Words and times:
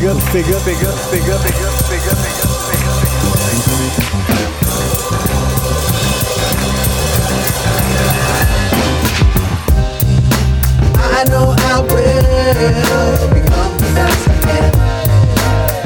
figure, 0.00 0.14
figure, 0.20 0.58
figure, 0.58 0.92
figure, 1.12 1.38
figure, 1.38 1.70
figure, 1.84 2.16
figure, 2.16 2.90
I 10.96 11.24
know 11.28 11.54
I 11.54 11.80
will 11.80 13.28
become 13.34 13.76
the 13.76 13.88
best 13.94 14.24
I 14.26 14.32
can. 14.40 14.72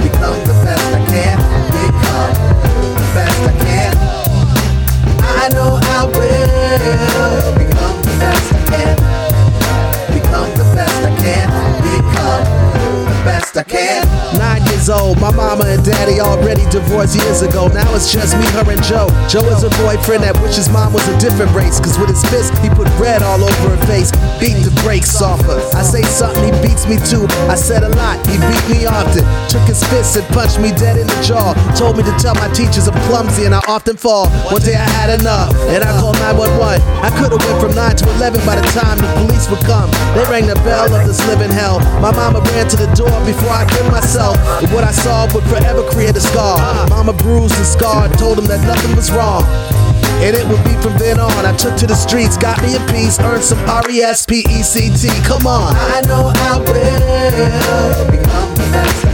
Become 0.01 0.39
the 0.47 0.55
best 0.63 0.85
I 0.85 1.03
can. 1.11 1.39
Become 1.75 2.35
the 2.95 3.07
best 3.15 3.41
I 3.41 3.53
can. 3.65 3.95
I 5.25 5.49
know 5.55 5.71
I 5.83 6.05
will 6.07 7.64
years 14.85 15.01
old, 15.01 15.21
my 15.21 15.31
mama 15.31 15.65
and 15.67 15.85
daddy 15.85 16.21
already 16.21 16.65
divorced 16.71 17.17
years 17.17 17.43
ago. 17.43 17.69
Now 17.69 17.89
it's 17.95 18.13
just 18.13 18.37
me, 18.37 18.45
her, 18.53 18.69
and 18.69 18.83
Joe. 18.83 19.09
Joe 19.29 19.45
is 19.49 19.65
a 19.65 19.71
boyfriend 19.81 20.25
that 20.25 20.37
wishes 20.43 20.69
mom 20.69 20.93
was 20.93 21.07
a 21.09 21.17
different 21.19 21.53
race. 21.53 21.81
Cause 21.81 21.99
with 21.99 22.09
his 22.09 22.23
fist, 22.29 22.53
he 22.59 22.69
put 22.69 22.89
red 23.01 23.23
all 23.23 23.43
over 23.43 23.77
her 23.77 23.81
face. 23.87 24.11
Beat 24.41 24.61
the 24.61 24.73
brakes 24.85 25.23
off 25.23 25.41
her. 25.47 25.61
I 25.73 25.83
say 25.83 26.03
something, 26.03 26.45
he 26.45 26.53
beats 26.61 26.87
me 26.87 26.97
too. 27.01 27.25
I 27.49 27.55
said 27.55 27.83
a 27.83 27.89
lot, 27.97 28.21
he 28.27 28.37
beat 28.37 28.65
me 28.69 28.85
often. 28.85 29.25
Took 29.49 29.65
his 29.65 29.81
fist 29.89 30.17
and 30.17 30.27
punched 30.35 30.61
me 30.61 30.71
dead 30.77 31.01
in 31.01 31.07
the 31.07 31.21
jaw. 31.25 31.57
Told 31.77 31.97
me 31.97 32.03
to 32.05 32.15
tell 32.21 32.35
my 32.35 32.49
teachers 32.53 32.89
I'm 32.89 32.97
clumsy 33.09 33.45
and 33.49 33.55
I 33.55 33.63
often 33.69 33.97
fall. 33.97 34.29
One 34.53 34.61
day 34.61 34.77
I 34.77 34.89
had 35.01 35.21
enough 35.21 35.55
and 35.73 35.81
I 35.81 35.91
called 35.97 36.19
911. 36.21 36.85
I 37.01 37.09
could've 37.17 37.41
went 37.41 37.59
from 37.61 37.73
9 37.73 37.97
to 38.05 38.05
11 38.21 38.45
by 38.45 38.57
the 38.61 38.67
time 38.77 39.01
the 39.01 39.09
police 39.17 39.49
would 39.49 39.65
come. 39.65 39.89
They 40.13 40.25
rang 40.29 40.47
the 40.47 40.59
bell 40.67 40.93
of 40.93 41.07
this 41.09 41.21
living 41.25 41.51
hell. 41.51 41.81
My 42.05 42.13
mama 42.13 42.45
ran 42.53 42.69
to 42.69 42.77
the 42.77 42.91
door 42.93 43.15
before 43.25 43.55
I 43.55 43.65
killed 43.65 43.89
myself. 43.89 44.37
But 44.61 44.74
what 44.75 44.83
I 44.83 44.91
saw 44.91 45.33
would 45.33 45.45
forever 45.45 45.83
create 45.89 46.17
a 46.17 46.21
scar. 46.21 46.59
Mama 46.89 47.13
bruised 47.13 47.55
and 47.57 47.67
scarred, 47.67 48.13
told 48.19 48.39
him 48.39 48.47
that 48.47 48.61
nothing 48.67 48.97
was 48.97 49.11
wrong. 49.13 49.45
And 50.19 50.35
it 50.35 50.47
would 50.49 50.63
be 50.65 50.75
from 50.83 50.99
then 50.99 51.21
on. 51.21 51.47
I 51.47 51.57
took 51.57 51.77
to 51.77 51.87
the 51.87 51.95
streets, 51.95 52.37
got 52.37 52.61
me 52.63 52.75
a 52.75 52.81
piece, 52.91 53.21
earned 53.21 53.45
some 53.45 53.59
R 53.71 53.89
E 53.91 54.03
S 54.03 54.27
P 54.27 54.45
E 54.51 54.63
C 54.63 54.91
T. 54.91 55.09
Come 55.23 55.47
on. 55.47 55.75
I 55.77 56.03
know 56.07 56.33
I 56.35 56.59
will 56.59 58.11
become 58.11 58.55
the 58.55 58.69
best 58.73 59.14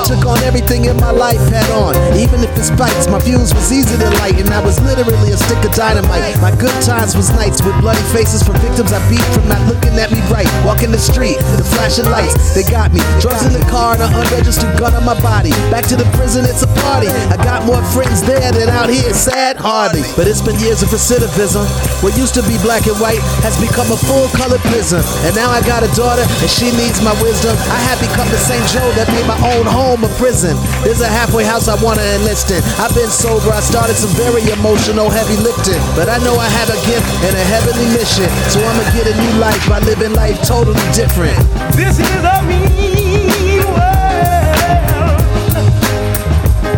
I 0.00 0.08
took 0.08 0.24
on 0.24 0.40
everything 0.48 0.88
in 0.88 0.96
my 0.96 1.12
life 1.12 1.44
head 1.52 1.68
on, 1.76 1.92
even 2.16 2.40
if 2.40 2.48
it's 2.56 2.72
fights. 2.72 3.04
My 3.12 3.20
fuse 3.20 3.52
was 3.52 3.68
easy 3.68 4.00
to 4.00 4.08
light, 4.24 4.40
and 4.40 4.48
I 4.48 4.64
was 4.64 4.80
literally 4.80 5.28
a 5.28 5.36
stick 5.36 5.60
of 5.60 5.76
dynamite. 5.76 6.40
My 6.40 6.56
good 6.56 6.72
times 6.80 7.12
was 7.12 7.28
nights 7.36 7.60
with 7.60 7.76
bloody 7.84 8.00
faces 8.08 8.40
from 8.40 8.56
victims 8.64 8.96
I 8.96 9.00
beat 9.12 9.22
from 9.36 9.44
not 9.52 9.60
looking 9.68 9.92
at 10.00 10.08
me 10.08 10.24
right. 10.32 10.48
Walking 10.64 10.88
the 10.88 10.98
street, 10.98 11.36
the 11.60 11.68
flashing 11.76 12.08
lights, 12.08 12.56
they 12.56 12.64
got 12.64 12.96
me. 12.96 13.04
Drugs 13.20 13.44
in 13.44 13.52
the 13.52 13.60
car 13.68 13.92
and 13.92 14.08
an 14.08 14.24
unregistered 14.24 14.72
gun 14.80 14.96
on 14.96 15.04
my 15.04 15.20
body. 15.20 15.52
Back 15.68 15.84
to 15.92 16.00
the 16.00 16.08
prison, 16.16 16.48
it's 16.48 16.64
a 16.64 16.70
party. 16.80 17.12
I 17.28 17.36
got 17.36 17.68
more 17.68 17.84
friends 17.92 18.24
there 18.24 18.48
than 18.56 18.72
out 18.72 18.88
here, 18.88 19.12
sad 19.12 19.60
hardly. 19.60 20.00
But 20.16 20.24
it's 20.24 20.40
been 20.40 20.56
years 20.64 20.80
of 20.80 20.88
recidivism. 20.88 21.68
What 22.00 22.16
used 22.16 22.32
to 22.40 22.42
be 22.48 22.56
black 22.64 22.88
and 22.88 22.96
white 23.04 23.20
has 23.44 23.60
become 23.60 23.92
a 23.92 24.00
full 24.00 24.32
color 24.32 24.58
prison. 24.72 25.04
And 25.28 25.36
now 25.36 25.52
I 25.52 25.60
got 25.60 25.84
a 25.84 25.92
daughter, 25.92 26.24
and 26.24 26.48
she 26.48 26.72
needs 26.72 27.04
my 27.04 27.12
wisdom. 27.20 27.52
I 27.68 27.80
have 27.92 28.00
become 28.00 28.32
the 28.32 28.40
same 28.40 28.64
Joe 28.72 28.88
that 28.96 29.04
made 29.12 29.28
my 29.28 29.36
own 29.52 29.68
home 29.68 29.89
a 29.98 30.08
prison. 30.22 30.56
There's 30.84 31.00
a 31.00 31.08
halfway 31.08 31.42
house 31.42 31.66
I 31.66 31.74
wanna 31.82 32.02
enlist 32.14 32.50
in. 32.50 32.62
I've 32.78 32.94
been 32.94 33.10
sober, 33.10 33.50
I 33.50 33.58
started 33.58 33.96
some 33.96 34.10
very 34.10 34.42
emotional 34.50 35.10
heavy 35.10 35.36
lifting. 35.42 35.82
But 35.96 36.08
I 36.08 36.18
know 36.18 36.36
I 36.36 36.46
have 36.46 36.70
a 36.70 36.78
gift 36.86 37.06
and 37.26 37.34
a 37.34 37.44
heavenly 37.50 37.88
mission. 37.98 38.30
So 38.50 38.62
I'ma 38.62 38.84
get 38.94 39.10
a 39.10 39.14
new 39.20 39.38
life 39.40 39.68
by 39.68 39.80
living 39.80 40.14
life 40.14 40.40
totally 40.46 40.78
different. 40.94 41.36
This 41.74 41.98
is 41.98 42.22
a 42.22 42.42
mean 42.46 43.66
world 43.66 45.18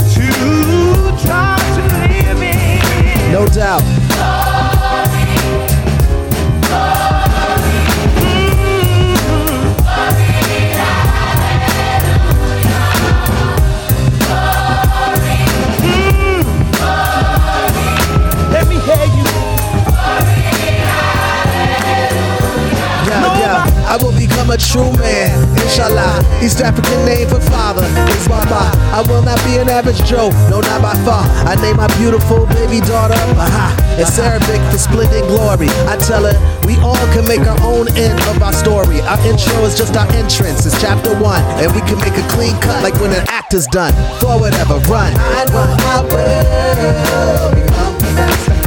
to 0.08 0.26
try 1.20 1.60
to 1.76 1.82
live 2.00 2.42
in. 2.42 3.32
No 3.32 3.46
doubt. 3.46 4.01
I 24.42 24.44
will 24.44 24.54
a 24.54 24.58
true 24.58 24.90
man, 24.98 25.38
inshallah. 25.62 26.18
East 26.42 26.58
African 26.58 27.06
name 27.06 27.28
for 27.28 27.38
father 27.38 27.86
is 28.10 28.26
Baba. 28.26 28.74
I 28.90 28.98
will 29.06 29.22
not 29.22 29.38
be 29.46 29.54
an 29.62 29.68
average 29.70 30.02
Joe, 30.02 30.30
no, 30.50 30.58
not 30.58 30.82
by 30.82 30.98
far. 31.06 31.22
I 31.46 31.54
name 31.62 31.76
my 31.76 31.86
beautiful 31.94 32.46
baby 32.50 32.80
daughter 32.82 33.14
Baha. 33.38 33.70
It's 34.02 34.18
Arabic 34.18 34.58
for 34.72 34.78
splendid 34.78 35.22
glory. 35.30 35.70
I 35.86 35.94
tell 35.94 36.26
her 36.26 36.34
we 36.66 36.74
all 36.82 36.98
can 37.14 37.22
make 37.30 37.46
our 37.46 37.54
own 37.62 37.86
end 37.94 38.18
of 38.34 38.42
our 38.42 38.52
story. 38.52 38.98
Our 39.06 39.20
intro 39.22 39.62
is 39.62 39.78
just 39.78 39.94
our 39.94 40.10
entrance. 40.10 40.66
It's 40.66 40.74
chapter 40.82 41.14
one, 41.22 41.42
and 41.62 41.70
we 41.70 41.78
can 41.86 42.02
make 42.02 42.18
a 42.18 42.26
clean 42.34 42.58
cut 42.58 42.82
like 42.82 42.98
when 42.98 43.14
an 43.14 43.22
actor's 43.30 43.70
done. 43.70 43.94
For 44.18 44.42
ever 44.42 44.82
run. 44.90 45.14
I 45.14 45.46
know 45.54 45.70
become 47.54 47.94
the 47.94 48.10
best 48.18 48.61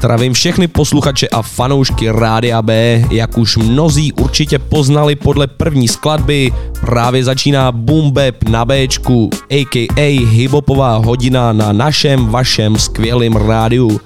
Zdravím 0.00 0.32
všechny 0.32 0.68
posluchače 0.68 1.28
a 1.28 1.42
fanoušky 1.42 2.10
Rádia 2.10 2.62
B, 2.62 3.04
jak 3.10 3.38
už 3.38 3.56
mnozí 3.56 4.12
určitě 4.12 4.58
poznali 4.58 5.16
podle 5.16 5.46
první 5.46 5.88
skladby, 5.88 6.52
právě 6.80 7.24
začíná 7.24 7.72
Boom 7.72 8.10
Bap 8.10 8.42
na 8.48 8.64
Bčku, 8.64 9.30
aka 9.60 10.02
hibopová 10.30 10.96
hodina 10.96 11.52
na 11.52 11.72
našem 11.72 12.26
vašem 12.26 12.76
skvělém 12.76 13.32
rádiu. 13.32 14.00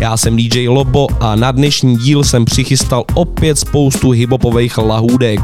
Já 0.00 0.16
jsem 0.16 0.36
DJ 0.36 0.68
Lobo 0.68 1.06
a 1.20 1.36
na 1.36 1.52
dnešní 1.52 1.96
díl 1.96 2.24
jsem 2.24 2.44
přichystal 2.44 3.04
opět 3.14 3.58
spoustu 3.58 4.10
hibopových 4.10 4.78
lahůdek. 4.78 5.40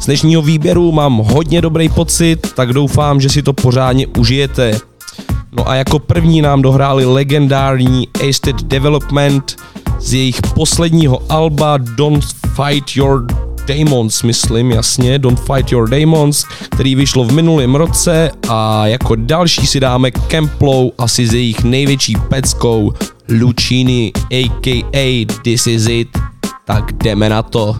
Z 0.00 0.06
dnešního 0.06 0.42
výběru 0.42 0.92
mám 0.92 1.16
hodně 1.16 1.60
dobrý 1.60 1.88
pocit, 1.88 2.52
tak 2.54 2.72
doufám, 2.72 3.20
že 3.20 3.28
si 3.28 3.42
to 3.42 3.52
pořádně 3.52 4.06
užijete. 4.06 4.89
No 5.52 5.68
a 5.68 5.74
jako 5.74 5.98
první 5.98 6.42
nám 6.42 6.62
dohráli 6.62 7.04
legendární 7.04 8.08
Asted 8.28 8.56
Development 8.56 9.56
z 9.98 10.14
jejich 10.14 10.40
posledního 10.54 11.22
alba 11.28 11.78
Don't 11.78 12.24
Fight 12.56 12.96
Your 12.96 13.26
Demons, 13.66 14.22
myslím, 14.22 14.70
jasně, 14.70 15.18
Don't 15.18 15.40
Fight 15.40 15.72
Your 15.72 15.90
Demons, 15.90 16.44
který 16.70 16.94
vyšlo 16.94 17.24
v 17.24 17.32
minulém 17.32 17.74
roce 17.74 18.30
a 18.48 18.86
jako 18.86 19.14
další 19.14 19.66
si 19.66 19.80
dáme 19.80 20.10
Kemplow 20.10 20.90
asi 20.98 21.26
z 21.26 21.34
jejich 21.34 21.64
největší 21.64 22.14
peckou 22.28 22.92
Lucini 23.40 24.12
aka 24.14 25.34
This 25.42 25.66
Is 25.66 25.86
It, 25.88 26.08
tak 26.64 26.92
jdeme 26.92 27.28
na 27.28 27.42
to. 27.42 27.76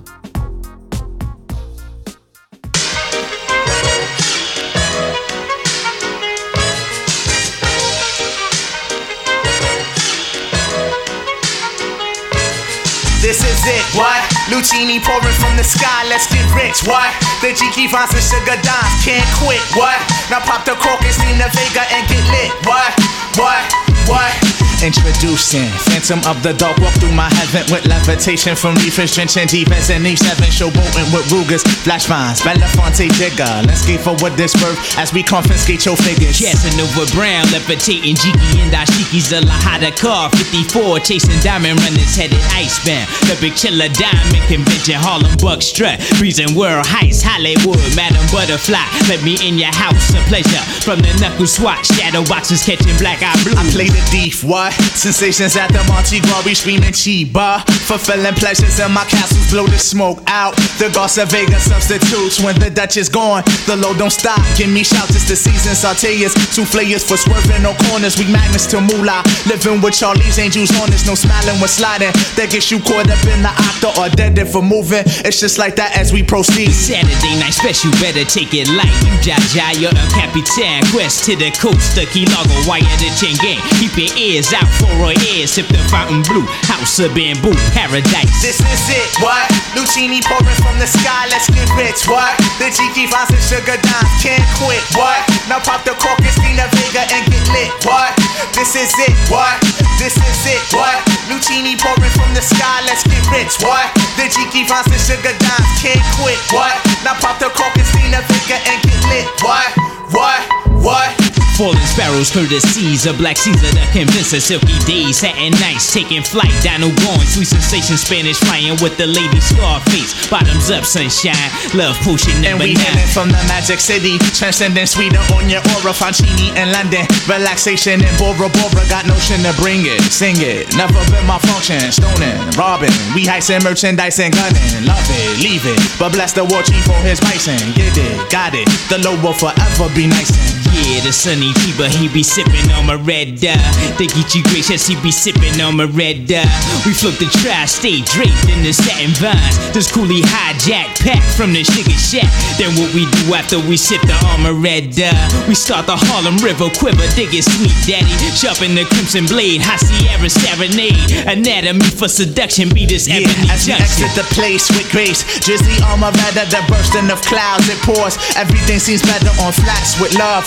It, 13.60 13.84
what? 13.92 14.24
Luchini 14.48 15.04
pouring 15.04 15.36
from 15.36 15.54
the 15.56 15.64
sky, 15.64 16.08
let's 16.08 16.26
get 16.32 16.48
rich, 16.56 16.80
what? 16.88 17.12
The 17.44 17.52
Jiki 17.52 17.92
Vines 17.92 18.08
and 18.16 18.24
Sugar 18.24 18.56
Dimes 18.64 19.04
can't 19.04 19.26
quit, 19.36 19.60
what? 19.76 20.00
Now 20.30 20.40
pop 20.40 20.64
the 20.64 20.72
cork 20.80 21.04
and 21.04 21.36
the 21.36 21.48
Vega 21.52 21.84
and 21.92 22.08
get 22.08 22.24
lit, 22.32 22.50
what? 22.64 22.88
What? 23.36 23.99
What? 24.10 24.50
Introducing 24.80 25.68
Phantom 25.92 26.24
of 26.24 26.40
the 26.40 26.56
Dark 26.56 26.80
Walk 26.80 26.96
through 26.96 27.12
my 27.12 27.28
heaven 27.28 27.68
with 27.68 27.84
levitation 27.84 28.56
from 28.56 28.72
reefers 28.80 29.12
drenching 29.12 29.44
defense 29.44 29.92
and 29.92 30.00
E7 30.00 30.40
showboating 30.48 31.04
with 31.12 31.28
Rugers, 31.28 31.60
flash 31.84 32.08
vines, 32.08 32.40
Belafonte 32.40 33.12
Jigger. 33.20 33.60
Let's 33.68 33.84
get 33.84 34.00
forward 34.00 34.40
this 34.40 34.56
birth 34.56 34.80
as 34.96 35.12
we 35.12 35.20
confiscate 35.22 35.84
your 35.84 36.00
figures. 36.00 36.40
Casanova 36.40 37.04
Brown, 37.12 37.44
levitating 37.52 38.16
Jiki 38.16 38.56
and 38.64 38.72
Dashiki's 38.72 39.28
a 39.36 39.44
Lahada 39.44 39.92
car 39.92 40.32
54, 40.32 41.04
chasing 41.04 41.36
diamond 41.44 41.76
runners 41.84 42.16
headed 42.16 42.40
icebound. 42.56 43.04
The 43.28 43.36
big 43.36 43.60
chiller 43.60 43.92
diamond 43.92 44.48
convention, 44.48 44.96
Harlem 44.96 45.36
Buck 45.44 45.60
strut, 45.60 46.00
freezing 46.16 46.56
world 46.56 46.88
heights, 46.88 47.20
Hollywood, 47.20 47.84
Madam 47.92 48.24
Butterfly. 48.32 48.80
Let 49.12 49.20
me 49.20 49.36
in 49.44 49.60
your 49.60 49.76
house, 49.76 50.16
a 50.16 50.24
pleasure. 50.24 50.64
From 50.80 51.04
the 51.04 51.12
knuckle 51.20 51.44
swatch, 51.44 51.84
shadow 51.92 52.24
boxes 52.24 52.64
catching 52.64 52.96
black 52.96 53.20
eye 53.20 53.36
blue. 53.44 53.52
I 53.60 53.68
play 53.68 53.92
the 54.00 54.10
thief, 54.10 54.44
what? 54.44 54.72
Sensations 54.96 55.56
at 55.56 55.68
the 55.72 55.82
Monte 55.88 56.20
Glory 56.20 56.54
screaming 56.54 56.92
Chiba. 56.92 57.62
Fulfilling 57.86 58.34
pleasures 58.34 58.78
in 58.80 58.92
my 58.92 59.04
castles, 59.04 59.50
blow 59.50 59.66
the 59.66 59.78
smoke 59.78 60.20
out. 60.26 60.56
The 60.78 60.90
Garza 60.92 61.26
Vega 61.26 61.58
substitutes 61.58 62.40
when 62.40 62.58
the 62.58 62.70
Dutch 62.70 62.96
is 62.96 63.08
gone. 63.08 63.42
The 63.66 63.76
low 63.76 63.94
don't 63.94 64.12
stop, 64.12 64.40
give 64.56 64.70
me 64.70 64.84
shouts, 64.84 65.14
it's 65.16 65.28
the 65.28 65.36
season. 65.36 65.74
Sauteers, 65.74 66.34
souffleurs 66.52 67.04
for 67.06 67.16
swerving 67.16 67.62
no 67.62 67.74
corners. 67.88 68.18
We 68.18 68.30
magnets 68.30 68.66
to 68.72 68.80
moolah. 68.80 69.22
Living 69.46 69.80
with 69.80 69.94
Charlie's 69.94 70.38
angels 70.38 70.70
on 70.80 70.92
us, 70.92 71.06
no 71.06 71.14
smiling 71.14 71.58
when 71.60 71.68
sliding. 71.68 72.12
That 72.36 72.50
gets 72.50 72.70
you 72.70 72.80
caught 72.80 73.10
up 73.10 73.22
in 73.26 73.42
the 73.42 73.52
octa 73.52 73.90
or 73.98 74.08
dead 74.08 74.38
if 74.38 74.52
for 74.52 74.62
moving. 74.62 75.04
It's 75.26 75.40
just 75.40 75.58
like 75.58 75.76
that 75.76 75.96
as 75.96 76.12
we 76.12 76.22
proceed. 76.22 76.72
Saturday 76.72 77.34
night 77.40 77.54
special, 77.54 77.90
better 78.02 78.24
take 78.24 78.54
it 78.54 78.68
light. 78.72 78.92
You 79.04 79.14
Jaja, 79.20 79.78
you're 79.80 79.94
a 79.94 80.06
Capitan. 80.14 80.84
Quest 80.92 81.24
to 81.26 81.36
the 81.36 81.50
coast, 81.58 81.96
the 81.96 82.06
Key 82.10 82.26
Largo, 82.30 82.56
wire 82.68 82.82
the 82.98 83.10
chain 83.18 83.36
gang. 83.42 83.60
Keep 83.90 84.14
your 84.14 84.38
ears 84.38 84.54
out 84.54 84.70
for 84.78 84.86
a 85.02 85.18
ear. 85.34 85.50
Sip 85.50 85.66
the 85.66 85.82
fountain 85.90 86.22
blue, 86.30 86.46
house 86.70 87.02
of 87.02 87.10
bamboo, 87.10 87.50
paradise. 87.74 88.30
This 88.38 88.62
is 88.62 88.84
it, 88.86 89.10
what? 89.18 89.50
Luchini 89.74 90.22
pouring 90.22 90.58
from 90.62 90.78
the 90.78 90.86
sky, 90.86 91.26
let's 91.26 91.50
get 91.50 91.66
rich, 91.74 92.06
what? 92.06 92.30
The 92.62 92.70
Jiki 92.70 93.10
Vines 93.10 93.34
and 93.34 93.42
Sugar 93.42 93.82
Dimes 93.82 94.14
can't 94.22 94.46
quit, 94.62 94.78
what? 94.94 95.18
Now 95.50 95.58
pop 95.58 95.82
the 95.82 95.98
cork 95.98 96.22
the 96.22 96.30
Vega 96.30 97.02
and 97.02 97.24
get 97.34 97.42
lit, 97.50 97.72
what? 97.82 98.14
This 98.54 98.78
is 98.78 98.94
it, 98.94 99.14
what? 99.26 99.58
This 99.98 100.14
is 100.14 100.40
it, 100.46 100.62
what? 100.70 101.02
Luchini 101.26 101.74
pouring 101.74 102.14
from 102.14 102.30
the 102.30 102.46
sky, 102.46 102.86
let's 102.86 103.02
get 103.02 103.26
rich, 103.34 103.58
what? 103.58 103.90
The 104.14 104.30
Jiki 104.30 104.70
Vines 104.70 104.86
and 104.86 105.02
Sugar 105.02 105.34
Dimes 105.34 105.70
can't 105.82 106.04
quit, 106.22 106.38
what? 106.54 106.78
Now 107.02 107.18
pop 107.18 107.42
the 107.42 107.50
cork 107.58 107.74
the 107.74 107.82
Vega 107.90 108.56
and 108.70 108.78
get 108.86 109.02
lit, 109.10 109.26
what? 109.42 109.66
What? 110.14 110.69
What? 110.80 111.12
Falling 111.60 111.84
sparrows, 111.84 112.32
courtesies 112.32 113.04
of 113.04 113.20
Black 113.20 113.36
Caesar, 113.36 113.68
the 113.76 113.84
convincer, 113.92 114.40
silky 114.40 114.80
days, 114.88 115.20
satin 115.20 115.52
nights, 115.60 115.92
taking 115.92 116.24
flight, 116.24 116.48
dino 116.64 116.88
going, 117.04 117.28
sweet 117.28 117.52
sensation, 117.52 118.00
Spanish 118.00 118.40
flying 118.40 118.80
with 118.80 118.96
the 118.96 119.04
lady 119.04 119.40
Scarface, 119.44 120.16
bottoms 120.32 120.72
up, 120.72 120.88
sunshine, 120.88 121.36
love 121.76 122.00
potion 122.00 122.32
And 122.48 122.56
number 122.56 122.64
we 122.64 122.80
nine. 122.80 123.04
from 123.12 123.28
the 123.28 123.36
magic 123.44 123.76
city, 123.76 124.16
transcending 124.32 124.88
sweeter 124.88 125.20
on 125.36 125.52
your 125.52 125.60
aura, 125.76 125.92
Fancini 125.92 126.48
in 126.56 126.72
London, 126.72 127.04
relaxation 127.28 128.00
in 128.00 128.14
Bora 128.16 128.48
Bora, 128.48 128.80
got 128.88 129.04
notion 129.04 129.44
to 129.44 129.52
bring 129.60 129.84
it, 129.84 130.00
sing 130.08 130.40
it, 130.40 130.64
never 130.80 130.96
been 131.12 131.28
my 131.28 131.36
function, 131.44 131.92
stoning, 131.92 132.40
robbing, 132.56 132.96
we 133.12 133.28
heisting 133.28 133.60
merchandise 133.60 134.16
and 134.16 134.32
gunning, 134.32 134.88
love 134.88 135.04
it, 135.12 135.44
leave 135.44 135.68
it, 135.68 135.76
but 136.00 136.08
bless 136.16 136.32
the 136.32 136.40
war 136.40 136.64
chief 136.64 136.80
for 136.88 136.96
his 137.04 137.20
bison, 137.20 137.60
get 137.76 137.92
it, 138.00 138.16
got 138.32 138.56
it, 138.56 138.64
the 138.88 138.96
low 139.04 139.12
will 139.20 139.36
forever 139.36 139.92
be 139.92 140.08
nice 140.08 140.32
Yeah, 140.70 141.02
the 141.02 141.12
sunny 141.12 141.52
Tiba, 141.60 141.88
he 141.90 142.08
be 142.08 142.22
sipping 142.22 142.70
on 142.78 142.86
my 142.86 142.94
red 142.94 143.42
uh. 143.42 143.58
They 143.98 144.06
get 144.06 144.34
you 144.34 144.42
gracious, 144.50 144.86
he 144.86 144.94
be 145.02 145.10
sipping 145.10 145.60
on 145.60 145.76
my 145.76 145.84
red 145.84 146.30
uh. 146.30 146.46
We 146.86 146.94
float 146.94 147.18
the 147.18 147.26
tri-state 147.42 148.06
draped 148.06 148.46
in 148.48 148.62
the 148.62 148.72
satin 148.72 149.10
vines. 149.18 149.58
This 149.74 149.90
coolie 149.90 150.22
hijack 150.22 150.94
pack 151.02 151.22
from 151.34 151.52
the 151.52 151.64
sugar 151.66 151.94
shack. 151.98 152.30
Then 152.56 152.70
what 152.78 152.94
we 152.94 153.04
do 153.10 153.34
after 153.34 153.58
we 153.58 153.76
sip 153.76 154.00
the 154.06 154.14
armor 154.30 154.54
red 154.54 154.94
uh. 154.98 155.10
We 155.50 155.54
start 155.58 155.86
the 155.86 155.98
Harlem 155.98 156.38
River 156.38 156.70
quiver, 156.78 157.06
dig 157.18 157.34
it 157.34 157.44
sweet 157.44 157.74
daddy. 157.86 158.10
Sharpen 158.38 158.74
the 158.78 158.86
crimson 158.94 159.26
blade, 159.26 159.60
high 159.60 159.78
Sierra 159.82 160.30
serenade. 160.30 161.10
Anatomy 161.26 161.82
for 161.90 162.08
seduction, 162.08 162.70
be 162.70 162.86
this 162.86 163.10
Yeah, 163.10 163.26
ebony 163.26 163.50
as 163.50 163.66
we 163.66 163.74
junction. 163.74 164.06
exit 164.06 164.12
the 164.14 164.26
place 164.38 164.70
with 164.70 164.86
grace, 164.94 165.26
drizzly 165.42 165.76
armor 165.82 166.14
rather 166.14 166.46
the 166.46 166.62
bursting 166.70 167.10
of 167.10 167.20
clouds 167.26 167.66
it 167.68 167.78
pours. 167.82 168.14
Everything 168.38 168.78
seems 168.78 169.02
better 169.02 169.30
on 169.42 169.50
flats 169.52 169.98
with 170.00 170.14
love. 170.14 170.46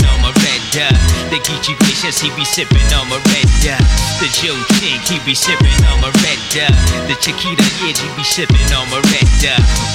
on 0.07 0.17
my 0.21 0.33
red 0.33 0.63
uh. 0.77 0.93
The 1.29 1.39
Geechee 1.43 1.77
Vicious, 1.85 2.19
he 2.19 2.29
be 2.35 2.45
sipping 2.45 2.89
on 2.95 3.09
my 3.09 3.19
red 3.31 3.49
uh. 3.67 3.79
The 4.19 4.27
Joe 4.39 4.57
Chink, 4.79 5.01
he 5.07 5.17
be 5.25 5.35
sipping 5.35 5.79
on 5.89 6.01
my 6.01 6.11
red 6.23 6.41
uh. 6.57 6.71
The 7.07 7.15
Chiquita 7.19 7.67
Yidge, 7.81 7.99
he 7.99 8.09
be 8.15 8.23
sipping 8.23 8.69
on 8.73 8.89
my 8.89 9.01
red. 9.13 9.29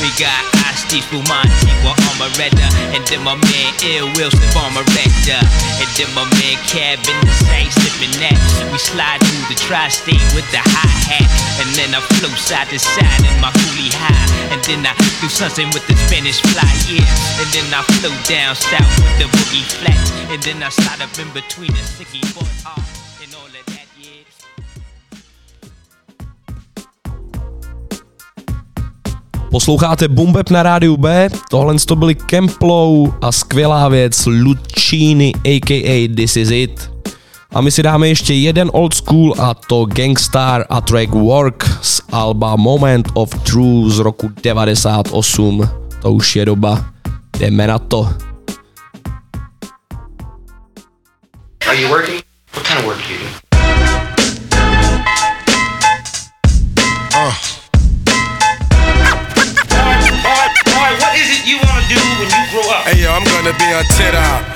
We 0.03 0.09
got 0.19 0.43
Asti 0.67 1.01
Spumante, 1.01 1.71
on 1.85 2.19
my. 2.19 2.27
And 2.95 3.07
then 3.07 3.23
my 3.25 3.35
man 3.35 3.73
Ill 3.85 4.07
Will 4.17 4.31
slip 4.31 4.57
on 4.57 4.75
my. 4.75 4.85
And 5.27 5.91
then 5.99 6.07
my 6.15 6.23
man 6.23 6.57
Cab 6.71 7.03
in 7.03 7.19
the 7.27 7.35
same 7.51 7.71
sipping 7.71 8.15
that 8.23 8.39
We 8.71 8.79
slide 8.79 9.19
through 9.19 9.51
the 9.51 9.59
tri-state 9.59 10.23
with 10.39 10.47
the 10.55 10.63
hi-hat 10.63 11.27
And 11.59 11.69
then 11.75 11.91
I 11.91 12.01
flow 12.15 12.31
side 12.39 12.71
to 12.71 12.79
side 12.79 13.27
in 13.27 13.35
my 13.43 13.51
coolie 13.51 13.91
high 13.91 14.55
And 14.55 14.63
then 14.63 14.87
I 14.87 14.95
do 15.19 15.29
something 15.29 15.67
with 15.75 15.83
the 15.91 15.97
Spanish 16.07 16.39
fly, 16.55 16.71
yeah 16.87 17.03
And 17.43 17.49
then 17.51 17.67
I 17.75 17.83
flow 17.99 18.15
down 18.31 18.55
south 18.55 18.93
with 19.03 19.19
the 19.19 19.27
boogie 19.35 19.67
flats 19.97 20.31
And 20.33 20.43
then 20.43 20.62
I 20.62 20.71
slide 20.71 21.03
up 21.05 21.19
in 21.19 21.33
between 21.33 21.73
the 21.73 21.85
sticky 21.85 22.21
board 22.35 22.50
ah, 22.65 22.75
And 23.23 23.35
all 23.35 23.47
of 23.47 23.67
that, 23.67 23.88
yeah 23.99 24.26
Posloucháte 29.50 30.09
Bumbeb 30.09 30.50
na 30.50 30.62
rádiu 30.62 30.97
B, 30.97 31.29
tohle 31.50 31.75
to 31.87 31.97
byly 31.97 32.15
Kemplow 32.15 33.15
a 33.23 33.33
skvělá 33.33 33.88
věc 33.88 34.26
Lucini 34.26 35.33
aka 35.35 36.15
This 36.17 36.37
Is 36.37 36.50
It. 36.50 36.91
A 37.57 37.61
my 37.61 37.71
si 37.71 37.83
dáme 37.83 38.09
ještě 38.09 38.35
jeden 38.35 38.71
old 38.73 38.95
school 38.95 39.35
a 39.38 39.55
to 39.55 39.85
Gangstar 39.85 40.65
a 40.71 40.81
track 40.81 41.11
Work 41.11 41.79
z 41.83 42.00
alba 42.12 42.57
Moment 42.57 43.09
of 43.15 43.31
Truth 43.43 43.93
z 43.93 43.99
roku 43.99 44.31
98. 44.43 45.69
To 46.03 46.12
už 46.12 46.37
je 46.37 46.45
doba. 46.45 46.85
Jdeme 47.38 47.67
na 47.67 47.79
to. 47.79 48.09
Are 51.67 51.75
you 51.75 51.91
working? 51.91 52.23
What 52.53 52.65
kind 52.65 52.79
of 52.79 52.87
work 52.87 52.97
do 52.99 53.13
you 53.13 53.19
do? 53.19 53.27
Uh. 57.13 57.35
Boy, 59.67 60.07
boy, 60.23 60.47
boy, 60.63 60.91
what 61.03 61.19
is 61.19 61.27
it 61.27 61.43
you 61.45 61.57
want 61.59 61.83
to 61.83 61.89
do 61.91 61.99
when 62.21 62.31
you 62.31 62.51
grow 62.53 62.71
up? 62.71 62.85
Hey, 62.85 63.03
yo, 63.03 63.11
I'm 63.11 63.25
gonna 63.25 63.53
be 63.59 63.65
on 63.75 63.83
TikTok. 63.97 64.56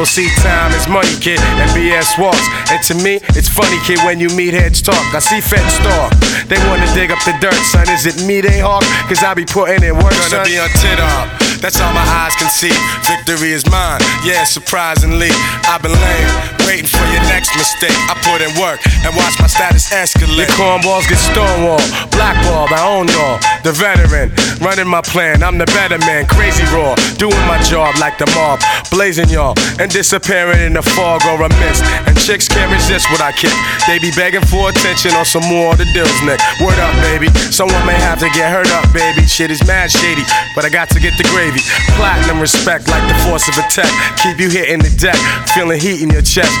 See, 0.00 0.28
time 0.42 0.72
is 0.72 0.88
money, 0.88 1.12
kid, 1.20 1.38
and 1.38 1.70
BS 1.70 2.18
walks. 2.18 2.42
And 2.72 2.82
to 2.88 2.94
me, 3.04 3.20
it's 3.36 3.48
funny, 3.48 3.78
kid, 3.86 4.00
when 4.02 4.18
you 4.18 4.28
meet 4.30 4.54
heads 4.54 4.80
talk. 4.82 4.98
I 5.14 5.20
see 5.20 5.40
feds 5.40 5.76
talk. 5.78 6.10
They 6.48 6.58
wanna 6.66 6.88
dig 6.94 7.12
up 7.12 7.22
the 7.22 7.36
dirt, 7.38 7.54
son. 7.70 7.86
Is 7.90 8.06
it 8.06 8.26
me 8.26 8.40
they 8.40 8.58
hawk? 8.58 8.82
Cause 9.06 9.22
I 9.22 9.34
be 9.34 9.44
putting 9.44 9.84
in 9.84 9.94
work, 9.94 10.10
Gonna 10.16 10.42
son. 10.42 10.46
be 10.46 10.58
on 10.58 10.68
tit 10.80 10.98
up. 10.98 11.28
That's 11.60 11.78
all 11.78 11.92
my 11.92 12.02
eyes 12.24 12.34
can 12.40 12.48
see. 12.48 12.72
Victory 13.04 13.52
is 13.52 13.68
mine. 13.70 14.00
Yeah, 14.24 14.44
surprisingly, 14.44 15.28
I've 15.68 15.82
been 15.84 15.92
laying, 15.92 16.32
waiting 16.64 16.88
for 16.88 17.04
your 17.12 17.20
next 17.28 17.52
mistake. 17.54 17.94
I 18.08 18.16
put 18.24 18.40
in 18.40 18.50
work 18.56 18.80
and 19.04 19.14
watch 19.14 19.36
my 19.38 19.46
status 19.46 19.92
escalate. 19.92 20.48
Your 20.48 20.56
cornballs 20.56 21.06
get 21.06 21.20
stonewalled, 21.20 21.84
blackballed. 22.10 22.72
I 22.72 22.82
own 22.88 23.06
y'all. 23.12 23.38
The 23.62 23.76
veteran, 23.76 24.32
running 24.64 24.88
my 24.88 25.02
plan. 25.02 25.44
I'm 25.44 25.58
the 25.58 25.68
better 25.76 25.98
man, 26.08 26.24
crazy 26.26 26.64
raw, 26.72 26.96
doing 27.20 27.44
my 27.46 27.60
job 27.62 27.94
like 28.00 28.16
the 28.16 28.26
mob, 28.34 28.58
blazing 28.90 29.28
y'all 29.28 29.54
and 29.78 29.89
disappearing 29.90 30.62
in 30.62 30.72
the 30.72 30.82
fog 30.82 31.22
or 31.26 31.42
a 31.42 31.50
mist. 31.60 31.84
And 32.06 32.16
chicks 32.16 32.48
can't 32.48 32.70
resist 32.72 33.10
what 33.10 33.20
I 33.20 33.32
kick. 33.32 33.52
They 33.86 33.98
be 33.98 34.10
begging 34.14 34.42
for 34.46 34.70
attention 34.70 35.12
on 35.18 35.26
some 35.26 35.44
more 35.50 35.74
of 35.74 35.78
the 35.78 35.86
deals, 35.92 36.14
Nick. 36.22 36.40
Word 36.62 36.78
up, 36.78 36.94
baby. 37.02 37.28
Someone 37.50 37.84
may 37.84 37.98
have 37.98 38.18
to 38.20 38.30
get 38.30 38.50
hurt 38.50 38.70
up, 38.70 38.86
baby. 38.94 39.26
Shit 39.26 39.50
is 39.50 39.60
mad 39.66 39.90
shady, 39.90 40.22
but 40.54 40.64
I 40.64 40.70
got 40.70 40.88
to 40.90 41.00
get 41.00 41.18
the 41.18 41.26
gravy. 41.28 41.60
Platinum 41.98 42.40
respect 42.40 42.88
like 42.88 43.06
the 43.10 43.18
force 43.26 43.46
of 43.50 43.58
a 43.58 43.66
tech. 43.68 43.90
Keep 44.22 44.38
you 44.38 44.48
hitting 44.48 44.78
the 44.78 44.94
deck, 44.96 45.18
feeling 45.52 45.80
heat 45.80 46.02
in 46.02 46.10
your 46.10 46.22
chest. 46.22 46.54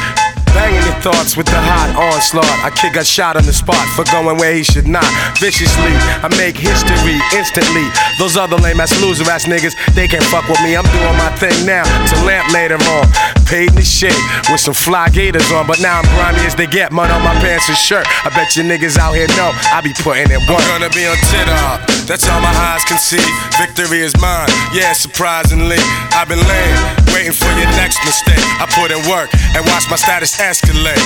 Banging 0.54 0.82
your 0.82 0.98
thoughts 0.98 1.36
with 1.36 1.46
the 1.46 1.60
hot 1.60 1.94
onslaught. 1.94 2.50
I 2.64 2.70
kick 2.70 2.96
a 2.96 3.04
shot 3.04 3.36
on 3.36 3.44
the 3.46 3.52
spot 3.52 3.86
for 3.94 4.04
going 4.10 4.36
where 4.38 4.54
he 4.54 4.62
should 4.62 4.88
not. 4.88 5.06
Viciously, 5.38 5.94
I 6.22 6.28
make 6.36 6.56
history 6.56 7.18
instantly. 7.36 7.86
Those 8.18 8.36
other 8.36 8.56
lame 8.56 8.80
ass 8.80 8.92
loser 9.00 9.28
ass 9.30 9.46
niggas, 9.46 9.78
they 9.94 10.08
can't 10.08 10.24
fuck 10.26 10.48
with 10.48 10.60
me. 10.62 10.74
I'm 10.76 10.86
doing 10.90 11.16
my 11.16 11.30
thing 11.38 11.54
now 11.66 11.86
to 11.86 12.14
lamp 12.26 12.52
later 12.52 12.78
on. 12.98 13.06
Paid 13.46 13.70
in 13.70 13.76
the 13.76 13.86
shit 13.86 14.14
with 14.50 14.60
some 14.60 14.74
fly 14.74 15.08
gators 15.10 15.50
on, 15.50 15.66
but 15.66 15.80
now 15.80 15.98
I'm 15.98 16.06
grimy 16.14 16.46
as 16.46 16.54
they 16.54 16.66
get. 16.66 16.92
Mud 16.92 17.10
on 17.10 17.22
my 17.22 17.34
pants 17.38 17.68
and 17.68 17.78
shirt. 17.78 18.06
I 18.26 18.30
bet 18.30 18.56
you 18.56 18.62
niggas 18.62 18.98
out 18.98 19.14
here 19.14 19.26
know 19.38 19.50
I 19.70 19.80
be 19.82 19.94
putting 20.02 20.30
in 20.30 20.42
work. 20.50 20.62
I'm 20.70 20.82
gonna 20.82 20.90
be 20.90 21.06
on 21.06 21.18
tit 21.30 21.48
up. 21.66 21.82
That's 22.06 22.26
all 22.26 22.40
my 22.42 22.50
eyes 22.50 22.82
can 22.86 22.98
see. 22.98 23.22
Victory 23.58 24.02
is 24.02 24.14
mine. 24.18 24.50
Yeah, 24.74 24.94
surprisingly, 24.94 25.78
I've 26.14 26.26
been 26.26 26.42
laying, 26.42 26.78
waiting 27.14 27.34
for 27.34 27.50
your 27.54 27.70
next 27.78 28.02
mistake. 28.02 28.42
I 28.58 28.66
put 28.70 28.90
in 28.90 28.98
work 29.10 29.30
and 29.54 29.62
watch 29.70 29.86
my 29.90 29.96
status 29.96 30.39
escalate. 30.40 30.96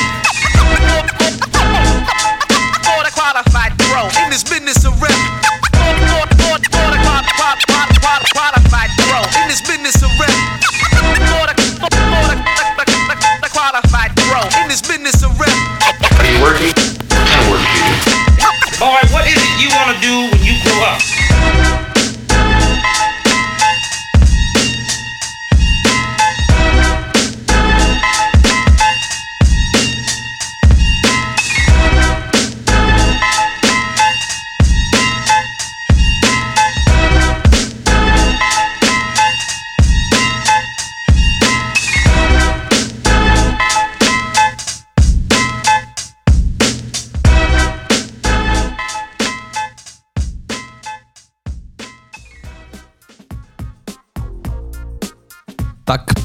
Border 2.86 3.10
qualified 3.10 3.72
pro 3.78 4.06
in 4.22 4.30
this 4.30 4.44
business 4.44 4.84
of 4.84 5.00
rap. 5.02 5.10
Border 8.00 8.26
qualified 8.32 8.90
pro 8.96 9.20
in 9.42 9.48
this 9.48 9.60
business 9.60 9.93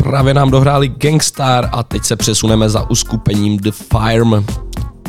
právě 0.09 0.33
nám 0.33 0.51
dohráli 0.51 0.87
Gangstar 0.87 1.69
a 1.71 1.83
teď 1.83 2.03
se 2.03 2.15
přesuneme 2.15 2.69
za 2.69 2.89
uskupením 2.89 3.57
The 3.57 3.71
Firm. 3.71 4.45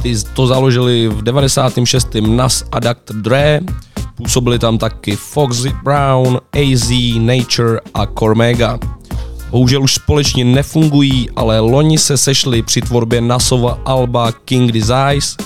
Ty 0.02 0.14
to 0.34 0.46
založili 0.46 1.08
v 1.08 1.22
96. 1.22 2.08
Nas 2.20 2.64
a 2.72 2.80
Dr. 2.80 3.14
Dre, 3.14 3.60
působili 4.14 4.58
tam 4.58 4.78
taky 4.78 5.16
Foxy 5.16 5.72
Brown, 5.84 6.40
AZ, 6.52 6.90
Nature 7.18 7.80
a 7.94 8.06
Cormega. 8.06 8.78
Bohužel 9.50 9.82
už 9.82 9.94
společně 9.94 10.44
nefungují, 10.44 11.30
ale 11.36 11.60
loni 11.60 11.98
se 11.98 12.16
sešli 12.16 12.62
při 12.62 12.80
tvorbě 12.80 13.20
Nasova 13.20 13.78
Alba 13.84 14.32
King 14.32 14.72
Desires. 14.72 15.36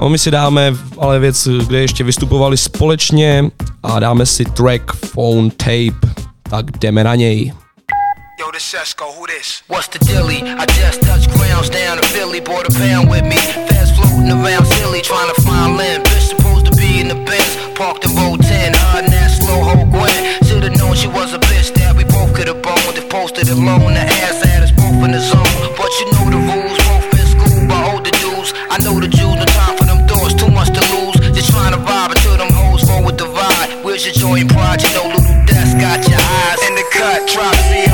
A 0.00 0.08
my 0.08 0.18
si 0.18 0.30
dáme 0.30 0.76
ale 0.98 1.18
věc, 1.18 1.48
kde 1.66 1.80
ještě 1.80 2.04
vystupovali 2.04 2.56
společně 2.56 3.50
a 3.82 4.00
dáme 4.00 4.26
si 4.26 4.44
track 4.44 4.92
Phone 4.92 5.50
Tape. 5.50 6.22
Tak 6.42 6.78
jdeme 6.78 7.04
na 7.04 7.14
něj. 7.14 7.52
Yo, 8.38 8.50
this 8.50 8.72
Esco, 8.72 9.12
who 9.12 9.26
this? 9.26 9.62
What's 9.68 9.88
the 9.88 9.98
dilly? 9.98 10.40
I 10.40 10.64
just 10.64 11.02
touched 11.02 11.28
grounds 11.36 11.68
down 11.68 11.98
in 11.98 12.04
Philly, 12.16 12.40
bought 12.40 12.64
a 12.64 12.72
pound 12.72 13.10
with 13.10 13.24
me. 13.24 13.36
Fast 13.68 13.92
floating 13.94 14.32
around 14.32 14.64
silly, 14.64 15.02
trying 15.02 15.28
to 15.34 15.38
find 15.42 15.76
land. 15.76 16.02
Bitch 16.04 16.32
supposed 16.32 16.64
to 16.64 16.72
be 16.72 17.00
in 17.00 17.08
the 17.08 17.14
Benz, 17.14 17.52
parked 17.76 18.06
in 18.08 18.16
row 18.16 18.40
10. 18.40 18.72
Her 18.72 19.04
and 19.04 19.12
that 19.12 19.28
slow 19.36 19.60
hoe 19.60 19.84
Gwen. 19.84 20.42
Should've 20.48 20.72
known 20.80 20.96
she 20.96 21.08
was 21.08 21.34
a 21.34 21.40
bitch 21.44 21.76
that 21.76 21.94
we 21.94 22.04
both 22.04 22.32
could've 22.32 22.62
boned. 22.64 22.96
If 22.96 23.10
posted 23.12 23.52
alone, 23.52 23.92
the 23.92 24.04
ass 24.24 24.40
had 24.40 24.64
us 24.64 24.72
both 24.72 25.04
in 25.04 25.12
the 25.12 25.20
zone. 25.20 25.52
But 25.76 25.92
you 26.00 26.08
know 26.16 26.32
the 26.32 26.40
rules, 26.40 26.80
both 26.88 27.06
been 27.12 27.28
schooled 27.28 27.68
by 27.68 27.84
older 27.92 28.16
dudes. 28.16 28.56
I 28.72 28.80
know 28.80 28.96
the 28.96 29.12
Jews, 29.12 29.36
no 29.36 29.44
time 29.44 29.76
for 29.76 29.84
them 29.84 30.08
doors, 30.08 30.32
too 30.32 30.48
much 30.48 30.72
to 30.72 30.80
lose. 30.96 31.20
Just 31.36 31.52
trying 31.52 31.76
to 31.76 31.80
vibe 31.84 32.16
until 32.16 32.40
them 32.40 32.48
hoes 32.48 32.80
roll 32.88 33.04
with 33.04 33.20
the 33.20 33.28
vibe. 33.28 33.84
Where's 33.84 34.08
your 34.08 34.16
joy 34.16 34.40
and 34.40 34.48
pride? 34.48 34.80
You 34.80 34.88
know 34.96 35.20
little 35.20 35.36
desk 35.44 35.76
got 35.76 36.00
your 36.08 36.16
eyes 36.16 36.60
in 36.64 36.74
the 36.80 36.86
cut, 36.96 37.28
try 37.28 37.52
to 37.52 37.64
be 37.68 37.91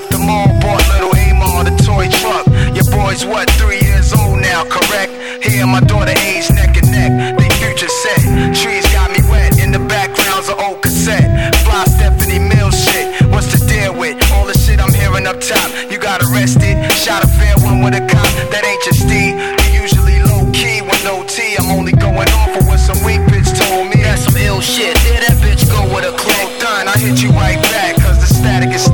left 0.00 0.12
them 0.12 0.28
all, 0.28 0.48
bought 0.60 0.82
little 0.92 1.12
Amar, 1.12 1.64
the 1.64 1.74
toy 1.84 2.08
truck. 2.20 2.46
Your 2.74 2.84
boy's 2.90 3.24
what, 3.24 3.50
three 3.60 3.80
years 3.80 4.12
old 4.12 4.40
now, 4.40 4.64
correct? 4.64 5.12
Here, 5.44 5.66
my 5.66 5.80
daughter 5.80 6.14
age 6.24 6.48
neck 6.50 6.76
and 6.76 6.90
neck. 6.90 7.38
They 7.38 7.48
future 7.60 7.88
set. 7.88 8.20
Trees 8.54 8.86
got 8.92 9.10
me 9.10 9.20
wet, 9.28 9.58
in 9.58 9.72
the 9.72 9.78
background's 9.78 10.48
an 10.48 10.56
old 10.58 10.82
cassette. 10.82 11.54
Fly 11.64 11.84
Stephanie 11.84 12.38
Mills 12.38 12.76
shit, 12.84 13.06
what's 13.30 13.52
the 13.52 13.60
deal 13.66 13.94
with? 13.94 14.16
All 14.32 14.46
the 14.46 14.56
shit 14.56 14.80
I'm 14.80 14.92
hearing 14.92 15.26
up 15.26 15.40
top, 15.40 15.68
you 15.90 15.98
got 15.98 16.22
arrested. 16.22 16.76
Shot 16.92 17.24
a 17.24 17.28
fair 17.28 17.56
one 17.60 17.82
with 17.82 17.94
a 17.94 18.04
cop, 18.06 18.30
that 18.52 18.64
ain't 18.64 18.84
your 18.86 18.96
steed. 18.96 19.36
You 19.64 19.82
usually 19.82 20.20
low 20.22 20.48
key 20.52 20.80
with 20.82 21.02
no 21.04 21.24
T. 21.24 21.56
I'm 21.58 21.70
only 21.70 21.92
going 21.92 22.28
off 22.40 22.56
of 22.56 22.66
what 22.66 22.80
some 22.80 23.00
weak 23.04 23.20
bitch 23.32 23.52
told 23.56 23.88
me. 23.88 24.02
That's 24.02 24.24
some 24.24 24.36
ill 24.36 24.60
shit. 24.60 24.96
There 25.04 25.20
that 25.28 25.36
bitch 25.44 25.68
go 25.68 25.82
with 25.92 26.04
a 26.04 26.14
cloak 26.16 26.50
done. 26.60 26.88
I 26.88 26.96
hit 26.98 27.22
you 27.22 27.30
right 27.32 27.60
back, 27.72 27.96
cause 28.00 28.18
the 28.20 28.26
static 28.26 28.70
is 28.70 28.89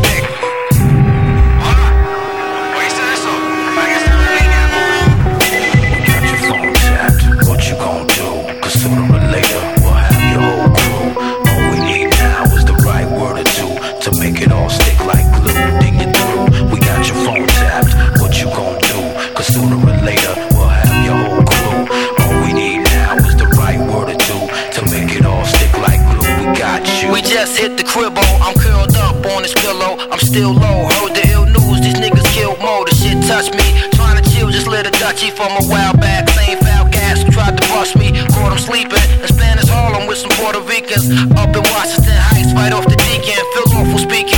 still 30.36 30.52
low. 30.52 30.84
Heard 31.00 31.16
the 31.16 31.24
ill 31.32 31.46
news. 31.48 31.80
These 31.80 31.96
niggas 31.96 32.28
killed 32.36 32.60
Mo. 32.60 32.84
The 32.84 32.92
shit 32.92 33.16
touched 33.24 33.56
me. 33.56 33.64
Trying 33.96 34.20
to 34.20 34.24
chill, 34.28 34.50
just 34.52 34.68
lit 34.68 34.84
a 34.86 34.92
Dutchie 35.00 35.32
from 35.32 35.48
a 35.56 35.64
while 35.72 35.96
back. 35.96 36.28
Same 36.36 36.58
foul 36.60 36.84
gas 36.92 37.22
who 37.22 37.32
tried 37.32 37.56
to 37.56 37.64
bust 37.72 37.96
me. 37.96 38.12
Caught 38.36 38.52
him 38.52 38.60
sleeping 38.60 39.00
in 39.24 39.28
Spanish 39.32 39.68
Harlem 39.68 40.06
with 40.06 40.18
some 40.18 40.32
Puerto 40.36 40.60
Ricans. 40.60 41.08
Up 41.40 41.56
in 41.56 41.64
Washington 41.72 42.20
Heights, 42.28 42.52
right 42.52 42.72
off 42.72 42.84
the 42.84 43.00
deacon. 43.08 43.40
Feel 43.56 43.80
awful 43.80 43.98
speaking 43.98 44.35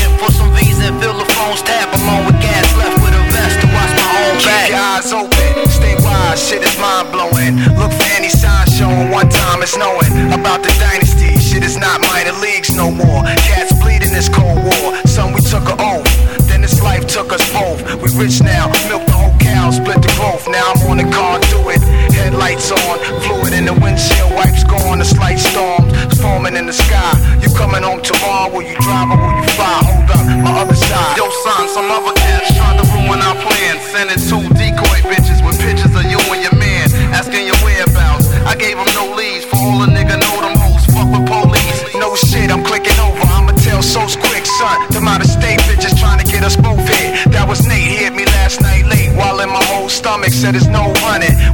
rich 18.19 18.43
now, 18.43 18.67
milk 18.91 19.07
the 19.07 19.15
whole 19.15 19.39
cow, 19.39 19.71
split 19.71 20.03
the 20.03 20.11
growth. 20.19 20.51
Now 20.51 20.75
I'm 20.75 20.91
on 20.91 20.97
the 20.99 21.09
car, 21.15 21.39
do 21.55 21.71
it. 21.71 21.81
Headlights 22.13 22.71
on, 22.71 22.99
fluid 23.23 23.55
in 23.55 23.65
the 23.65 23.75
windshield, 23.75 24.35
wipes 24.35 24.65
gone. 24.65 24.99
The 24.99 25.05
slight 25.05 25.39
storms 25.39 25.95
forming 26.19 26.57
in 26.57 26.67
the 26.67 26.73
sky. 26.73 27.15
You 27.41 27.49
coming 27.55 27.83
home 27.83 28.03
tomorrow? 28.03 28.51
Will 28.51 28.67
you 28.67 28.75
drive 28.83 29.15
or 29.15 29.19
will 29.23 29.39
you 29.39 29.49
fly? 29.55 29.79
Hold 29.87 30.11
up, 30.11 30.27
my 30.43 30.53
other 30.61 30.75
side. 30.75 31.17
Yo, 31.17 31.31
son, 31.47 31.69
some 31.71 31.89
other 31.91 32.13
cats 32.19 32.51
trying 32.59 32.79
to 32.83 32.87
ruin 32.99 33.23
our 33.23 33.39
plans. 33.39 33.81
Sending 33.95 34.19
two 34.19 34.43
whole 50.29 50.41
said 50.41 50.55
it's 50.55 50.67
no 50.67 50.93
running. 51.05 51.48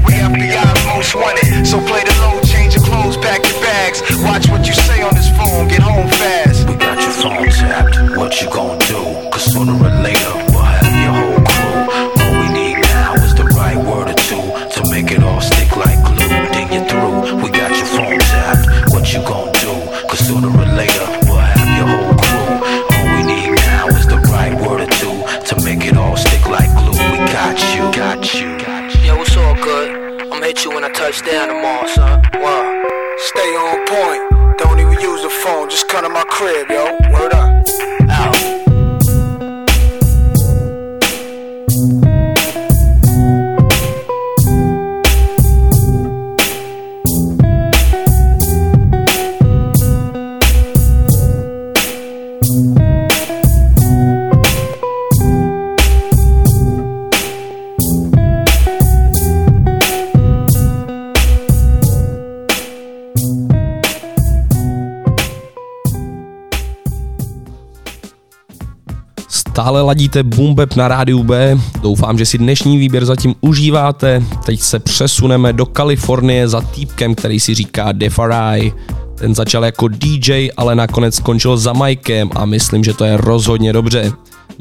Stále 69.54 69.82
ladíte 69.82 70.22
Bumbeb 70.22 70.74
na 70.76 70.88
rádiu 70.88 71.22
B. 71.22 71.58
Doufám, 71.82 72.18
že 72.18 72.26
si 72.26 72.38
dnešní 72.38 72.78
výběr 72.78 73.04
zatím 73.04 73.34
užíváte. 73.40 74.22
Teď 74.46 74.60
se 74.60 74.78
přesuneme 74.78 75.52
do 75.52 75.66
Kalifornie 75.66 76.48
za 76.48 76.60
týpkem, 76.60 77.14
který 77.14 77.40
si 77.40 77.54
říká 77.54 77.92
Defarai. 77.92 78.72
Ten 79.14 79.34
začal 79.34 79.64
jako 79.64 79.88
DJ, 79.88 80.48
ale 80.56 80.74
nakonec 80.74 81.14
skončil 81.14 81.56
za 81.56 81.72
Mikem 81.72 82.30
a 82.34 82.44
myslím, 82.44 82.84
že 82.84 82.94
to 82.94 83.04
je 83.04 83.16
rozhodně 83.16 83.72
dobře. 83.72 84.12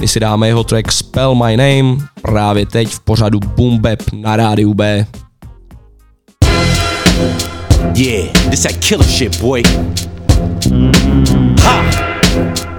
My 0.01 0.07
si 0.07 0.19
dáme 0.19 0.47
jeho 0.47 0.63
track 0.63 0.91
Spell 0.91 1.35
My 1.35 1.57
Name 1.57 2.07
právě 2.21 2.65
teď 2.65 2.87
v 2.87 2.99
pořadu 2.99 3.39
Bumbeb 3.39 3.99
na 4.13 4.35
rádiu 4.35 4.73
B. 4.73 5.05
Yeah, 7.95 8.31
this 8.49 8.63
that 8.63 8.77
killer 8.77 9.07
shit, 9.07 9.41
boy. 9.41 9.63
Ha! 11.61 12.72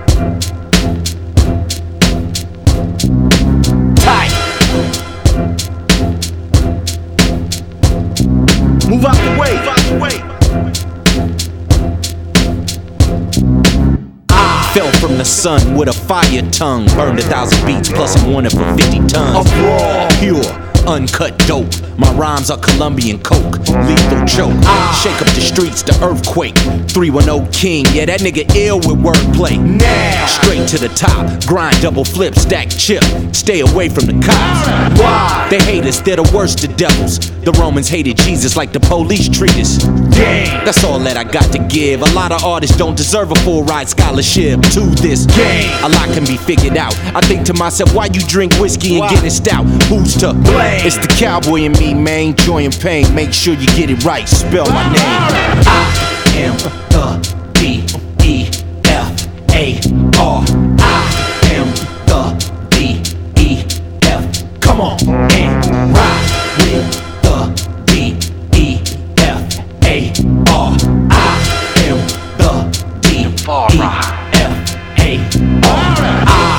Fell 14.74 14.90
from 14.94 15.16
the 15.16 15.24
sun 15.24 15.76
with 15.76 15.88
a 15.88 15.92
fire 15.92 16.42
tongue. 16.50 16.84
Burned 16.96 17.20
a 17.20 17.22
thousand 17.22 17.64
beats, 17.64 17.88
plus 17.88 18.20
I'm 18.20 18.32
wanted 18.32 18.50
for 18.50 18.66
50 18.76 19.06
tons. 19.06 19.38
Of 19.38 19.46
raw, 19.62 20.08
pure, 20.18 20.42
uncut 20.86 21.38
dope. 21.46 21.72
My 21.98 22.12
rhymes 22.14 22.50
are 22.50 22.58
Colombian 22.58 23.22
coke, 23.22 23.58
lethal 23.86 24.24
choke. 24.26 24.62
Shake 25.02 25.20
up 25.22 25.30
the 25.34 25.40
streets, 25.40 25.82
the 25.82 25.96
earthquake. 26.02 26.56
310 26.90 27.52
King, 27.52 27.84
yeah, 27.92 28.04
that 28.06 28.20
nigga 28.20 28.44
ill 28.56 28.78
with 28.78 28.98
wordplay. 28.98 29.58
Now, 29.58 30.26
straight 30.26 30.66
to 30.68 30.78
the 30.78 30.88
top, 30.88 31.46
grind 31.46 31.80
double 31.80 32.04
flip, 32.04 32.34
stack 32.34 32.68
chip. 32.68 33.02
Stay 33.32 33.60
away 33.60 33.88
from 33.88 34.06
the 34.06 34.14
cops. 34.24 35.00
Why? 35.00 35.46
They 35.50 35.58
hate 35.60 35.84
us, 35.84 36.00
they're 36.00 36.16
the 36.16 36.30
worst 36.34 36.64
of 36.64 36.76
devils. 36.76 37.30
The 37.44 37.52
Romans 37.52 37.88
hated 37.88 38.16
Jesus 38.16 38.56
like 38.56 38.72
the 38.72 38.80
police 38.80 39.28
treat 39.28 39.54
us. 39.56 39.78
Damn. 39.78 40.64
That's 40.64 40.82
all 40.82 40.98
that 41.00 41.16
I 41.16 41.24
got 41.24 41.52
to 41.52 41.58
give. 41.58 42.00
A 42.00 42.10
lot 42.12 42.32
of 42.32 42.42
artists 42.42 42.76
don't 42.76 42.96
deserve 42.96 43.30
a 43.30 43.34
full 43.36 43.64
ride 43.64 43.88
scholarship 43.88 44.62
to 44.72 44.80
this 45.00 45.26
game. 45.26 45.70
A 45.84 45.88
lot 45.88 46.08
can 46.14 46.24
be 46.24 46.38
figured 46.38 46.76
out. 46.76 46.96
I 47.14 47.20
think 47.20 47.44
to 47.46 47.54
myself, 47.54 47.94
why 47.94 48.06
you 48.06 48.20
drink 48.20 48.54
whiskey 48.54 48.98
and 48.98 49.10
get 49.10 49.22
it 49.24 49.30
stout? 49.30 49.64
Who's 49.84 50.16
to 50.16 50.32
blame? 50.32 50.73
It's 50.82 50.98
the 50.98 51.08
cowboy 51.18 51.62
in 51.62 51.72
me, 51.72 51.94
man. 51.94 52.34
Joy 52.36 52.64
and 52.64 52.74
pain. 52.74 53.14
Make 53.14 53.32
sure 53.32 53.54
you 53.54 53.66
get 53.68 53.90
it 53.90 54.04
right. 54.04 54.28
Spell 54.28 54.66
my 54.70 54.84
name. 54.92 54.96
I 55.66 55.78
am 56.36 56.56
the 56.90 57.18
D 57.54 57.84
E 58.22 58.48
F 58.84 59.26
A 59.54 59.78
R. 60.18 60.44
I 60.78 61.08
am 61.52 61.68
the 62.06 62.22
D 62.70 63.00
E 63.40 63.64
F. 64.02 64.60
Come 64.60 64.80
on 64.80 64.98
and 65.32 65.64
ride 65.94 66.30
with 66.58 66.86
the 67.22 67.38
D 67.86 68.16
E 68.54 68.78
F 69.18 69.58
A 69.84 70.12
R. 70.50 70.76
I 71.10 71.40
am 71.88 71.98
the 72.38 72.52
D 73.00 73.04
E 73.22 73.80
F 73.80 74.03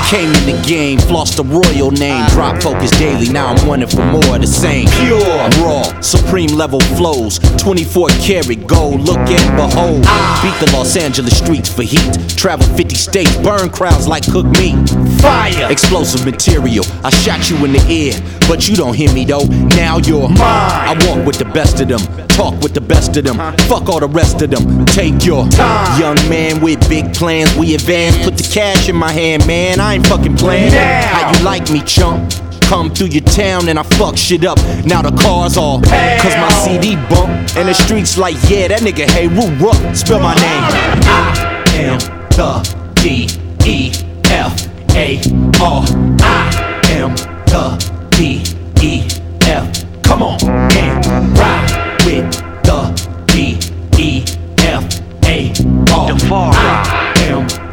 came 0.06 0.30
in 0.30 0.46
the 0.46 0.62
game, 0.66 0.98
flossed 0.98 1.36
the 1.36 1.44
royal 1.44 1.90
name, 1.90 2.24
drop 2.28 2.62
focus 2.62 2.90
daily. 2.92 3.28
Now 3.28 3.48
I'm 3.48 3.66
wanting 3.66 3.88
for 3.88 4.04
more 4.06 4.36
of 4.36 4.40
the 4.40 4.46
same. 4.46 4.86
Pure, 5.02 5.20
raw, 5.64 6.00
supreme 6.00 6.50
level 6.50 6.80
flows, 6.96 7.38
24 7.58 8.08
karat 8.22 8.66
gold. 8.66 9.00
Look 9.00 9.18
and 9.18 9.56
behold, 9.56 10.04
ah. 10.06 10.40
beat 10.42 10.64
the 10.64 10.72
Los 10.76 10.96
Angeles 10.96 11.36
streets 11.36 11.72
for 11.72 11.82
heat. 11.82 12.28
Travel 12.36 12.66
50 12.76 12.94
states, 12.94 13.36
burn 13.38 13.68
crowds 13.68 14.06
like 14.06 14.24
cooked 14.30 14.50
meat. 14.60 14.76
Fire, 15.20 15.70
explosive 15.70 16.24
material. 16.24 16.84
I 17.02 17.10
shot 17.10 17.50
you 17.50 17.64
in 17.64 17.72
the 17.72 17.84
ear, 17.90 18.14
but 18.48 18.68
you 18.68 18.76
don't 18.76 18.94
hear 18.94 19.12
me 19.12 19.24
though. 19.24 19.44
Now 19.74 19.98
you're 19.98 20.28
mine. 20.28 20.38
I 20.38 20.94
walk 21.08 21.26
with 21.26 21.38
the 21.38 21.46
best 21.46 21.80
of 21.80 21.88
them, 21.88 22.00
talk 22.28 22.54
with 22.62 22.74
the 22.74 22.80
best 22.80 23.16
of 23.16 23.24
them. 23.24 23.36
Fuck 23.66 23.88
all 23.88 24.00
the 24.00 24.08
rest 24.08 24.40
of 24.42 24.50
them. 24.50 24.84
Take 24.86 25.24
your 25.24 25.48
time, 25.48 26.00
young 26.00 26.28
man 26.28 26.60
with 26.60 26.88
big 26.88 27.12
plans. 27.12 27.54
We 27.56 27.74
advance, 27.74 28.16
put 28.22 28.36
the 28.36 28.48
cash 28.52 28.88
in 28.88 28.94
my 28.94 29.10
hand, 29.10 29.46
man. 29.48 29.80
I 29.80 29.95
ain't 29.96 30.06
fucking 30.06 30.36
playing. 30.36 30.72
How 30.72 31.32
you 31.32 31.44
like 31.44 31.70
me, 31.70 31.80
chump? 31.82 32.32
Come 32.62 32.92
through 32.92 33.08
your 33.08 33.22
town 33.22 33.68
and 33.68 33.78
I 33.78 33.82
fuck 33.82 34.16
shit 34.16 34.44
up. 34.44 34.58
Now 34.84 35.02
the 35.02 35.16
cars 35.22 35.56
all 35.56 35.80
cause 35.80 36.36
my 36.36 36.50
CD 36.64 36.96
bump. 37.08 37.30
And 37.56 37.68
the 37.68 37.74
streets 37.74 38.18
like, 38.18 38.36
yeah, 38.48 38.68
that 38.68 38.80
nigga, 38.80 39.08
hey, 39.08 39.28
Roo 39.28 39.50
Ruck. 39.64 39.94
Spell 39.94 40.20
my 40.20 40.34
name. 40.34 40.64
I 41.06 41.64
am 41.76 41.98
the 42.30 42.50
D 42.96 43.28
E 43.64 43.92
F 44.24 44.66
A 44.94 45.20
R. 45.62 45.84
I 46.20 46.80
am 46.90 47.14
the 47.46 47.64
D 48.10 48.42
E 48.82 49.08
F. 49.42 50.02
Come 50.02 50.22
on 50.22 50.38
and 50.44 51.38
ride 51.38 52.02
with 52.04 52.30
the 52.64 52.80
D 53.28 53.58
E 53.96 54.24
F 54.58 55.00
A 55.24 55.52
R. 55.92 56.52
I 56.52 57.14
am 57.28 57.65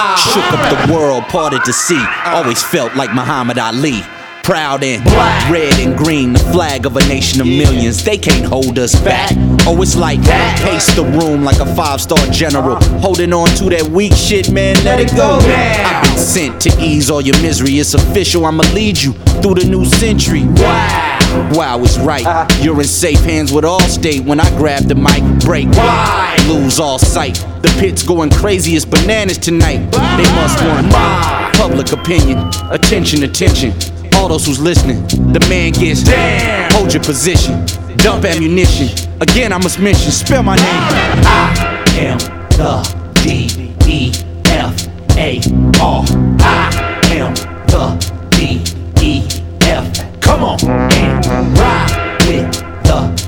Ah. 0.00 0.14
shook 0.32 0.46
up 0.54 0.86
the 0.86 0.94
world, 0.94 1.24
parted 1.24 1.60
the 1.66 1.72
sea. 1.72 1.98
Ah. 1.98 2.36
Always 2.36 2.62
felt 2.62 2.94
like 2.94 3.12
Muhammad 3.14 3.58
Ali. 3.58 4.00
Proud 4.44 4.82
and 4.82 5.02
black, 5.04 5.50
red 5.50 5.74
and 5.78 5.94
green, 5.98 6.32
the 6.32 6.38
flag 6.38 6.86
of 6.86 6.96
a 6.96 7.00
nation 7.00 7.40
of 7.40 7.46
millions. 7.46 8.02
They 8.02 8.16
can't 8.16 8.46
hold 8.46 8.78
us 8.78 8.98
back. 9.00 9.32
Oh, 9.66 9.82
it's 9.82 9.94
like 9.96 10.22
that. 10.22 10.60
Pace 10.64 10.94
the 10.94 11.02
room 11.02 11.42
like 11.44 11.58
a 11.58 11.66
five 11.74 12.00
star 12.00 12.24
general. 12.30 12.76
Uh. 12.76 12.98
Holding 13.00 13.32
on 13.32 13.48
to 13.56 13.64
that 13.70 13.86
weak 13.88 14.14
shit, 14.14 14.50
man, 14.50 14.76
let 14.84 15.00
it 15.00 15.14
go. 15.16 15.38
I've 15.42 16.02
been 16.04 16.16
sent 16.16 16.60
to 16.62 16.70
ease 16.80 17.10
all 17.10 17.20
your 17.20 17.36
misery. 17.42 17.72
It's 17.72 17.92
official, 17.94 18.46
I'ma 18.46 18.64
lead 18.72 19.02
you 19.02 19.12
through 19.42 19.56
the 19.56 19.64
new 19.68 19.84
century. 19.84 20.44
Wow. 20.44 21.50
Wow 21.52 21.82
is 21.82 21.98
right. 21.98 22.24
Uh-huh. 22.24 22.62
You're 22.62 22.80
in 22.80 22.86
safe 22.86 23.20
hands 23.20 23.52
with 23.52 23.64
Allstate 23.64 24.24
when 24.24 24.40
I 24.40 24.48
grab 24.56 24.84
the 24.84 24.94
mic. 24.94 25.22
Break. 25.44 25.68
Why? 25.76 26.36
Lose 26.48 26.80
all 26.80 26.98
sight. 26.98 27.44
The 27.62 27.76
pit's 27.80 28.02
going 28.02 28.30
crazy 28.30 28.76
as 28.76 28.84
bananas 28.84 29.38
tonight. 29.38 29.78
They 29.90 30.30
must 30.34 30.62
want 30.64 30.86
my 30.92 31.50
public 31.54 31.92
opinion. 31.92 32.38
Attention, 32.70 33.24
attention. 33.24 33.72
All 34.14 34.28
those 34.28 34.46
who's 34.46 34.60
listening. 34.60 35.02
The 35.32 35.44
man 35.48 35.72
gets 35.72 36.02
damn. 36.02 36.72
Hold 36.72 36.94
your 36.94 37.02
position. 37.02 37.66
Dump 37.96 38.24
ammunition. 38.24 38.88
Again, 39.20 39.52
I 39.52 39.58
must 39.58 39.78
mention. 39.80 40.12
Spell 40.12 40.42
my 40.42 40.56
name. 40.56 40.64
I 40.66 41.84
am 41.98 42.18
the 42.50 42.82
D 43.22 43.74
E 43.86 44.12
F 44.46 44.86
A 45.16 45.40
R. 45.80 46.04
I 46.40 47.00
am 47.12 47.34
the 47.66 47.96
D 48.30 48.62
E 49.02 49.22
F. 49.62 50.20
Come 50.20 50.44
on 50.44 50.58
and 50.68 51.58
ride 51.58 52.18
with 52.28 52.52
the 52.84 53.27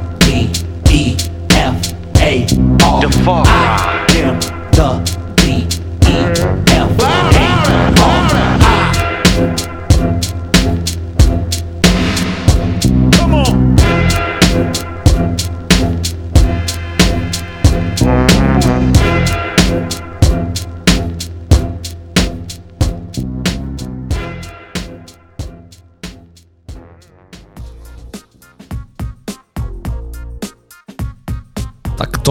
A 2.23 2.47
R. 2.83 3.01
I 3.47 4.07
am 4.17 4.39
the 4.73 4.91
D 5.37 5.80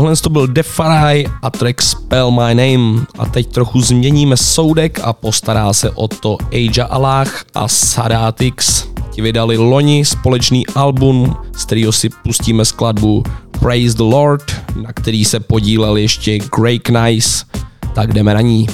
tohle 0.10 0.22
to 0.22 0.30
byl 0.30 0.48
Defarai 0.48 1.26
a 1.41 1.50
track 1.50 1.82
Spell 1.82 2.32
My 2.32 2.56
Name. 2.56 3.06
A 3.19 3.26
teď 3.26 3.48
trochu 3.48 3.82
změníme 3.82 4.38
soudek 4.38 5.00
a 5.04 5.13
postará 5.13 5.74
se 5.74 5.91
o 5.91 6.08
to 6.08 6.38
Aja 6.52 6.86
Allah 6.86 7.43
a 7.56 7.67
Sadatix. 7.67 8.88
Ti 9.12 9.22
vydali 9.22 9.58
loni 9.58 10.06
společný 10.06 10.67
album, 10.67 11.36
z 11.56 11.65
kterého 11.65 11.91
si 11.91 12.10
pustíme 12.10 12.65
skladbu 12.65 13.24
Praise 13.60 13.98
the 13.98 14.04
Lord, 14.04 14.62
na 14.82 14.93
který 14.93 15.26
se 15.26 15.39
podílel 15.39 15.98
ještě 15.98 16.39
Greg 16.58 16.89
Nice. 16.89 17.45
Tak 17.93 18.13
jdeme 18.13 18.34
na 18.34 18.41
ní. 18.41 18.67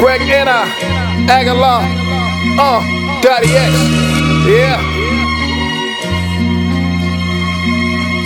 Greg 0.00 0.40
Anna, 0.40 0.64
Aguilar, 1.38 1.82
uh, 2.54 2.84
Daddy 3.22 3.46
X, 3.46 3.74
yeah. 4.46 5.01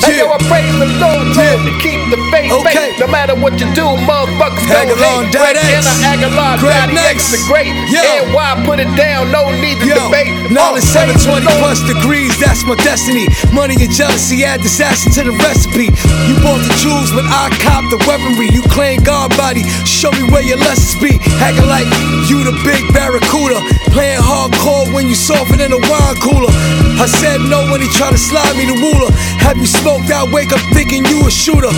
Hey, 0.05 0.19
yo, 0.23 0.31
I 0.31 0.39
praise 0.47 0.71
the 0.79 0.87
Lord, 1.03 1.27
Lord, 1.35 1.61
to 1.67 1.73
keep 1.83 1.99
the 2.13 2.19
faith, 2.31 2.53
Okay. 2.53 2.75
faith. 2.95 3.01
No 3.01 3.07
matter 3.09 3.35
what 3.35 3.59
you 3.59 3.67
do, 3.75 3.87
motherfuckers 4.07 4.67
Agallah, 4.71 5.25
hate. 5.27 5.33
Greg 5.33 5.57
X. 5.57 5.87
Anna, 5.87 5.95
Agallah, 6.13 6.59
Greg 6.61 6.91
X, 6.91 6.95
Next. 6.95 7.27
the 7.33 7.41
great. 7.51 7.73
Yo. 7.91 8.01
And 8.03 8.35
why 8.35 8.55
put 8.65 8.79
it 8.79 8.91
down? 8.97 9.33
No 9.33 9.51
need 9.51 9.79
to 9.81 9.87
Yo, 9.87 9.97
debate. 10.07 10.31
knowledge 10.53 10.85
Uh, 10.95 11.07
the 11.11 11.19
720 11.19 11.47
Lord. 11.47 11.59
plus 11.59 11.81
degrees, 11.89 12.33
that's 12.39 12.63
my 12.65 12.75
destiny. 12.87 13.27
Money 13.53 13.75
and 13.81 13.91
jealousy 13.91 14.45
add 14.45 14.63
disaster 14.63 15.11
to 15.19 15.23
the 15.31 15.35
recipe. 15.43 15.91
You 16.29 16.35
bought 16.45 16.63
the 16.63 16.75
jewels, 16.79 17.11
but 17.11 17.25
I 17.27 17.51
cop 17.65 17.89
the 17.91 17.99
weaponry. 18.07 18.49
You 18.53 18.63
claim 18.71 19.03
God 19.03 19.35
body, 19.37 19.63
show 19.87 20.13
me 20.13 20.23
where 20.31 20.43
your 20.43 20.59
lessons 20.59 20.95
be. 21.03 21.19
Acting 21.43 21.67
like 21.67 21.87
you 22.31 22.45
the 22.45 22.55
big 22.63 22.83
barracuda. 22.95 23.59
Playing 23.91 24.21
hardcore 24.21 24.87
when 24.93 25.09
you 25.09 25.15
softer 25.15 25.57
than 25.57 25.73
a 25.73 25.81
wine 25.91 26.17
cooler. 26.23 26.53
I 27.01 27.07
said 27.07 27.41
no 27.41 27.65
when 27.73 27.81
he 27.81 27.89
tried 27.89 28.13
to 28.13 28.19
slide 28.19 28.55
me 28.57 28.67
the 28.67 28.77
ruler. 28.77 29.11
Have 29.41 29.57
you 29.59 29.67
smoked 29.87 30.11
out, 30.11 30.35
wake 30.35 30.51
up 30.51 30.59
thinking 30.75 31.07
you 31.07 31.23
a 31.23 31.31
shooter. 31.31 31.71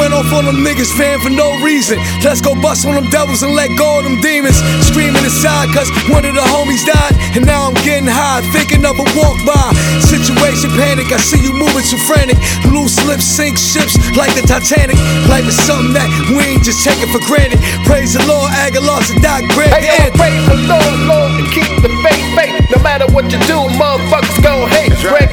Went 0.00 0.16
off 0.16 0.32
on 0.32 0.48
them 0.48 0.64
niggas, 0.64 0.88
fan, 0.96 1.20
for 1.20 1.28
no 1.28 1.60
reason. 1.60 2.00
Let's 2.24 2.40
go 2.40 2.56
bust 2.56 2.88
on 2.88 2.96
them 2.96 3.04
devils 3.12 3.44
and 3.44 3.52
let 3.52 3.68
go 3.76 4.00
of 4.00 4.04
them 4.08 4.16
demons. 4.24 4.56
Screaming 4.80 5.20
inside, 5.20 5.68
cause 5.76 5.92
one 6.08 6.24
of 6.24 6.32
the 6.32 6.40
homies 6.40 6.88
died. 6.88 7.12
And 7.36 7.44
now 7.44 7.68
I'm 7.68 7.76
getting 7.84 8.08
high, 8.08 8.40
thinking 8.56 8.88
of 8.88 8.96
a 8.96 9.04
walk 9.12 9.36
by. 9.44 9.68
Situation 10.00 10.72
panic, 10.72 11.12
I 11.12 11.20
see 11.20 11.36
you 11.36 11.52
moving 11.52 11.84
too 11.84 12.00
frantic. 12.08 12.40
Loose 12.72 12.96
lips 13.04 13.28
sink 13.28 13.60
ships 13.60 14.00
like 14.16 14.32
the 14.32 14.44
Titanic. 14.48 14.96
Life 15.28 15.44
is 15.44 15.60
something 15.68 15.92
that 15.92 16.08
we 16.32 16.40
ain't 16.48 16.64
just 16.64 16.80
taking 16.80 17.12
for 17.12 17.20
granted. 17.28 17.60
Praise 17.84 18.16
the 18.16 18.24
Lord, 18.24 18.48
Agallah, 18.64 19.04
to 19.04 19.20
die 19.20 19.44
great. 19.52 19.68
Hey, 19.68 19.84
yo, 19.84 20.08
praise 20.16 20.44
the 20.48 20.64
Lord, 20.64 20.96
Lord, 21.04 21.30
and 21.36 21.48
keep 21.52 21.68
the 21.84 21.92
faith, 22.00 22.24
faith. 22.32 22.56
No 22.72 22.80
matter 22.80 23.04
what 23.12 23.28
you 23.28 23.36
do, 23.44 23.68
motherfuckers 23.76 24.40
gon' 24.40 24.64
hate. 24.72 24.96
Greg 25.04 25.28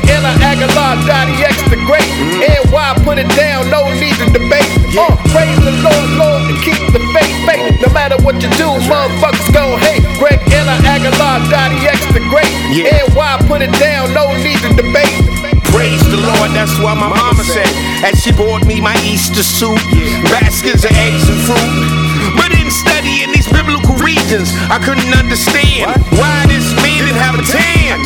Agallah, 0.62 0.94
Daddy 1.10 1.34
X, 1.42 1.58
the 1.74 1.80
great. 1.90 2.06
And 2.46 2.62
why 2.70 2.94
put 3.02 3.18
it 3.18 3.30
down? 3.34 3.70
No 3.74 3.90
need 3.98 4.14
to 4.22 4.30
debate. 4.30 4.70
Uh, 4.94 5.10
praise 5.34 5.58
the 5.66 5.74
Lord, 5.82 6.10
Lord, 6.22 6.42
and 6.54 6.60
keep 6.62 6.78
the 6.94 7.02
faith, 7.18 7.34
faith. 7.50 7.82
No 7.82 7.90
matter 7.94 8.22
what 8.22 8.38
you 8.38 8.50
do, 8.62 8.70
motherfuckers 8.86 9.50
gon' 9.50 9.80
hate. 9.82 10.06
Greg 10.22 10.38
Anna, 10.54 10.78
Agallah, 10.86 11.50
Daddy 11.50 11.82
X, 11.90 12.06
the 12.14 12.22
great. 12.30 12.52
And 12.78 13.10
why 13.18 13.42
put 13.50 13.66
it 13.66 13.74
down? 13.82 14.14
No 14.14 14.30
need 14.38 14.62
to 14.62 14.70
debate. 14.78 15.10
Praise 15.74 16.04
the 16.14 16.22
Lord, 16.22 16.52
that's 16.54 16.78
what 16.78 16.94
my 16.94 17.10
mama 17.10 17.44
said. 17.44 17.66
As 18.06 18.22
she 18.22 18.32
bought 18.32 18.66
me 18.68 18.82
my 18.82 18.94
Easter 19.02 19.42
suit, 19.42 19.82
baskets 20.30 20.86
of 20.86 20.92
eggs 20.94 21.26
and 21.26 21.42
fruit. 21.42 21.74
But 22.38 22.54
studying 22.72 23.32
these 23.36 23.48
biblical 23.52 23.96
regions, 24.00 24.56
I 24.72 24.80
couldn't 24.80 25.12
understand 25.14 25.92
why 26.16 26.48
this 26.48 26.72
man 26.80 27.04
didn't 27.04 27.20
have 27.20 27.36
a 27.36 27.44
tan. 27.44 28.00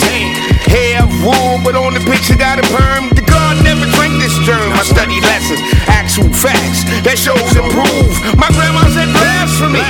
Hair 0.65 1.06
wool, 1.21 1.62
but 1.63 1.78
on 1.78 1.93
the 1.93 2.04
picture 2.04 2.36
got 2.36 2.58
a 2.60 2.65
perm. 2.73 3.13
The 3.13 3.21
God 3.21 3.63
never 3.63 3.86
drank 3.95 4.17
this 4.19 4.36
germ. 4.43 4.73
I 4.73 4.84
studied 4.84 5.23
lessons, 5.23 5.62
actual 5.88 6.28
facts 6.34 6.84
that 7.06 7.15
shows 7.15 7.54
and 7.56 7.69
prove. 7.71 8.12
My 8.36 8.49
grandma 8.51 8.84
said 8.91 9.08
blasphemy. 9.13 9.86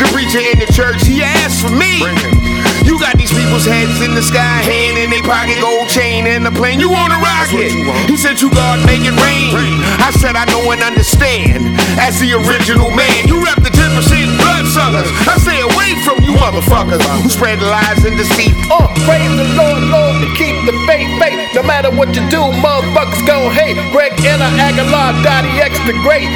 The 0.00 0.08
preacher 0.10 0.40
in 0.40 0.58
the 0.58 0.68
church, 0.72 1.04
he 1.06 1.22
asked 1.22 1.60
for 1.62 1.70
me. 1.70 2.63
Got 3.04 3.20
these 3.20 3.36
people's 3.36 3.68
heads 3.68 4.00
in 4.00 4.16
the 4.16 4.24
sky, 4.24 4.64
hand 4.64 4.96
in 4.96 5.12
their 5.12 5.20
pocket, 5.28 5.60
gold 5.60 5.92
chain 5.92 6.24
in 6.26 6.40
the 6.40 6.50
plane. 6.50 6.80
You 6.80 6.88
wanna 6.88 7.20
rock 7.20 7.52
it? 7.52 7.68
He 8.08 8.16
said, 8.16 8.40
You 8.40 8.48
God 8.48 8.80
make 8.88 9.04
it 9.04 9.12
rain. 9.20 9.52
I 10.00 10.08
said, 10.08 10.40
I 10.40 10.48
know 10.48 10.72
and 10.72 10.80
understand. 10.80 11.76
As 12.00 12.16
the 12.16 12.32
original 12.32 12.88
man, 12.96 13.28
you 13.28 13.44
rap 13.44 13.60
the 13.60 13.68
10% 13.68 14.33
blood 14.44 14.66
suckers. 14.68 15.08
I 15.24 15.40
stay 15.40 15.60
away 15.64 15.96
from 16.04 16.20
you 16.20 16.36
motherfuckers 16.36 17.00
who 17.24 17.28
spread 17.32 17.64
lies 17.64 18.04
and 18.04 18.16
deceit. 18.20 18.52
Uh, 18.68 18.84
praise 19.08 19.32
the 19.32 19.48
Lord, 19.56 19.80
Lord, 19.88 20.20
to 20.20 20.28
keep 20.36 20.52
the 20.68 20.76
faith, 20.84 21.08
faith. 21.16 21.40
No 21.56 21.62
matter 21.64 21.88
what 21.88 22.12
you 22.12 22.20
do, 22.28 22.52
motherfuckers 22.60 23.24
gon' 23.24 23.48
hate. 23.56 23.80
Greg 23.90 24.12
Anna, 24.20 24.48
Agallah, 24.60 25.16
Daddy 25.24 25.52
X, 25.64 25.72
the 25.88 25.96
great. 26.04 26.28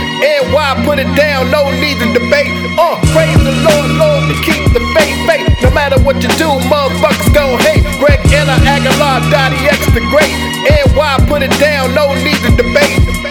Why 0.49 0.81
put 0.85 0.99
it 0.99 1.11
down? 1.15 1.51
No 1.51 1.69
need 1.71 2.01
to 2.01 2.09
debate. 2.17 2.49
Uh, 2.81 2.97
praise 3.13 3.37
the 3.37 3.53
Lord, 3.69 3.89
Lord, 4.01 4.25
to 4.33 4.37
keep 4.41 4.65
the 4.73 4.81
faith, 4.97 5.19
faith. 5.29 5.47
No 5.63 5.71
matter 5.71 6.01
what 6.01 6.17
you 6.25 6.31
do, 6.41 6.49
motherfuckers 6.73 7.29
gon' 7.37 7.61
hate. 7.61 7.85
Greg 8.01 8.21
Anna, 8.33 8.57
Agallah, 8.65 9.21
Daddy 9.31 9.61
X, 9.69 9.85
the 9.93 10.01
great. 10.09 10.33
Why 10.97 11.17
put 11.29 11.43
it 11.43 11.53
down? 11.61 11.95
No 11.95 12.13
need 12.15 12.41
to 12.43 12.51
debate. 12.57 13.28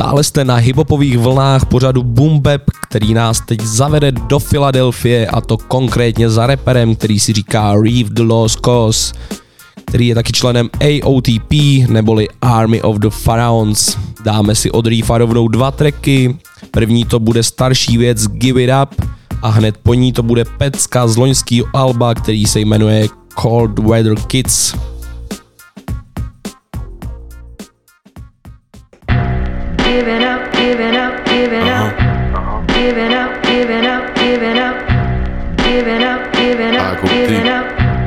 Stále 0.00 0.24
jste 0.24 0.44
na 0.44 0.56
hiphopových 0.56 1.18
vlnách 1.18 1.64
pořadu 1.64 2.02
Boom 2.02 2.40
Bap, 2.40 2.62
který 2.88 3.14
nás 3.14 3.40
teď 3.40 3.60
zavede 3.60 4.12
do 4.12 4.38
Filadelfie 4.38 5.26
a 5.26 5.40
to 5.40 5.56
konkrétně 5.56 6.30
za 6.30 6.46
reperem, 6.46 6.96
který 6.96 7.20
si 7.20 7.32
říká 7.32 7.74
Reeve 7.82 8.10
the 8.12 8.22
Lost 8.22 8.60
Cause, 8.64 9.14
který 9.84 10.06
je 10.06 10.14
taky 10.14 10.32
členem 10.32 10.70
AOTP 10.80 11.52
neboli 11.88 12.28
Army 12.42 12.82
of 12.82 12.96
the 12.96 13.08
Pharaons. 13.10 13.96
Dáme 14.24 14.54
si 14.54 14.70
od 14.70 14.86
Reefa 14.86 15.18
rovnou 15.18 15.48
dva 15.48 15.70
tracky, 15.70 16.38
první 16.70 17.04
to 17.04 17.18
bude 17.18 17.42
starší 17.42 17.98
věc 17.98 18.26
Give 18.26 18.62
It 18.62 18.70
Up 18.82 19.04
a 19.42 19.48
hned 19.48 19.76
po 19.82 19.94
ní 19.94 20.12
to 20.12 20.22
bude 20.22 20.44
pecka 20.44 21.08
z 21.08 21.16
loňského 21.16 21.66
alba, 21.72 22.14
který 22.14 22.46
se 22.46 22.60
jmenuje 22.60 23.08
Cold 23.42 23.78
Weather 23.78 24.14
Kids. 24.14 24.74
Giving 29.90 30.22
up, 30.22 30.52
giving 30.52 30.94
up, 30.94 31.24
giving 31.24 31.68
up. 31.68 32.68
Giving 32.68 33.12
up, 33.12 33.42
giving 33.42 33.84
up, 33.84 34.14
giving 34.14 34.56
up. 34.56 34.76
Giving 35.56 36.02
up, 36.04 36.32
giving 36.32 36.76
up, 36.76 37.02
giving 37.02 37.48
up. 37.48 37.99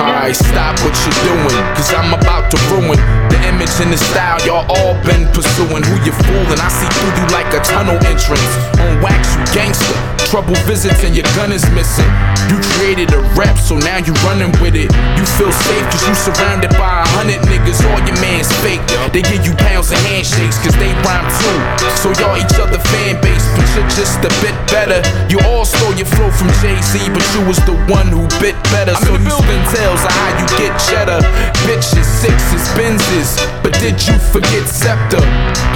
Alright, 0.00 0.36
stop 0.36 0.80
what 0.80 0.96
you're 1.04 1.20
doing, 1.28 1.52
cause 1.76 1.92
I'm 1.92 2.16
about 2.16 2.50
to 2.50 2.56
ruin 2.72 2.96
the 3.28 3.36
image 3.44 3.76
and 3.76 3.92
the 3.92 4.00
style 4.00 4.40
y'all 4.46 4.64
all 4.72 4.96
been 5.04 5.28
pursuing. 5.36 5.84
Who 5.84 5.94
you 6.00 6.16
fooling? 6.24 6.56
I 6.56 6.72
see 6.72 6.88
through 6.96 7.12
you 7.20 7.26
like 7.28 7.52
a 7.52 7.60
tunnel 7.60 8.00
entrance. 8.08 8.52
On 8.80 9.02
wax, 9.04 9.36
you 9.36 9.44
gangster. 9.52 9.98
Trouble 10.32 10.56
visits 10.64 11.04
and 11.04 11.12
your 11.12 11.28
gun 11.36 11.52
is 11.52 11.60
missing. 11.76 12.08
You 12.48 12.56
created 12.72 13.12
a 13.12 13.20
rap, 13.36 13.58
so 13.60 13.76
now 13.76 14.00
you 14.00 14.16
running 14.24 14.48
with 14.64 14.80
it. 14.80 14.88
You 15.20 15.24
feel 15.36 15.52
safe 15.52 15.84
cause 15.92 16.08
you 16.08 16.16
surrounded 16.16 16.72
by 16.80 17.04
a 17.04 17.08
hundred 17.12 17.44
niggas. 17.52 17.84
All 17.92 18.00
your 18.00 18.16
mans 18.24 18.48
fake. 18.64 18.80
They 19.12 19.20
give 19.20 19.44
you 19.44 19.52
pounds 19.60 19.92
and 19.92 20.00
handshakes 20.08 20.56
cause 20.64 20.72
they 20.80 20.88
rhyme 21.04 21.28
too. 21.36 21.60
So 22.00 22.16
y'all 22.16 22.40
each 22.40 22.56
other 22.56 22.80
fan 22.96 23.20
base, 23.20 23.44
but 23.60 23.68
you're 23.76 23.92
just 23.92 24.24
a 24.24 24.32
bit 24.40 24.56
better. 24.72 25.04
You 25.28 25.36
all 25.52 25.68
stole 25.68 25.92
your 26.00 26.08
flow 26.08 26.32
from 26.32 26.48
Jay 26.64 26.80
Z, 26.80 26.96
but 27.12 27.24
you 27.36 27.44
was 27.44 27.60
the 27.68 27.76
one 27.92 28.08
who 28.08 28.21
bit 28.40 28.56
better. 28.74 28.94
So 29.04 29.14
you 29.16 29.30
spin 29.30 29.62
tails 29.72 30.02
on 30.04 30.12
how 30.12 30.30
you 30.38 30.46
get 30.58 30.72
cheddar. 30.88 31.20
Bitches, 31.64 32.04
sixes, 32.04 32.64
Benzes. 32.76 33.40
But 33.62 33.72
did 33.80 33.96
you 34.06 34.18
forget 34.34 34.66
Scepter? 34.68 35.22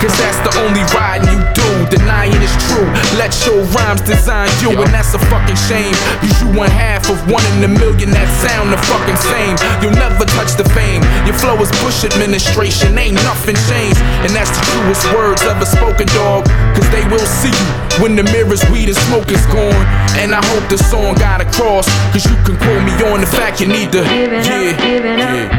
Cause 0.02 0.12
that's 0.20 0.38
the 0.44 0.52
only 0.60 0.84
riding 0.92 1.26
you 1.32 1.40
do. 1.56 1.70
Denying 1.90 2.36
it's 2.42 2.56
true. 2.68 2.86
Let 3.16 3.32
your 3.46 3.64
rhymes 3.72 4.02
design 4.02 4.50
you, 4.60 4.70
and 4.76 4.92
that's 4.92 5.14
a 5.14 5.20
fucking 5.32 5.56
shame. 5.68 5.94
Cause 6.20 6.36
you 6.42 6.48
one 6.52 6.70
half 6.70 7.08
of 7.08 7.18
one 7.30 7.44
in 7.56 7.64
a 7.64 7.72
million 7.72 8.10
that 8.12 8.28
sound 8.44 8.72
the 8.72 8.80
fucking 8.90 9.18
same. 9.32 9.54
You'll 9.80 9.96
never 9.96 10.28
touch 10.36 10.54
the 10.54 10.66
fame. 10.76 11.00
Your 11.24 11.34
flow 11.34 11.56
is 11.64 11.70
Bush 11.80 12.04
administration, 12.04 12.98
ain't 12.98 13.16
nothing 13.24 13.56
changed. 13.70 14.00
And 14.22 14.30
that's 14.36 14.52
the 14.52 14.62
truest 14.76 15.04
words 15.16 15.42
ever 15.42 15.64
spoken, 15.64 16.06
dog. 16.12 16.44
Cause 16.76 16.88
they 16.92 17.04
will 17.08 17.24
see 17.24 17.54
you 17.54 17.70
when 18.02 18.14
the 18.16 18.24
mirror's 18.34 18.62
weed 18.68 18.92
and 18.92 18.98
smoke 19.08 19.32
is 19.32 19.44
gone. 19.48 19.84
And 20.20 20.34
I 20.36 20.44
hope 20.52 20.68
the 20.68 20.78
song 20.78 21.16
got 21.16 21.40
across. 21.40 21.88
Cause 22.12 22.24
you 22.28 22.35
can 22.44 22.56
quote 22.58 22.82
me 22.84 22.92
on 23.12 23.20
the 23.20 23.26
fact 23.26 23.60
you 23.60 23.68
need 23.68 23.92
to. 23.92 24.02
Yeah, 24.02 24.42
yeah. 24.44 25.56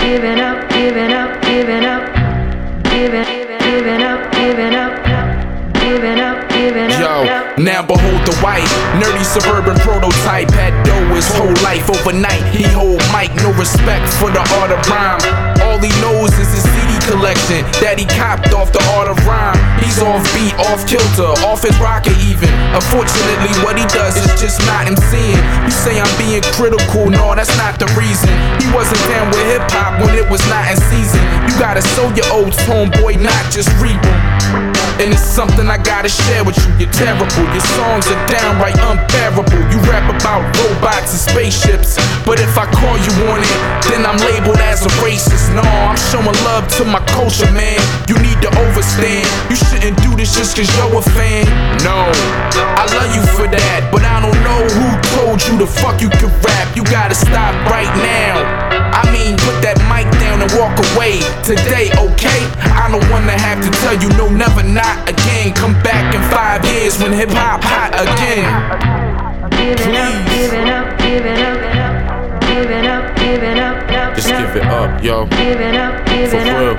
Giving 0.00 0.40
up, 0.40 0.68
giving 0.70 1.12
up, 1.12 1.42
giving 1.42 1.84
up, 1.84 2.02
giving, 2.84 3.24
giving 3.58 4.02
up, 4.02 4.32
giving 4.32 4.74
up, 4.74 5.04
giving 5.74 6.20
up, 6.20 6.48
giving 6.50 6.90
up. 6.90 7.00
Yo, 7.00 7.24
now 7.62 7.82
behold 7.82 8.20
the 8.26 8.36
white, 8.42 8.68
nerdy 9.00 9.24
suburban 9.24 9.76
prototype. 9.80 10.50
Had 10.50 10.74
dough 10.84 11.14
his 11.14 11.28
whole 11.36 11.54
life 11.62 11.88
overnight. 11.88 12.42
He 12.54 12.64
hold 12.64 13.00
mic, 13.12 13.34
no 13.36 13.52
respect 13.56 14.08
for 14.20 14.30
the 14.30 14.42
art 14.60 14.70
of 14.70 14.80
rhyme. 14.88 15.20
All 15.62 15.78
he 15.78 15.88
knows 16.00 16.32
is 16.38 16.50
his 16.52 16.64
CD 16.64 16.98
collection 17.10 17.64
that 17.80 17.98
he 17.98 18.04
copped 18.04 18.52
off 18.52 18.72
the 18.72 18.82
art 18.96 19.08
of 19.08 19.16
rhyme. 19.26 19.69
Beat, 20.34 20.54
off 20.70 20.86
kilter, 20.86 21.32
off 21.46 21.62
his 21.62 21.76
rocket 21.78 22.16
even. 22.22 22.48
Unfortunately, 22.72 23.52
what 23.66 23.76
he 23.76 23.84
does 23.90 24.16
is 24.16 24.30
just 24.40 24.60
not 24.66 24.86
MCing. 24.86 25.40
You 25.64 25.74
say 25.74 25.98
I'm 25.98 26.10
being 26.18 26.42
critical, 26.54 27.10
no, 27.10 27.34
that's 27.34 27.54
not 27.58 27.78
the 27.78 27.86
reason. 27.98 28.30
He 28.62 28.66
wasn't 28.72 29.02
down 29.10 29.28
with 29.28 29.42
hip 29.50 29.64
hop 29.74 29.98
when 30.02 30.14
it 30.14 30.28
was 30.30 30.42
not 30.48 30.70
in 30.70 30.78
season. 30.92 31.22
You 31.48 31.52
gotta 31.58 31.82
sow 31.96 32.08
your 32.14 32.28
old 32.30 32.52
tone, 32.66 32.90
boy, 33.02 33.18
not 33.18 33.42
just 33.50 33.68
reap. 33.82 33.98
And 35.00 35.16
it's 35.16 35.24
something 35.24 35.64
I 35.64 35.80
gotta 35.80 36.12
share 36.12 36.44
with 36.44 36.60
you. 36.60 36.68
You're 36.76 36.92
terrible. 36.92 37.24
Your 37.56 37.64
songs 37.80 38.04
are 38.12 38.20
downright 38.28 38.76
unbearable. 38.76 39.48
You 39.72 39.80
rap 39.88 40.04
about 40.12 40.44
robots 40.60 41.16
and 41.16 41.22
spaceships. 41.24 41.96
But 42.28 42.36
if 42.36 42.52
I 42.60 42.68
call 42.68 43.00
you 43.00 43.12
on 43.32 43.40
it, 43.40 43.56
then 43.88 44.04
I'm 44.04 44.20
labeled 44.20 44.60
as 44.60 44.84
a 44.84 44.92
racist. 45.00 45.56
No, 45.56 45.64
I'm 45.64 45.96
showing 46.12 46.36
love 46.44 46.68
to 46.76 46.84
my 46.84 47.00
culture, 47.16 47.48
man. 47.48 47.80
You 48.12 48.20
need 48.20 48.29
to 48.42 48.48
overstand. 48.64 49.26
You 49.48 49.56
shouldn't 49.56 49.96
do 50.02 50.16
this 50.16 50.34
just 50.34 50.56
cause 50.56 50.68
you're 50.76 50.98
a 50.98 51.02
fan. 51.14 51.44
No, 51.84 52.08
I 52.76 52.84
love 52.96 53.10
you 53.14 53.24
for 53.36 53.46
that. 53.48 53.88
But 53.92 54.02
I 54.04 54.20
don't 54.20 54.40
know 54.44 54.62
who 54.76 54.88
told 55.16 55.40
you 55.44 55.58
the 55.58 55.68
fuck 55.68 56.00
you 56.00 56.08
could 56.08 56.32
rap. 56.44 56.76
You 56.76 56.84
gotta 56.84 57.14
stop 57.14 57.52
right 57.68 57.90
now. 58.00 58.40
I 58.96 59.04
mean, 59.12 59.36
put 59.44 59.60
that 59.62 59.76
mic 59.88 60.08
down 60.20 60.40
and 60.40 60.50
walk 60.56 60.76
away 60.92 61.20
today, 61.44 61.92
okay? 61.96 62.40
I 62.74 62.88
don't 62.90 63.04
wanna 63.10 63.36
have 63.36 63.60
to 63.64 63.70
tell 63.82 63.96
you 63.96 64.08
no, 64.16 64.28
never, 64.28 64.62
not 64.62 65.08
again. 65.08 65.52
Come 65.54 65.74
back 65.82 66.14
in 66.14 66.22
five 66.30 66.64
years 66.64 66.98
when 66.98 67.12
hip 67.12 67.30
hop 67.30 67.62
hot 67.62 67.92
again. 67.94 68.48
Giving 69.50 69.96
up, 69.96 70.14
giving 70.28 70.68
up, 70.68 70.98
giving 70.98 71.40
up, 71.40 71.58
giving 72.40 72.86
up, 72.86 73.16
giving 73.16 73.58
up, 73.58 73.89
Just 74.20 74.32
give 74.36 74.54
it 74.54 74.66
up, 74.66 75.02
yo. 75.02 75.24
For 75.24 76.44
real. 76.44 76.76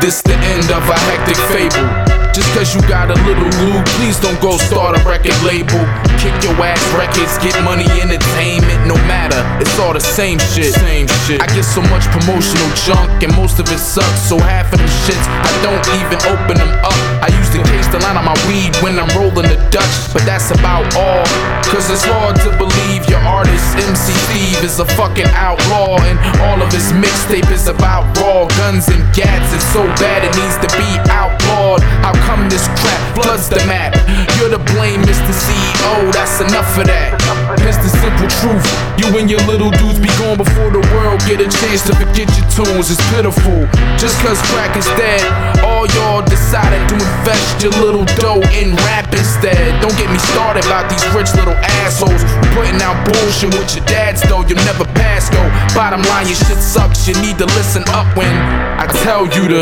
This 0.00 0.22
the 0.22 0.34
end 0.34 0.70
of 0.70 0.88
a 0.88 0.96
hectic 0.96 1.36
fable. 1.50 2.23
Just 2.34 2.50
cause 2.50 2.74
you 2.74 2.82
got 2.90 3.14
a 3.14 3.18
little 3.22 3.46
loot, 3.62 3.86
please 3.94 4.18
don't 4.18 4.40
go 4.42 4.58
start 4.58 4.98
a 4.98 5.00
record 5.06 5.38
label. 5.46 5.78
Kick 6.18 6.34
your 6.42 6.58
ass 6.66 6.82
records, 6.98 7.38
get 7.38 7.54
money, 7.62 7.86
entertainment, 8.02 8.90
no 8.90 8.98
matter. 9.06 9.38
It's 9.62 9.78
all 9.78 9.94
the 9.94 10.02
same 10.02 10.42
shit. 10.50 10.74
Same 10.74 11.06
shit. 11.22 11.38
I 11.38 11.46
get 11.54 11.62
so 11.62 11.78
much 11.94 12.02
promotional 12.10 12.66
junk, 12.82 13.22
and 13.22 13.30
most 13.38 13.62
of 13.62 13.70
it 13.70 13.78
sucks. 13.78 14.26
So 14.26 14.34
half 14.34 14.74
of 14.74 14.82
them 14.82 14.90
shits, 15.06 15.22
I 15.30 15.52
don't 15.62 15.86
even 16.02 16.18
open 16.26 16.58
them 16.58 16.74
up. 16.82 16.98
I 17.22 17.30
use 17.38 17.54
the 17.54 17.62
case 17.70 17.86
to 17.94 18.02
line 18.02 18.18
on 18.18 18.26
my 18.26 18.34
weed 18.50 18.74
when 18.82 18.98
I'm 18.98 19.06
rolling 19.14 19.46
the 19.46 19.60
Dutch, 19.70 19.94
but 20.10 20.26
that's 20.26 20.50
about 20.50 20.90
all. 20.98 21.22
Cause 21.70 21.86
it's 21.86 22.02
hard 22.02 22.34
to 22.42 22.50
believe 22.58 23.06
your 23.06 23.22
artist, 23.22 23.78
MC 23.78 24.10
Steve, 24.26 24.58
is 24.66 24.82
a 24.82 24.86
fucking 24.98 25.30
outlaw, 25.38 26.02
and 26.02 26.18
all 26.50 26.58
of 26.58 26.66
his 26.74 26.90
mixtape 26.98 27.46
is 27.54 27.70
about 27.70 28.10
raw 28.18 28.42
guns 28.58 28.90
and 28.90 28.98
gats. 29.14 29.54
It's 29.54 29.62
so 29.70 29.86
bad 30.02 30.26
it 30.26 30.34
needs 30.34 30.58
to 30.58 30.68
be 30.74 30.90
outlawed. 31.14 31.78
How 32.02 32.23
come 32.26 32.48
this 32.48 32.66
crap 32.80 33.00
floods 33.14 33.48
the 33.48 33.60
map? 33.66 33.94
You're 34.36 34.50
to 34.50 34.62
blame, 34.74 35.00
Mr. 35.04 35.32
CEO. 35.32 36.12
That's 36.12 36.40
enough 36.40 36.76
of 36.76 36.86
that. 36.88 37.16
Here's 37.60 37.78
the 37.78 37.90
simple 37.90 38.28
truth: 38.42 38.64
you 38.98 39.06
and 39.16 39.30
your 39.30 39.40
little 39.46 39.70
dudes 39.80 40.00
be 40.00 40.10
gone 40.20 40.36
before 40.36 40.70
the 40.72 40.82
world 40.92 41.20
get 41.24 41.40
a 41.40 41.48
chance 41.48 41.84
to 41.88 41.92
forget 41.96 42.28
your 42.36 42.46
tunes. 42.50 42.90
It's 42.90 43.00
pitiful. 43.14 43.68
Just 43.96 44.18
cause 44.20 44.40
crack 44.52 44.76
is 44.76 44.88
dead, 44.98 45.22
all 45.64 45.86
y'all 45.96 46.24
decided 46.24 46.82
to 46.90 46.94
invest 46.96 47.62
your 47.62 47.72
little 47.80 48.04
dough 48.20 48.42
in 48.56 48.74
rap 48.88 49.08
instead. 49.12 49.80
Don't 49.80 49.96
get 49.96 50.10
me 50.10 50.18
started 50.34 50.64
about 50.66 50.90
these 50.90 51.04
rich 51.14 51.32
little 51.34 51.56
assholes 51.84 52.22
putting 52.56 52.80
out 52.82 52.96
bullshit 53.06 53.52
with 53.54 53.70
your 53.76 53.84
dads 53.86 54.20
though. 54.28 54.42
You'll 54.44 54.64
never 54.64 54.84
pass 54.96 55.30
go. 55.30 55.42
Bottom 55.74 56.02
line, 56.10 56.26
your 56.26 56.36
shit 56.36 56.58
sucks. 56.58 57.06
You 57.08 57.14
need 57.22 57.38
to 57.38 57.46
listen 57.58 57.84
up 57.94 58.08
when 58.16 58.32
I 58.80 58.86
tell 59.04 59.24
you 59.26 59.48
to 59.48 59.60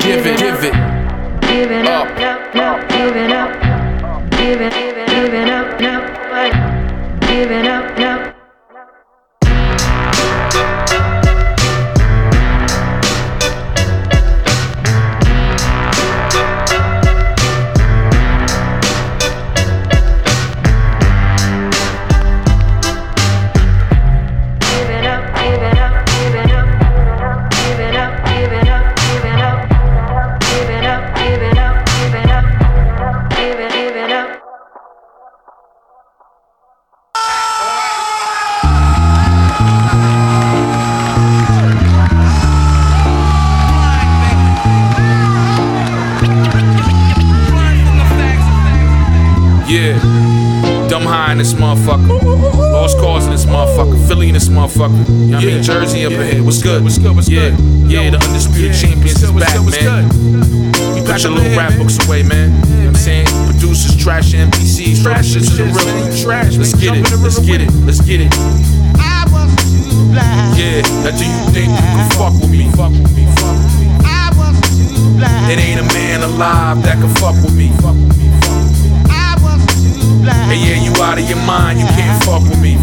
give 0.00 0.26
it, 0.26 0.38
give 0.38 0.64
it. 0.64 0.93
Giving 1.54 1.86
up, 1.86 2.08
up, 2.56 2.88
giving 2.88 3.30
up, 3.30 4.28
giving, 4.32 4.70
giving 4.70 5.06
giving 5.06 5.48
up, 5.48 5.80
up, 5.80 7.20
giving 7.28 7.66
up, 7.68 7.98
up. 8.00 8.33
Up 56.06 56.12
ahead. 56.12 56.42
What's 56.44 56.62
good? 56.62 56.82
What's 56.82 56.98
good? 56.98 57.14
What's 57.14 57.28
good? 57.28 57.56
Yeah, 57.88 58.02
yeah, 58.02 58.10
the 58.10 58.18
undisputed 58.20 58.76
champions 58.76 59.22
is 59.22 59.32
back, 59.32 59.56
man. 59.56 60.04
You 60.96 61.02
put 61.04 61.22
your 61.22 61.32
little 61.32 61.56
rap 61.56 61.72
books 61.78 61.96
away, 62.06 62.22
man. 62.22 62.52
You 62.52 62.60
know 62.60 62.76
what 62.76 62.86
I'm 62.88 62.94
saying? 62.94 63.26
Producers, 63.48 63.96
trash 63.96 64.32
MPCs, 64.32 65.02
trash 65.02 65.32
shit 65.32 65.44
to 65.44 65.52
the 65.56 65.64
real. 65.64 66.12
Trash. 66.22 66.56
Let's 66.56 66.74
get 66.74 66.96
it. 66.96 67.08
Let's 67.16 67.38
get 67.40 67.60
it. 67.60 67.70
Let's 67.88 68.00
get 68.00 68.20
it. 68.20 68.32
Yeah, 70.54 70.82
now 71.02 71.10
do 71.16 71.24
you 71.24 71.40
think 71.50 71.72
you 71.72 71.88
can 71.96 72.10
fuck 72.12 72.34
with 72.36 72.50
me? 72.50 72.68
Fuck 72.76 72.92
with 72.92 73.16
me. 73.16 73.24
Fuck 73.40 73.56
with 73.56 73.80
me. 73.80 73.88
It 75.48 75.58
ain't 75.58 75.80
a 75.80 75.86
man 75.94 76.22
alive 76.22 76.82
that 76.82 77.00
can 77.00 77.12
fuck 77.16 77.34
with 77.40 77.56
me. 77.56 77.72
Fuck 77.80 77.96
with 77.96 78.18
me. 78.18 78.28
Fuck 78.44 79.40
with 79.40 79.62
me. 79.80 80.28
Hey, 80.52 80.60
yeah, 80.60 80.78
you 80.84 80.92
out 81.02 81.18
of 81.18 81.24
your 81.28 81.40
mind, 81.46 81.80
you 81.80 81.86
can't 81.86 82.22
fuck 82.24 82.42
with 82.42 82.60
me. 82.60 82.76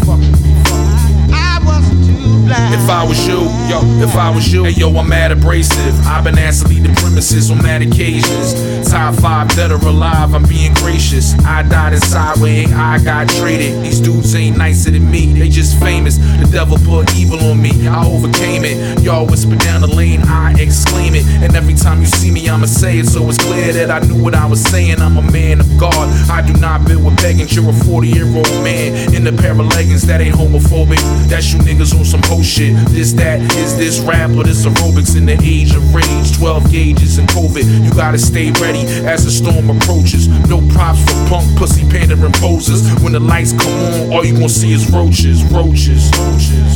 If 2.44 2.90
I 2.90 3.04
was 3.06 3.26
you, 3.26 3.40
yo, 3.70 3.80
if 4.02 4.16
I 4.16 4.28
was 4.34 4.52
you, 4.52 4.64
hey 4.64 4.70
yo, 4.70 4.94
I'm 4.96 5.08
mad 5.08 5.30
abrasive. 5.32 5.94
I've 6.06 6.24
been 6.24 6.38
asked 6.38 6.62
to 6.62 6.68
leave 6.68 6.82
the 6.82 6.92
premises 7.00 7.50
on 7.50 7.58
mad 7.62 7.82
occasions. 7.82 8.54
Top 8.90 9.14
five 9.14 9.48
dead 9.54 9.70
or 9.70 9.76
alive, 9.76 10.34
I'm 10.34 10.42
being 10.42 10.74
gracious. 10.74 11.34
I 11.44 11.62
died 11.62 11.92
inside 11.92 12.38
where 12.38 12.66
I 12.74 12.98
got 13.02 13.28
traded. 13.28 13.82
These 13.84 14.00
dudes 14.00 14.34
ain't 14.34 14.58
nicer 14.58 14.90
than 14.90 15.10
me, 15.10 15.32
they 15.32 15.48
just 15.48 15.78
famous. 15.78 16.18
The 16.18 16.48
devil 16.50 16.78
put 16.78 17.14
evil 17.16 17.38
on 17.40 17.62
me, 17.62 17.86
I 17.86 18.04
overcame 18.06 18.64
it. 18.64 19.00
Y'all 19.00 19.26
whisper 19.26 19.56
down 19.56 19.80
the 19.82 19.86
lane, 19.86 20.22
I 20.22 20.54
exclaim 20.58 21.14
it. 21.14 21.24
And 21.42 21.54
every 21.54 21.74
time 21.74 22.00
you 22.00 22.06
see 22.06 22.30
me, 22.30 22.48
I'ma 22.48 22.66
say 22.66 22.98
it. 22.98 23.06
So 23.06 23.28
it's 23.28 23.38
clear 23.38 23.72
that 23.72 23.90
I 23.90 24.04
knew 24.06 24.22
what 24.22 24.34
I 24.34 24.46
was 24.46 24.60
saying. 24.62 25.00
I'm 25.00 25.16
a 25.16 25.32
man 25.32 25.60
of 25.60 25.78
God. 25.78 26.08
I 26.28 26.42
do 26.46 26.52
not 26.60 26.86
build 26.86 27.04
with 27.04 27.16
begging. 27.16 27.46
You're 27.48 27.70
a 27.70 27.72
40 27.72 28.08
year 28.08 28.26
old 28.26 28.46
man 28.64 29.14
in 29.14 29.26
a 29.26 29.32
pair 29.32 29.52
of 29.52 29.66
leggings 29.74 30.02
that 30.02 30.20
ain't 30.20 30.34
homophobic. 30.34 30.98
That's 31.28 31.52
you 31.52 31.58
niggas 31.60 31.96
on 31.96 32.04
some 32.04 32.22
hoe 32.22 32.41
shit. 32.42 32.74
This, 32.88 33.12
that, 33.14 33.40
is 33.56 33.76
this 33.76 34.00
rap 34.00 34.30
or 34.30 34.44
this 34.44 34.66
aerobics 34.66 35.16
in 35.16 35.26
the 35.26 35.38
age 35.42 35.74
of 35.74 35.94
rage? 35.94 36.36
12 36.36 36.70
gauges 36.70 37.18
and 37.18 37.28
COVID. 37.28 37.84
You 37.84 37.90
gotta 37.94 38.18
stay 38.18 38.50
ready 38.60 38.82
as 39.06 39.24
the 39.24 39.30
storm 39.30 39.70
approaches. 39.70 40.28
No 40.48 40.60
props 40.72 41.00
for 41.04 41.28
punk 41.28 41.56
pussy 41.56 41.88
pandering 41.88 42.32
poses. 42.32 42.82
When 43.02 43.12
the 43.12 43.20
lights 43.20 43.52
come 43.52 43.72
on, 43.72 44.12
all 44.12 44.24
you 44.24 44.34
gonna 44.34 44.48
see 44.48 44.72
is 44.72 44.90
roaches, 44.90 45.44
roaches, 45.52 46.10
roaches. 46.18 46.74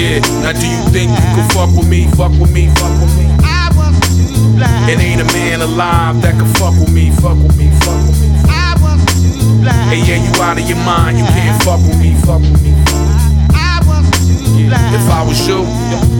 Yeah, 0.00 0.20
now 0.42 0.52
do 0.52 0.66
you 0.66 0.80
think 0.90 1.10
you 1.10 1.26
can 1.36 1.48
fuck 1.50 1.70
with 1.76 1.88
me? 1.88 2.06
Fuck 2.16 2.32
with 2.40 2.52
me, 2.52 2.68
fuck 2.80 2.94
with 3.00 3.14
me. 3.18 3.26
I 3.44 3.68
was 3.76 3.94
too 4.16 4.56
blind. 4.56 4.90
It 4.90 4.98
ain't 5.00 5.20
a 5.20 5.28
man 5.32 5.60
alive 5.60 6.22
that 6.22 6.38
can 6.38 6.48
fuck 6.54 6.74
with 6.78 6.92
me, 6.92 7.10
fuck 7.10 7.36
with 7.36 7.56
me, 7.58 7.68
fuck 7.84 8.00
with 8.08 8.20
me. 8.20 8.28
I 8.48 8.76
was 8.80 9.00
too 9.20 9.60
blind. 9.60 9.90
Hey, 9.90 10.00
yeah, 10.06 10.24
you 10.24 10.42
out 10.42 10.58
of 10.58 10.68
your 10.68 10.78
mind, 10.78 11.18
you 11.18 11.24
can't 11.24 11.62
fuck 11.62 11.80
with 11.80 11.98
me, 12.00 12.14
fuck 12.24 12.40
with 12.40 12.62
me. 12.62 12.79
If 14.72 15.10
I 15.10 15.22
was 15.24 15.46
you, 15.48 15.64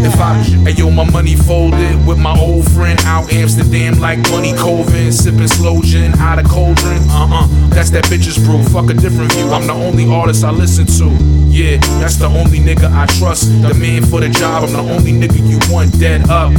if 0.04 0.20
I 0.20 0.38
was 0.38 0.52
you, 0.52 0.60
hey 0.60 0.72
yo, 0.72 0.90
my 0.90 1.08
money 1.10 1.36
folded 1.36 2.06
with 2.06 2.18
my 2.18 2.38
old 2.38 2.70
friend 2.72 2.98
out 3.04 3.32
Amsterdam 3.32 3.98
like 3.98 4.22
Bunny 4.24 4.52
Colvin, 4.54 5.12
sipping 5.12 5.48
slow 5.48 5.80
gin 5.82 6.12
out 6.14 6.38
of 6.38 6.46
cauldron. 6.48 7.02
Uh 7.10 7.28
uh, 7.30 7.46
that's 7.70 7.90
that 7.90 8.04
bitch's 8.04 8.38
brew. 8.38 8.62
Fuck 8.64 8.90
a 8.90 8.94
different 8.94 9.32
view. 9.32 9.50
I'm 9.50 9.66
the 9.66 9.72
only 9.72 10.10
artist 10.10 10.44
I 10.44 10.50
listen 10.50 10.86
to. 10.86 11.39
Yeah, 11.50 11.78
that's 11.98 12.14
the 12.14 12.26
only 12.26 12.60
nigga 12.60 12.86
I 12.90 13.06
trust. 13.18 13.50
The 13.60 13.74
man 13.74 14.06
for 14.06 14.20
the 14.20 14.28
job. 14.28 14.64
I'm 14.64 14.72
the 14.72 14.94
only 14.94 15.10
nigga 15.10 15.42
you 15.42 15.58
want 15.72 15.98
dead 15.98 16.30
up. 16.30 16.52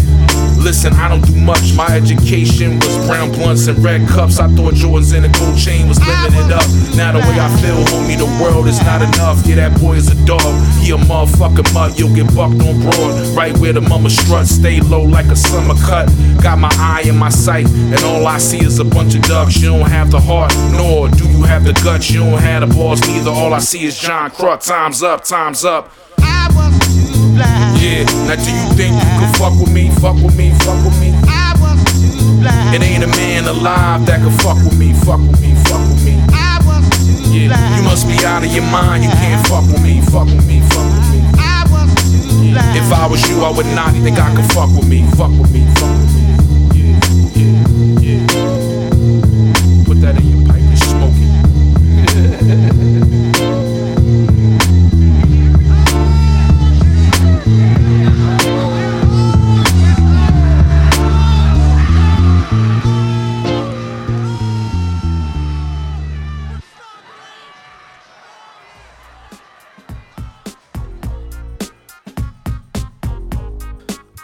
Listen, 0.60 0.94
I 0.94 1.08
don't 1.08 1.26
do 1.26 1.34
much. 1.40 1.74
My 1.74 1.88
education 1.88 2.78
was 2.78 3.08
brown 3.08 3.32
blunts 3.32 3.68
and 3.68 3.80
red 3.84 4.08
cups. 4.08 4.38
I 4.38 4.48
thought 4.50 4.76
Jordans 4.76 5.16
and 5.16 5.26
a 5.26 5.40
gold 5.40 5.58
chain 5.58 5.88
was 5.88 5.98
living 6.06 6.38
it 6.38 6.52
up. 6.52 6.68
Now 6.96 7.14
the 7.14 7.20
way 7.20 7.40
I 7.40 7.50
feel, 7.64 7.82
homie, 7.90 8.18
the 8.18 8.30
world 8.44 8.68
is 8.68 8.80
not 8.84 9.02
enough. 9.02 9.42
Yeah, 9.48 9.56
that 9.56 9.80
boy 9.80 9.94
is 9.94 10.12
a 10.12 10.26
dog. 10.26 10.44
He 10.84 10.92
a 10.92 10.98
motherfucker 10.98 11.66
mutt. 11.74 11.98
You'll 11.98 12.14
get 12.14 12.28
bucked 12.36 12.62
on 12.62 12.82
broad. 12.82 13.36
Right 13.36 13.58
where 13.58 13.74
the 13.74 13.82
mama 13.82 14.10
strut. 14.10 14.46
Stay 14.46 14.82
low 14.82 15.02
like 15.02 15.28
a 15.28 15.36
summer 15.36 15.74
cut. 15.82 16.12
Got 16.44 16.60
my 16.60 16.70
eye 16.78 17.04
in 17.08 17.18
my 17.18 17.30
sight, 17.30 17.68
and 17.68 18.04
all 18.04 18.28
I 18.28 18.38
see 18.38 18.60
is 18.60 18.78
a 18.80 18.86
bunch 18.86 19.16
of 19.16 19.24
ducks. 19.24 19.58
You 19.58 19.70
don't 19.70 19.90
have 19.90 20.12
the 20.12 20.20
heart, 20.20 20.54
nor 20.74 21.08
do 21.10 21.28
you 21.28 21.44
have 21.44 21.64
the 21.64 21.74
guts. 21.74 22.12
You 22.12 22.20
don't 22.20 22.40
have 22.40 22.68
the 22.68 22.76
balls, 22.76 23.02
neither. 23.08 23.32
All 23.32 23.54
I 23.54 23.60
see 23.60 23.86
is 23.86 23.98
John 23.98 24.30
Crut. 24.30 24.62
Time's 24.82 25.04
up, 25.04 25.24
time's 25.24 25.63
up. 25.63 25.91
Yeah, 26.17 28.02
now 28.26 28.34
do 28.34 28.50
you 28.50 28.65
think 28.74 28.98
you 28.98 29.10
can 29.22 29.34
fuck 29.38 29.54
with 29.62 29.72
me? 29.72 29.91
Fuck 30.02 30.15
with 30.15 30.36
me, 30.36 30.50
fuck 30.65 30.84
with 30.84 31.00
me. 31.00 31.13
I 31.30 31.54
was 31.62 31.78
too 32.02 32.41
blind. 32.41 32.74
It 32.74 32.82
ain't 32.82 33.04
a 33.04 33.08
man 33.13 33.46
alive 33.46 34.08
that 34.08 34.26
can 34.26 34.32
fuck 34.39 34.58
with 34.58 34.80
me, 34.80 34.94
fuck 35.06 35.20
with 35.22 35.39
me, 35.39 35.54
fuck 35.70 35.86
with 35.86 36.04
me. 36.04 36.17
I 36.34 36.58
was 36.65 36.82
too 36.98 37.30
yeah, 37.30 37.78
you 37.78 37.84
must 37.84 38.08
be 38.08 38.26
out 38.26 38.44
of 38.44 38.50
your 38.50 38.65
mind, 38.74 39.04
you 39.04 39.12
can't 39.12 39.46
fuck 39.46 39.70
with 39.70 39.84
me, 39.84 40.02
fuck 40.02 40.26
with 40.26 40.48
me, 40.50 40.62
fuck 40.74 40.89
with 40.89 41.13
me. 41.13 41.30
I 41.38 41.62
was 41.70 41.94
too 42.02 42.50
Yeah. 42.50 42.82
If 42.82 42.91
I 42.91 43.06
was 43.06 43.22
you, 43.30 43.46
I 43.46 43.52
would 43.54 43.70
not 43.78 43.94
think 43.94 44.17
I 44.17 44.34
could 44.34 44.50
fuck 44.52 44.74
with 44.74 44.89
me, 44.89 45.06
fuck 45.13 45.30
with 45.30 45.54
me, 45.54 45.62
fuck 45.78 45.94
with 45.94 46.15
me. 46.15 46.21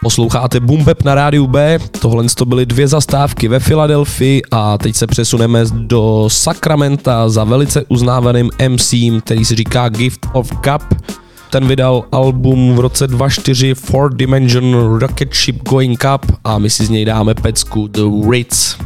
Posloucháte 0.08 0.60
Bap 0.60 1.02
na 1.04 1.14
rádiu 1.14 1.46
B, 1.46 1.78
tohle 2.00 2.24
to 2.34 2.44
byly 2.44 2.66
dvě 2.66 2.88
zastávky 2.88 3.48
ve 3.48 3.60
Filadelfii 3.60 4.42
a 4.50 4.78
teď 4.78 4.96
se 4.96 5.06
přesuneme 5.06 5.64
do 5.72 6.24
Sacramenta 6.28 7.28
za 7.28 7.44
velice 7.44 7.84
uznávaným 7.88 8.50
MCem, 8.68 9.20
který 9.20 9.44
se 9.44 9.56
říká 9.56 9.88
Gift 9.88 10.26
of 10.32 10.50
Cup. 10.50 11.02
Ten 11.50 11.68
vydal 11.68 12.04
album 12.12 12.74
v 12.74 12.80
roce 12.80 13.06
24 13.06 13.74
Four 13.74 14.14
Dimension 14.14 14.98
Rocket 14.98 15.34
Ship 15.34 15.62
Going 15.68 15.98
Cup 15.98 16.38
a 16.44 16.58
my 16.58 16.70
si 16.70 16.86
z 16.86 16.90
něj 16.90 17.04
dáme 17.04 17.34
pecku 17.34 17.88
The 17.88 18.30
Ritz. 18.30 18.76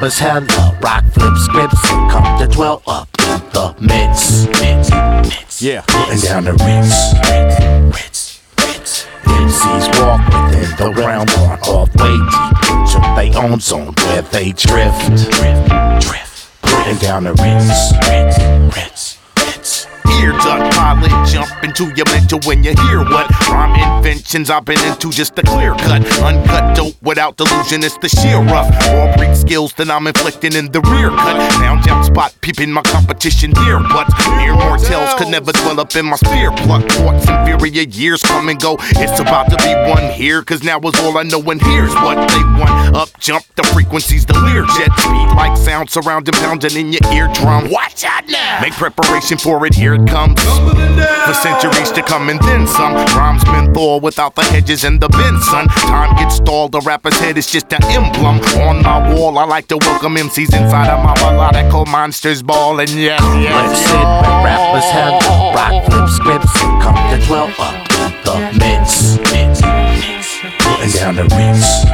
Rappers 0.00 0.18
handle 0.18 0.74
rock 0.80 1.04
flip 1.12 1.36
scripts 1.36 1.90
and 1.90 2.10
come 2.10 2.38
to 2.38 2.46
dwell 2.46 2.82
up 2.86 3.08
in 3.18 3.40
the 3.52 3.74
midst. 3.80 4.48
Yeah, 5.62 5.82
putting 5.86 6.20
down 6.20 6.44
the 6.44 6.52
ritz. 6.52 8.40
MCs 9.24 9.88
walk 10.00 10.24
within 10.26 10.70
the 10.78 10.92
realm 10.96 11.28
on 11.28 11.58
off 11.68 11.94
way 11.96 12.16
deep 12.32 12.56
into 12.70 12.98
their 13.14 13.44
own 13.44 13.60
zone 13.60 13.92
where 14.06 14.22
they 14.22 14.52
drift. 14.52 15.06
Drift. 15.06 15.68
Drift. 16.00 16.62
Putting 16.62 16.96
down 16.96 17.24
the 17.24 17.34
ritz. 17.34 19.19
Ear 20.20 20.32
duck 20.32 20.72
pilot, 20.74 21.10
jump 21.26 21.48
into 21.64 21.84
your 21.96 22.04
mental 22.12 22.40
when 22.44 22.62
you 22.62 22.74
hear 22.84 22.98
what 23.00 23.30
rhyme 23.48 23.72
inventions 23.96 24.50
I've 24.50 24.66
been 24.66 24.78
into 24.84 25.10
just 25.10 25.38
a 25.38 25.42
clear 25.42 25.72
cut. 25.72 26.04
Uncut 26.20 26.76
dope 26.76 26.94
without 27.00 27.38
delusion, 27.38 27.82
it's 27.82 27.96
the 27.98 28.08
sheer 28.10 28.38
rough. 28.38 28.68
Raw 28.88 29.16
breed 29.16 29.34
skills 29.34 29.72
that 29.74 29.90
I'm 29.90 30.06
inflicting 30.06 30.54
in 30.54 30.70
the 30.72 30.82
rear 30.82 31.08
cut. 31.08 31.36
Now 31.60 31.80
jump 31.80 32.04
spot, 32.04 32.34
peeping 32.42 32.70
my 32.70 32.82
competition 32.82 33.54
here, 33.64 33.80
but 33.80 34.12
mere 34.36 34.52
mortals 34.52 35.14
could 35.14 35.28
never 35.28 35.52
dwell 35.52 35.80
up 35.80 35.96
in 35.96 36.04
my 36.04 36.16
spear. 36.16 36.50
Pluck 36.52 36.86
thoughts, 36.90 37.26
inferior 37.26 37.88
years 37.88 38.22
come 38.22 38.50
and 38.50 38.60
go. 38.60 38.76
It's 39.00 39.20
about 39.20 39.48
to 39.48 39.56
be 39.56 39.72
one 39.90 40.12
here, 40.12 40.42
cause 40.42 40.62
now 40.62 40.80
is 40.80 41.00
all 41.00 41.16
I 41.16 41.22
know, 41.22 41.40
and 41.50 41.62
here's 41.62 41.94
what 41.94 42.28
they 42.28 42.44
want. 42.60 42.94
Up 42.94 43.08
jump 43.20 43.46
the 43.56 43.62
frequencies, 43.72 44.26
the 44.26 44.34
leer 44.34 44.66
jet 44.76 44.92
speed 44.98 45.32
like 45.34 45.56
sound 45.56 45.88
surrounding, 45.88 46.34
pounding 46.34 46.76
in 46.76 46.92
your 46.92 47.06
eardrum. 47.10 47.70
Watch 47.70 48.04
out 48.04 48.28
now! 48.28 48.60
Make 48.60 48.74
preparation 48.74 49.38
for 49.38 49.64
it, 49.64 49.72
here 49.72 49.94
it 49.94 50.09
For 50.10 51.34
centuries 51.34 51.92
to 51.92 52.02
come 52.02 52.30
and 52.30 52.40
then 52.40 52.66
some. 52.66 52.94
Rhymes 53.16 53.44
menthol 53.46 54.00
without 54.00 54.34
the 54.34 54.42
hedges 54.42 54.82
and 54.82 55.00
the 55.00 55.08
bend, 55.08 55.40
son. 55.40 55.68
Time 55.68 56.16
gets 56.16 56.34
stalled, 56.36 56.72
the 56.72 56.80
rapper's 56.80 57.16
head 57.20 57.38
is 57.38 57.46
just 57.46 57.72
an 57.72 57.84
emblem. 57.84 58.40
On 58.60 58.82
my 58.82 59.14
wall, 59.14 59.38
I 59.38 59.44
like 59.44 59.68
to 59.68 59.76
welcome 59.76 60.16
MCs 60.16 60.52
inside 60.52 60.88
of 60.88 61.04
my 61.04 61.14
melodical 61.14 61.86
monsters 61.86 62.42
ball. 62.42 62.80
And 62.80 62.90
yes, 62.90 63.20
yes, 63.38 63.54
Let's 63.54 63.80
sit 63.86 64.02
where 64.02 64.44
rappers 64.44 64.90
handle 64.90 65.54
rock 65.54 65.84
flip 65.86 66.08
scripts 66.08 66.60
come 66.82 66.98
to 67.10 67.26
dwell 67.26 67.50
up 67.60 67.74
in 67.94 68.10
the 68.24 68.34
midst. 68.58 69.18
Putting 70.58 70.90
down 70.90 71.14
the 71.14 71.24
ritz. 71.38 71.86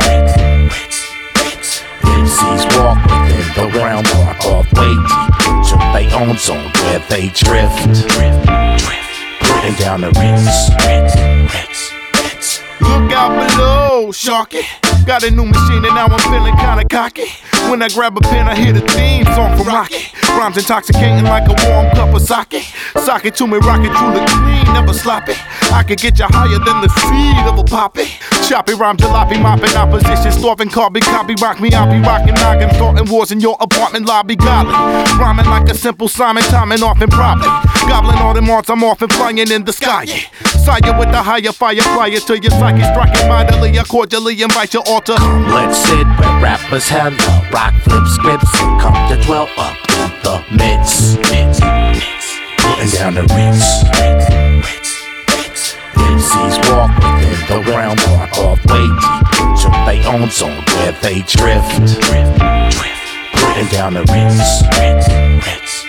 MCs 2.02 2.64
walk 2.78 2.98
within 3.04 3.46
the 3.54 3.78
realm 3.78 4.06
on 4.06 4.36
off 4.46 5.45
their 5.92 6.10
own 6.20 6.36
zone 6.36 6.70
where 6.84 7.00
they 7.08 7.28
drift. 7.28 7.84
Drift, 7.84 8.46
drift. 8.82 9.12
Putting 9.40 9.74
down 9.74 10.00
the 10.00 10.10
ritz. 10.18 10.70
Look 12.80 13.12
out 13.12 13.30
below, 13.30 14.12
Sharky. 14.12 14.62
Got 15.06 15.22
a 15.22 15.30
new 15.30 15.44
machine 15.44 15.84
and 15.84 15.94
now 15.94 16.06
I'm 16.06 16.18
feeling 16.18 16.56
kinda 16.56 16.84
cocky. 16.84 17.28
When 17.70 17.82
I 17.82 17.88
grab 17.88 18.16
a 18.16 18.20
pen, 18.20 18.48
I 18.48 18.54
hear 18.54 18.72
the 18.72 18.80
theme 18.80 19.24
song 19.34 19.56
from 19.56 19.66
Rocky. 19.66 20.10
Rhymes 20.30 20.58
intoxicating 20.58 21.24
like 21.24 21.48
a 21.48 21.54
warm 21.68 21.90
cup 21.94 22.14
of 22.14 22.22
sake. 22.22 22.64
It 23.24 23.34
to 23.36 23.46
me, 23.46 23.58
rock 23.58 23.80
it 23.80 23.92
truly 23.96 24.24
clean, 24.26 24.64
never 24.74 24.92
sloppy. 24.92 25.34
I 25.72 25.82
could 25.82 25.98
get 25.98 26.18
you 26.18 26.26
higher 26.28 26.58
than 26.58 26.80
the 26.80 26.88
seed 26.88 27.46
of 27.46 27.58
a 27.58 27.64
poppy. 27.64 28.08
Choppy 28.48 28.74
rhyme, 28.74 28.96
jalopy, 28.96 29.42
mopping 29.42 29.74
opposition, 29.74 30.30
starving, 30.30 30.70
carbon, 30.70 31.02
copy, 31.02 31.34
rock 31.42 31.60
me, 31.60 31.72
I'll 31.74 31.90
be 31.90 31.98
rocking, 31.98 32.34
knocking, 32.34 32.70
starting 32.74 33.10
wars 33.10 33.32
in 33.32 33.40
your 33.40 33.56
apartment 33.60 34.06
lobby, 34.06 34.36
golly. 34.36 34.70
Rhyming 35.18 35.46
like 35.46 35.68
a 35.68 35.74
simple 35.74 36.06
Simon, 36.06 36.44
timing 36.44 36.80
off 36.84 37.00
and 37.00 37.10
properly. 37.10 37.48
Gobbling 37.88 38.18
all 38.18 38.34
them 38.34 38.48
arts, 38.48 38.70
I'm 38.70 38.84
off 38.84 39.02
and 39.02 39.12
flying 39.12 39.38
in 39.38 39.64
the 39.64 39.72
sky. 39.72 40.06
Sire 40.06 40.96
with 40.96 41.10
the 41.10 41.22
higher 41.22 41.50
fire, 41.50 41.82
flyer 41.82 42.20
to 42.20 42.40
your 42.40 42.52
psyche, 42.52 42.82
striking 42.82 43.28
mightily. 43.28 43.78
I 43.80 43.82
cordially 43.82 44.40
invite 44.40 44.74
your 44.74 44.84
altar. 44.86 45.14
Let's 45.14 45.78
sit 45.78 46.06
where 46.06 46.40
rappers 46.40 46.88
handle 46.88 47.26
rock 47.52 47.74
flip 47.82 48.06
scripts 48.06 48.60
and 48.60 48.80
come 48.80 49.08
to 49.08 49.20
dwell 49.26 49.48
up 49.56 49.76
in 49.90 50.10
the 50.22 50.44
midst. 50.52 51.16
Putting 52.58 52.90
down 52.90 53.14
the 53.14 53.22
rinse. 53.34 54.45
MCs 55.96 56.56
walk 56.70 56.90
within 56.96 57.40
the 57.48 57.70
realm 57.70 57.98
off 58.38 58.64
way 58.66 58.86
deep 59.02 59.26
into 59.40 59.68
their 59.86 60.02
own 60.12 60.30
zone 60.30 60.62
where 60.76 60.92
they 61.02 61.20
drift. 61.22 61.76
drift, 62.04 62.38
drift. 62.76 63.06
Putting 63.32 63.68
down 63.68 63.94
the 63.94 64.04
rinse. 64.12 64.62
rinse, 64.78 65.08
rinse. 65.46 65.85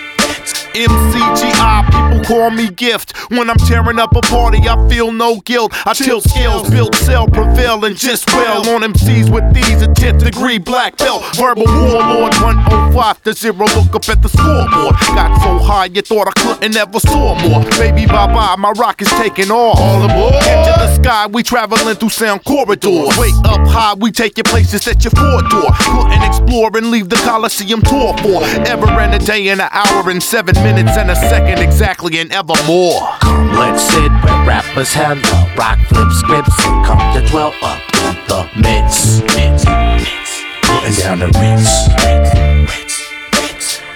MCGI, 0.78 1.90
people 1.90 2.24
call 2.24 2.50
me 2.50 2.68
gift. 2.70 3.16
When 3.30 3.50
I'm 3.50 3.56
tearing 3.56 3.98
up 3.98 4.14
a 4.14 4.20
party, 4.20 4.68
I 4.68 4.88
feel 4.88 5.10
no 5.10 5.40
guilt. 5.40 5.72
I 5.86 5.92
tilt 5.92 6.22
skills, 6.22 6.70
build, 6.70 6.94
sell, 6.94 7.26
prevail, 7.26 7.84
and 7.84 7.96
just 7.96 8.28
well 8.28 8.68
on 8.70 8.82
MCs 8.82 9.28
with 9.28 9.52
these 9.52 9.82
a 9.82 9.88
10th 9.88 10.22
degree 10.24 10.58
black 10.58 10.96
belt. 10.96 11.24
Verbal 11.34 11.64
warlord 11.66 12.34
105 12.34 13.22
to 13.24 13.32
zero. 13.32 13.58
Look 13.58 13.94
up 13.96 14.08
at 14.08 14.22
the 14.22 14.28
scoreboard. 14.28 14.94
Got 15.18 15.42
so 15.42 15.58
high, 15.58 15.86
you 15.86 16.02
thought 16.02 16.28
I 16.28 16.40
couldn't 16.40 16.76
ever 16.76 17.00
soar 17.00 17.34
more. 17.40 17.64
Baby, 17.70 18.06
bye 18.06 18.32
bye, 18.32 18.54
my 18.56 18.70
rock 18.72 19.02
is 19.02 19.10
taking 19.18 19.50
off. 19.50 19.78
All 19.80 20.04
aboard. 20.04 20.34
Into 20.34 20.74
the 20.78 20.94
sky, 20.94 21.26
we 21.26 21.42
traveling 21.42 21.96
through 21.96 22.10
sound 22.10 22.44
corridors. 22.44 23.18
Way 23.18 23.30
up 23.44 23.66
high, 23.66 23.94
we 23.94 24.12
taking 24.12 24.44
places 24.44 24.86
at 24.86 25.02
your 25.02 25.10
four 25.10 25.42
door. 25.50 25.70
Couldn't 25.80 26.22
explore 26.22 26.70
and 26.76 26.92
leave 26.92 27.08
the 27.08 27.16
Coliseum 27.16 27.82
tour 27.82 28.16
for. 28.18 28.44
Ever 28.68 28.86
and 28.86 29.14
a 29.14 29.18
day 29.18 29.48
and 29.48 29.60
an 29.60 29.68
hour 29.72 30.08
and 30.08 30.22
seven 30.22 30.54
minutes 30.54 30.67
and 30.76 31.10
a 31.10 31.16
second 31.16 31.60
exactly 31.60 32.18
and 32.18 32.30
evermore. 32.32 33.00
Come, 33.20 33.52
let's 33.52 33.82
sit 33.82 34.12
where 34.22 34.46
rappers 34.46 34.92
handle 34.92 35.46
rock 35.56 35.78
flip 35.88 36.12
scripts 36.12 36.54
and 36.66 36.84
come 36.84 36.98
to 37.14 37.26
dwell 37.30 37.54
up 37.62 37.80
in 37.94 38.14
the 38.28 38.48
midst. 38.56 39.22
midst, 39.34 39.66
midst. 39.66 40.44
Putting 40.62 40.94
down 41.00 41.18
the 41.20 41.28
rinse. 41.40 41.88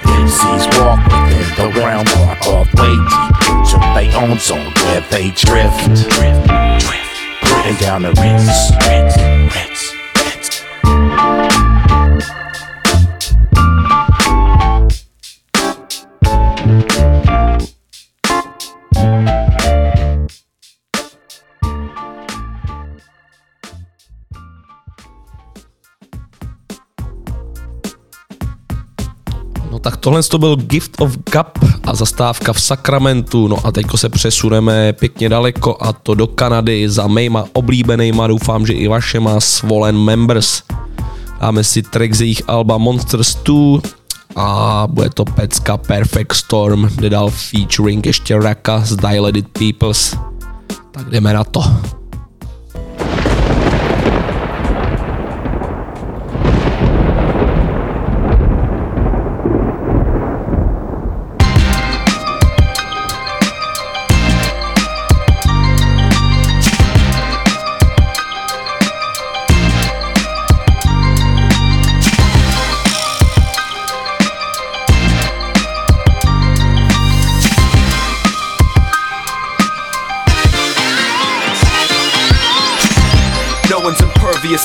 MCs 0.02 0.64
walk 0.78 1.00
within 1.12 1.48
the 1.56 1.68
realm 1.78 2.06
off 2.48 2.68
way 2.74 2.96
deep 3.10 3.36
into 3.50 3.78
their 3.92 4.12
own 4.22 4.38
zone 4.38 4.72
where 4.84 5.02
they 5.10 5.30
drift. 5.30 5.84
drift, 6.16 6.46
drift. 6.80 7.12
Putting 7.42 7.76
down 7.76 8.02
the 8.02 8.12
rinse. 8.20 8.72
rinse, 8.86 9.16
rinse, 9.54 9.71
tohle 30.02 30.22
to 30.22 30.38
byl 30.38 30.56
Gift 30.56 31.00
of 31.00 31.16
Gap 31.32 31.58
a 31.84 31.94
zastávka 31.94 32.52
v 32.52 32.60
Sacramentu. 32.60 33.48
No 33.48 33.66
a 33.66 33.72
teďko 33.72 33.96
se 33.96 34.08
přesuneme 34.08 34.92
pěkně 34.92 35.28
daleko 35.28 35.76
a 35.80 35.92
to 35.92 36.14
do 36.14 36.26
Kanady 36.26 36.88
za 36.88 37.06
mýma 37.06 37.44
oblíbenýma, 37.52 38.26
doufám, 38.26 38.66
že 38.66 38.72
i 38.72 38.88
vašema 38.88 39.40
Swollen 39.40 39.98
Members. 39.98 40.62
Dáme 41.40 41.64
si 41.64 41.82
track 41.82 42.14
z 42.14 42.20
jejich 42.20 42.42
alba 42.46 42.78
Monsters 42.78 43.34
2 43.34 43.80
a 44.36 44.86
bude 44.90 45.10
to 45.10 45.24
pecka 45.24 45.76
Perfect 45.76 46.32
Storm, 46.32 46.88
kde 46.94 47.10
dal 47.10 47.30
featuring 47.30 48.06
ještě 48.06 48.38
Raka 48.38 48.80
z 48.84 48.96
Dilated 48.96 49.48
Peoples. 49.48 50.16
Tak 50.90 51.10
jdeme 51.10 51.32
na 51.32 51.44
to. 51.44 51.62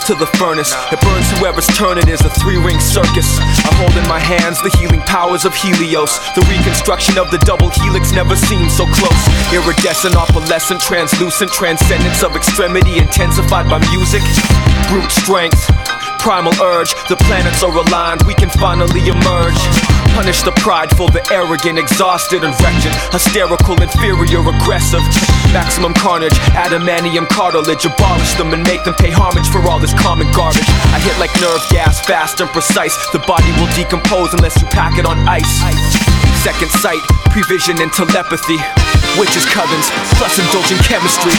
To 0.08 0.16
the 0.16 0.26
furnace. 0.40 0.72
It 0.90 1.02
burns 1.02 1.28
whoever's 1.38 1.68
turn 1.76 1.98
it 1.98 2.08
is 2.08 2.22
a 2.22 2.30
three 2.30 2.56
ring 2.56 2.80
circus. 2.80 3.28
I 3.68 3.76
hold 3.76 3.92
in 3.92 4.08
my 4.08 4.20
hands 4.20 4.62
the 4.64 4.72
healing 4.80 5.02
powers 5.02 5.44
of 5.44 5.54
Helios. 5.54 6.16
The 6.32 6.48
reconstruction 6.48 7.18
of 7.18 7.30
the 7.30 7.38
double 7.40 7.70
helix 7.70 8.14
never 8.14 8.38
seemed 8.38 8.72
so 8.72 8.86
close. 8.88 9.24
Iridescent, 9.52 10.16
opalescent, 10.16 10.80
translucent, 10.80 11.52
transcendence 11.52 12.24
of 12.24 12.38
extremity 12.38 13.00
intensified 13.00 13.68
by 13.70 13.80
music. 13.92 14.24
Brute 14.88 15.12
strength. 15.12 15.97
Primal 16.20 16.52
urge, 16.60 16.92
the 17.08 17.16
planets 17.24 17.64
are 17.64 17.72
aligned, 17.72 18.22
we 18.24 18.34
can 18.34 18.50
finally 18.50 19.08
emerge. 19.08 19.56
Punish 20.12 20.44
the 20.44 20.52
prideful, 20.60 21.08
the 21.08 21.24
arrogant, 21.32 21.80
exhausted 21.80 22.44
and 22.44 22.52
wretched, 22.60 22.92
hysterical, 23.14 23.80
inferior, 23.80 24.44
aggressive. 24.44 25.00
Maximum 25.56 25.94
carnage, 25.94 26.36
adamantium 26.52 27.30
cartilage, 27.30 27.86
abolish 27.86 28.34
them 28.36 28.52
and 28.52 28.64
make 28.68 28.84
them 28.84 28.96
pay 28.96 29.12
homage 29.12 29.48
for 29.48 29.64
all 29.70 29.80
this 29.80 29.94
common 29.94 30.28
garbage. 30.34 30.68
I 30.92 31.00
hit 31.00 31.16
like 31.16 31.32
nerve 31.40 31.64
gas, 31.72 32.04
fast 32.04 32.42
and 32.42 32.50
precise. 32.50 32.98
The 33.16 33.20
body 33.24 33.52
will 33.56 33.72
decompose 33.78 34.34
unless 34.34 34.60
you 34.60 34.68
pack 34.68 35.00
it 35.00 35.06
on 35.06 35.16
ice. 35.30 35.64
Second 36.44 36.72
sight, 36.84 37.02
prevision 37.32 37.80
and 37.82 37.92
telepathy. 37.92 38.60
Witches' 39.18 39.46
covens, 39.50 39.90
plus 40.20 40.38
indulgent 40.38 40.82
chemistry. 40.86 41.34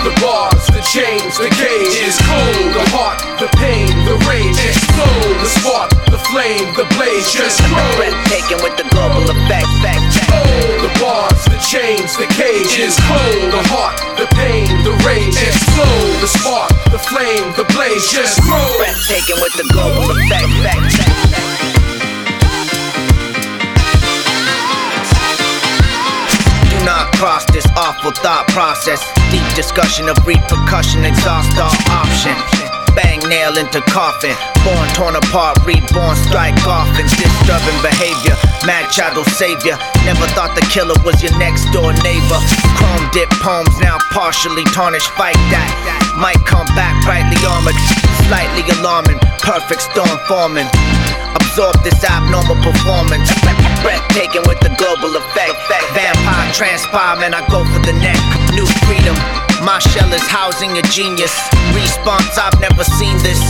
The 0.00 0.14
bars, 0.20 0.66
the 0.72 0.80
chains, 0.80 1.36
the 1.36 1.52
gauge 1.52 2.00
is 2.00 2.16
cold. 2.24 2.72
The 2.72 2.84
heart, 2.96 3.20
the 3.36 3.48
pain, 3.60 3.92
the 4.10 4.18
rage 4.26 4.58
explode. 4.58 5.38
The 5.38 5.50
spark, 5.62 5.90
the 6.10 6.18
flame, 6.34 6.66
the 6.74 6.82
blaze 6.98 7.30
just 7.30 7.62
grow. 7.70 7.86
Breathtaking 7.94 8.58
with 8.58 8.74
the 8.74 8.86
global 8.90 9.22
effect. 9.22 9.70
Back 9.86 10.02
take. 10.10 10.26
The 10.82 10.90
bars, 10.98 11.38
the 11.46 11.60
chains, 11.62 12.18
the 12.18 12.26
cage 12.34 12.74
is 12.74 12.98
cold. 13.06 13.54
The 13.54 13.62
heart, 13.70 14.02
the 14.18 14.26
pain, 14.34 14.66
the 14.82 14.94
rage 15.06 15.38
explode. 15.38 16.18
The 16.18 16.26
spark, 16.26 16.74
the 16.90 16.98
flame, 16.98 17.54
the 17.54 17.62
blaze 17.70 18.10
just 18.10 18.42
grow. 18.42 18.66
Breathtaking 18.82 19.38
with 19.38 19.54
the 19.54 19.66
global 19.70 20.10
effect. 20.10 20.50
Back, 20.66 20.82
check 20.90 21.14
Do 26.66 26.78
not 26.82 27.14
cross 27.14 27.46
this 27.54 27.66
awful 27.78 28.10
thought 28.10 28.48
process. 28.48 29.06
Deep 29.30 29.46
discussion 29.54 30.08
of 30.08 30.18
repercussion, 30.26 31.06
exhaust 31.06 31.54
all 31.62 31.70
options. 31.94 32.59
Bang 32.94 33.20
nail 33.28 33.56
into 33.56 33.80
coffin. 33.90 34.34
Born 34.64 34.88
torn 34.92 35.16
apart, 35.16 35.58
reborn, 35.64 36.16
strike 36.28 36.56
coffins. 36.60 37.12
Disturbing 37.16 37.78
behavior, 37.80 38.36
mad 38.66 38.90
child 38.90 39.24
savior. 39.36 39.78
Never 40.04 40.26
thought 40.36 40.54
the 40.54 40.66
killer 40.68 40.96
was 41.04 41.22
your 41.22 41.32
next 41.38 41.64
door 41.72 41.92
neighbor. 42.02 42.40
Chrome 42.76 43.06
dip 43.12 43.30
poems 43.40 43.72
now 43.80 43.98
partially 44.10 44.64
tarnished. 44.76 45.10
Fight 45.14 45.38
that. 45.54 45.70
Might 46.18 46.40
come 46.44 46.66
back 46.74 46.96
brightly 47.04 47.38
armored. 47.46 47.78
Slightly 48.28 48.66
alarming. 48.80 49.18
Perfect 49.40 49.82
storm 49.82 50.18
forming. 50.28 50.68
Absorb 51.34 51.76
this 51.82 52.04
abnormal 52.04 52.58
performance. 52.62 53.30
Breathtaking 53.82 54.42
with 54.46 54.60
the 54.60 54.72
global 54.76 55.16
effect. 55.16 55.56
Vampire 55.94 56.52
transpire, 56.52 57.16
man, 57.16 57.34
I 57.34 57.46
go 57.48 57.64
for 57.64 57.80
the 57.80 57.96
neck. 57.98 58.18
New 58.52 58.66
freedom. 58.86 59.16
My 59.64 59.78
shell 59.78 60.12
is 60.12 60.26
housing 60.28 60.76
a 60.78 60.82
genius. 60.82 61.34
Response, 61.74 62.38
I've 62.38 62.60
never 62.60 62.84
seen 62.84 63.16
this. 63.18 63.40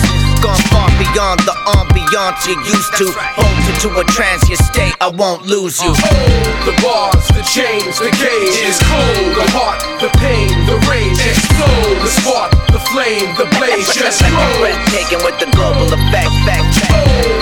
Gone 0.41 0.57
far 0.73 0.89
beyond 0.97 1.45
the 1.45 1.53
ambiance 1.77 2.49
you're 2.49 2.57
used 2.65 2.97
to. 2.97 3.13
Bolted 3.37 3.77
to 3.85 3.93
a 4.01 4.05
transient 4.09 4.57
state, 4.65 4.97
I 4.97 5.13
won't 5.13 5.45
lose 5.45 5.77
you. 5.85 5.93
Uh-huh. 5.93 6.65
The 6.65 6.73
bars, 6.81 7.29
the 7.37 7.45
chains, 7.45 8.01
the 8.01 8.09
gauge 8.17 8.57
is 8.65 8.81
cold. 8.81 9.37
The 9.37 9.45
heart, 9.53 9.85
the 10.01 10.09
pain, 10.17 10.49
the 10.65 10.81
rage 10.89 11.21
explode. 11.21 12.01
The 12.01 12.09
spark, 12.09 12.57
the 12.73 12.81
flame, 12.89 13.37
the 13.37 13.53
blaze 13.61 13.93
just 13.93 14.25
grow. 14.25 14.49
Breathtaking 14.65 15.21
with 15.29 15.37
the 15.37 15.53
global 15.53 15.93
effect. 15.93 16.33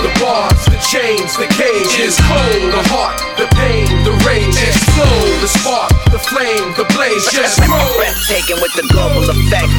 The 0.03 0.11
bars, 0.19 0.59
the 0.67 0.75
chains, 0.83 1.39
the 1.39 1.47
cage 1.55 2.03
is 2.03 2.19
cold. 2.27 2.67
The 2.67 2.83
heart, 2.91 3.15
the 3.39 3.47
pain, 3.55 3.87
the 4.03 4.11
rage 4.27 4.59
explode. 4.59 5.39
The 5.39 5.47
spark, 5.47 5.87
the 6.11 6.19
flame, 6.19 6.75
the 6.75 6.83
blaze 6.91 7.31
just 7.31 7.63
grow. 7.63 7.79
Breathtaking 7.95 8.59
with 8.59 8.75
the 8.75 8.83
global 8.91 9.23
effect. 9.23 9.71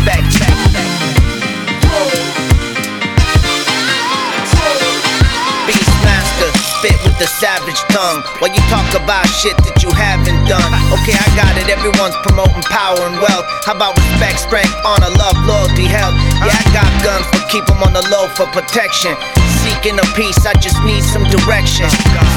Spit 6.81 6.97
with 7.05 7.21
a 7.21 7.29
savage 7.37 7.81
tongue 7.93 8.25
while 8.41 8.49
you 8.49 8.63
talk 8.73 8.89
about 8.97 9.29
shit 9.29 9.53
that 9.69 9.85
you 9.85 9.93
haven't 9.93 10.41
done. 10.49 10.73
Okay, 10.97 11.13
I 11.13 11.29
got 11.37 11.50
it. 11.61 11.69
Everyone's 11.69 12.17
promoting 12.25 12.65
power 12.65 12.99
and 13.05 13.21
wealth. 13.21 13.45
How 13.69 13.77
about 13.77 13.97
respect, 14.01 14.41
strength, 14.41 14.73
honor, 14.85 15.13
love, 15.21 15.37
loyalty, 15.45 15.85
health? 15.85 16.17
Yeah, 16.41 16.57
I 16.57 16.65
got 16.73 16.89
guns, 17.05 17.27
but 17.33 17.45
keep 17.53 17.69
'em 17.69 17.83
on 17.85 17.93
the 17.93 18.05
low 18.09 18.29
for 18.37 18.47
protection. 18.49 19.13
Seeking 19.61 19.99
a 20.01 20.07
peace, 20.17 20.47
I 20.47 20.55
just 20.55 20.81
need 20.83 21.05
some 21.05 21.25
direction. 21.29 21.89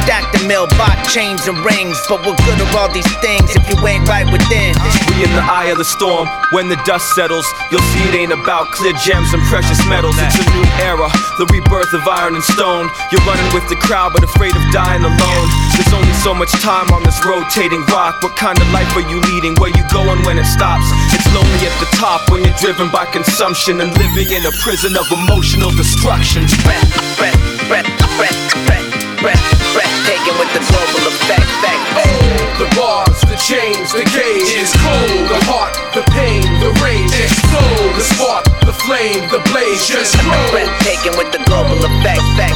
Stack 0.03 0.32
the 0.34 0.43
mill, 0.43 0.67
bought 0.76 0.99
chains 1.07 1.47
and 1.47 1.57
rings. 1.63 1.95
But 2.09 2.26
what 2.26 2.36
good 2.43 2.59
are 2.59 2.78
all 2.78 2.89
these 2.91 3.07
things 3.24 3.55
if 3.55 3.63
you 3.69 3.78
ain't 3.88 4.07
right 4.09 4.28
within? 4.30 4.76
We 5.07 5.24
in 5.24 5.32
the 5.34 5.43
eye 5.43 5.71
of 5.71 5.78
the 5.78 5.86
storm. 5.86 6.28
When 6.51 6.67
the 6.67 6.76
dust 6.84 7.15
settles, 7.15 7.47
you'll 7.71 7.88
see 7.93 8.03
it 8.09 8.15
ain't 8.15 8.34
about 8.34 8.71
clear 8.71 8.93
gems 9.05 9.34
and 9.34 9.41
precious 9.47 9.80
metals. 9.86 10.15
It's 10.19 10.36
a 10.36 10.45
new 10.51 10.67
era, 10.84 11.09
the 11.39 11.45
rebirth 11.47 11.93
of 11.93 12.07
iron 12.07 12.36
and 12.36 12.43
stone. 12.43 12.91
You're 13.11 13.24
running 13.24 13.49
with 13.53 13.67
the 13.69 13.78
crowd, 13.78 14.11
but 14.13 14.24
afraid 14.24 14.55
of 14.55 14.63
dying 14.71 15.03
alone. 15.03 15.47
There's 15.76 15.93
only 15.93 16.13
so 16.21 16.34
much 16.34 16.51
time 16.61 16.91
on 16.91 17.03
this 17.03 17.24
rotating 17.26 17.86
rock. 17.86 18.21
What 18.21 18.36
kind 18.36 18.59
of 18.59 18.67
life 18.71 18.91
are 18.97 19.07
you 19.09 19.12
leading? 19.22 19.55
Where 19.61 19.70
you 19.70 19.84
going 19.91 20.22
when 20.26 20.38
it 20.38 20.45
stops? 20.49 20.88
It's 21.14 21.28
lonely 21.34 21.61
at 21.68 21.76
the 21.80 21.89
top 21.97 22.30
when 22.32 22.43
you're 22.43 22.57
driven 22.57 22.89
by 22.89 23.05
consumption 23.05 23.82
and 23.82 23.91
living 23.97 24.30
in 24.32 24.45
a 24.45 24.53
prison 24.66 24.95
of 24.97 25.05
emotional 25.11 25.72
destruction. 25.72 26.45
Breath, 26.66 26.89
breath, 27.18 27.39
breath, 27.68 27.89
breath, 28.18 28.39
breath, 28.66 28.89
breath, 29.22 29.43
breathtaking 29.74 30.36
with 30.41 30.51
the 30.57 30.61
global 30.68 31.03
effect. 31.09 31.47
Fact, 31.64 31.84
oh, 32.01 32.66
The 32.66 32.68
bars, 32.76 33.20
the 33.30 33.38
chains, 33.39 33.93
the 33.93 34.03
cage 34.03 34.51
is 34.57 34.72
cold. 34.82 35.26
The 35.32 35.39
heart, 35.47 35.74
the 35.93 36.03
pain, 36.11 36.43
the 36.59 36.72
rage 36.84 37.14
explode. 37.16 37.93
The 37.95 38.05
spark, 38.05 38.43
the 38.68 38.72
flame, 38.86 39.23
the 39.31 39.39
blaze 39.51 39.88
just 39.88 40.17
grow. 40.19 40.36
breathtaking 40.51 41.15
with 41.17 41.31
the 41.31 41.41
global 41.47 41.79
effect. 41.79 42.23
Fact, 42.36 42.55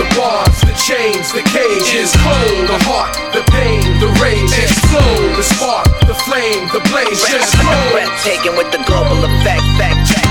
The 0.00 0.06
bars, 0.16 0.60
the 0.62 0.74
chains, 0.80 1.32
the 1.32 1.42
cage 1.52 1.92
is 1.94 2.12
cold. 2.24 2.68
The 2.68 2.78
heart, 2.88 3.12
the 3.32 3.42
pain, 3.52 3.82
the 4.00 4.08
rage 4.20 4.52
explode. 4.56 5.36
The 5.36 5.42
spark, 5.42 5.86
the 6.08 6.14
flame, 6.26 6.68
the 6.72 6.80
blaze 6.88 7.20
just 7.28 7.56
grow. 7.60 7.92
breathtaking 7.92 8.56
with 8.56 8.72
the 8.72 8.82
global 8.88 9.20
effect. 9.24 9.64
Fact, 9.76 10.08
fact. 10.08 10.23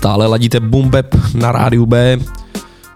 Stále 0.00 0.26
ladíte 0.26 0.60
Bumbeb 0.60 1.14
na 1.34 1.52
rádiu 1.52 1.86
B. 1.86 2.18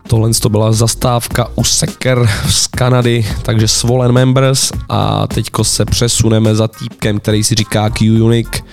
Tohle 0.09 0.31
to 0.41 0.49
byla 0.49 0.73
zastávka 0.73 1.49
u 1.55 1.65
Seker 1.65 2.29
z 2.49 2.67
Kanady, 2.67 3.27
takže 3.43 3.69
Swollen 3.69 4.13
Members 4.13 4.73
a 4.89 5.27
teďko 5.27 5.65
se 5.65 5.85
přesuneme 5.85 6.55
za 6.55 6.69
týpkem, 6.69 7.21
který 7.21 7.45
si 7.45 7.55
říká 7.55 7.91
Q-Unique. 7.91 8.65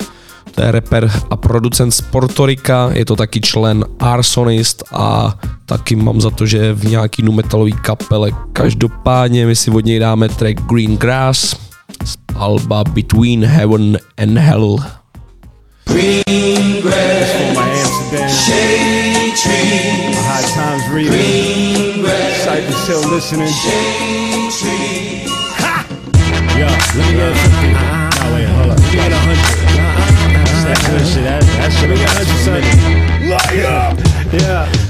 To 0.55 0.61
je 0.61 0.71
rapper 0.71 1.11
a 1.29 1.35
producent 1.35 1.93
z 1.93 2.01
Porto 2.01 2.45
Rika, 2.45 2.89
je 2.93 3.05
to 3.05 3.15
taky 3.15 3.41
člen 3.41 3.85
Arsonist 3.99 4.83
a 4.91 5.35
taky 5.65 5.95
mám 5.95 6.21
za 6.21 6.29
to, 6.29 6.45
že 6.45 6.57
je 6.57 6.73
v 6.73 6.83
nějaký 6.83 7.23
nu 7.23 7.31
metalový 7.31 7.73
kapele. 7.73 8.31
Každopádně 8.53 9.45
my 9.45 9.55
si 9.55 9.71
od 9.71 9.85
něj 9.85 9.99
dáme 9.99 10.29
track 10.29 10.61
Green 10.61 10.97
Grass 10.97 11.55
z 12.05 12.17
alba 12.35 12.83
Between 12.83 13.45
Heaven 13.45 13.97
and 14.17 14.37
Hell. 14.37 14.77
Green 15.85 16.81
grass 16.81 17.20
reading. 21.09 22.01
Green. 22.01 22.05
Cypress 22.43 22.87
Hill 22.87 23.09
listening. 23.09 23.47
Shade 23.47 24.51
tree. 24.51 25.25
Ha! 25.57 25.85
Yo, 26.57 26.67
let 26.67 27.05
me 27.07 27.13
get 27.17 27.35
something. 27.37 27.73
No, 27.73 28.33
wait, 28.33 28.47
hold 28.49 28.71
up. 28.71 28.77
Let 28.77 28.85
me 28.85 28.95
get 28.95 29.11
a 29.11 29.17
hundred. 29.17 29.61
That's 30.45 30.63
that 30.65 30.79
good 30.89 31.05
shit. 31.07 31.23
That, 31.23 31.41
that 31.41 31.71
shit. 31.71 31.89
Let 31.89 31.89
me 31.89 31.95
get 31.97 32.09
a 32.09 32.17
hundred, 32.17 32.39
son. 32.43 32.61
Light 33.29 33.65
up. 33.65 33.97
Yeah. 34.33 34.80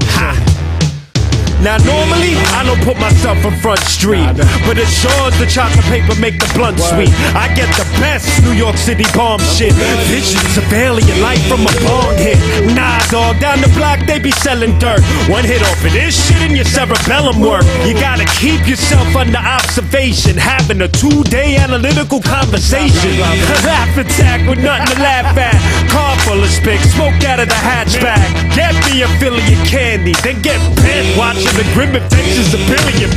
Now 1.62 1.78
normally 1.86 2.34
I 2.58 2.66
don't 2.66 2.82
put 2.82 2.98
myself 2.98 3.38
in 3.46 3.54
front 3.62 3.80
street, 3.86 4.34
but 4.66 4.82
it 4.82 4.90
sure 4.90 5.30
as 5.30 5.38
the 5.38 5.46
chocolate 5.46 5.86
paper 5.86 6.18
make 6.18 6.42
the 6.42 6.50
blunt 6.58 6.82
sweet. 6.82 7.14
I 7.38 7.54
get 7.54 7.70
the 7.78 7.86
best 8.02 8.26
New 8.42 8.58
York 8.58 8.78
City 8.78 9.06
bomb 9.14 9.40
shit. 9.46 9.74
Visions 10.10 10.58
of 10.58 10.66
alien 10.74 11.22
life 11.22 11.42
from 11.46 11.62
a 11.62 11.74
bong 11.86 12.18
hit. 12.18 12.42
Nah, 12.74 12.98
dog, 13.14 13.38
down 13.40 13.62
the 13.62 13.70
block 13.78 14.02
they 14.10 14.18
be 14.18 14.32
selling 14.42 14.74
dirt. 14.80 15.06
One 15.30 15.46
hit 15.46 15.62
off 15.62 15.86
of 15.86 15.94
this 15.94 16.18
shit 16.18 16.42
and 16.42 16.58
your 16.58 16.66
cerebellum 16.66 17.38
work. 17.40 17.62
You 17.86 17.94
gotta 17.94 18.26
keep 18.42 18.66
yourself 18.66 19.14
under 19.16 19.38
observation, 19.38 20.38
having 20.42 20.82
a 20.82 20.90
two-day 20.90 21.58
analytical 21.58 22.22
conversation. 22.26 23.22
Laugh 23.22 23.94
attack 24.02 24.50
with 24.50 24.66
nothing 24.66 24.98
to 24.98 25.02
laugh 25.02 25.38
at. 25.38 25.62
Car 25.94 26.18
full 26.26 26.42
of 26.42 26.50
spick, 26.50 26.82
smoke 26.98 27.22
out 27.30 27.40
of 27.40 27.48
the 27.48 27.62
hatchback. 27.62 28.26
Get 28.58 28.74
me 28.90 29.06
a 29.06 29.08
Philly 29.22 29.46
of 29.54 29.62
candy, 29.70 30.14
then 30.26 30.42
get 30.42 30.58
bent 30.82 31.06
watching 31.16 31.51
the 31.58 31.64
grim 31.74 31.96
adventures 31.96 32.54
of 32.54 32.60
Billy 32.68 33.04
and 33.04 33.14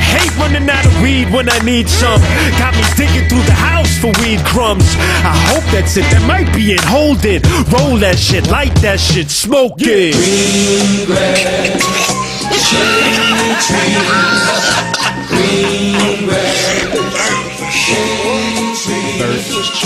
Hate 0.00 0.36
running 0.36 0.68
out 0.68 0.84
of 0.84 1.02
weed 1.02 1.30
when 1.30 1.48
I 1.50 1.58
need 1.60 1.88
some. 1.88 2.20
Got 2.58 2.74
me 2.74 2.82
digging 2.96 3.28
through 3.28 3.42
the 3.42 3.52
house 3.52 3.98
for 3.98 4.12
weed 4.22 4.40
crumbs. 4.44 4.96
I 5.24 5.34
hope 5.50 5.64
that's 5.72 5.96
it, 5.96 6.06
that 6.12 6.22
might 6.26 6.52
be 6.54 6.72
it. 6.72 6.80
Hold 6.84 7.24
it, 7.24 7.44
roll 7.72 7.96
that 7.98 8.18
shit, 8.18 8.48
light 8.48 8.74
that 8.82 9.00
shit, 9.00 9.30
smoke 9.30 9.78
it. 9.78 10.14
Green 10.14 11.06
grass, 11.06 11.82
shade 12.70 13.60
trees, 13.66 14.10
green 15.28 16.00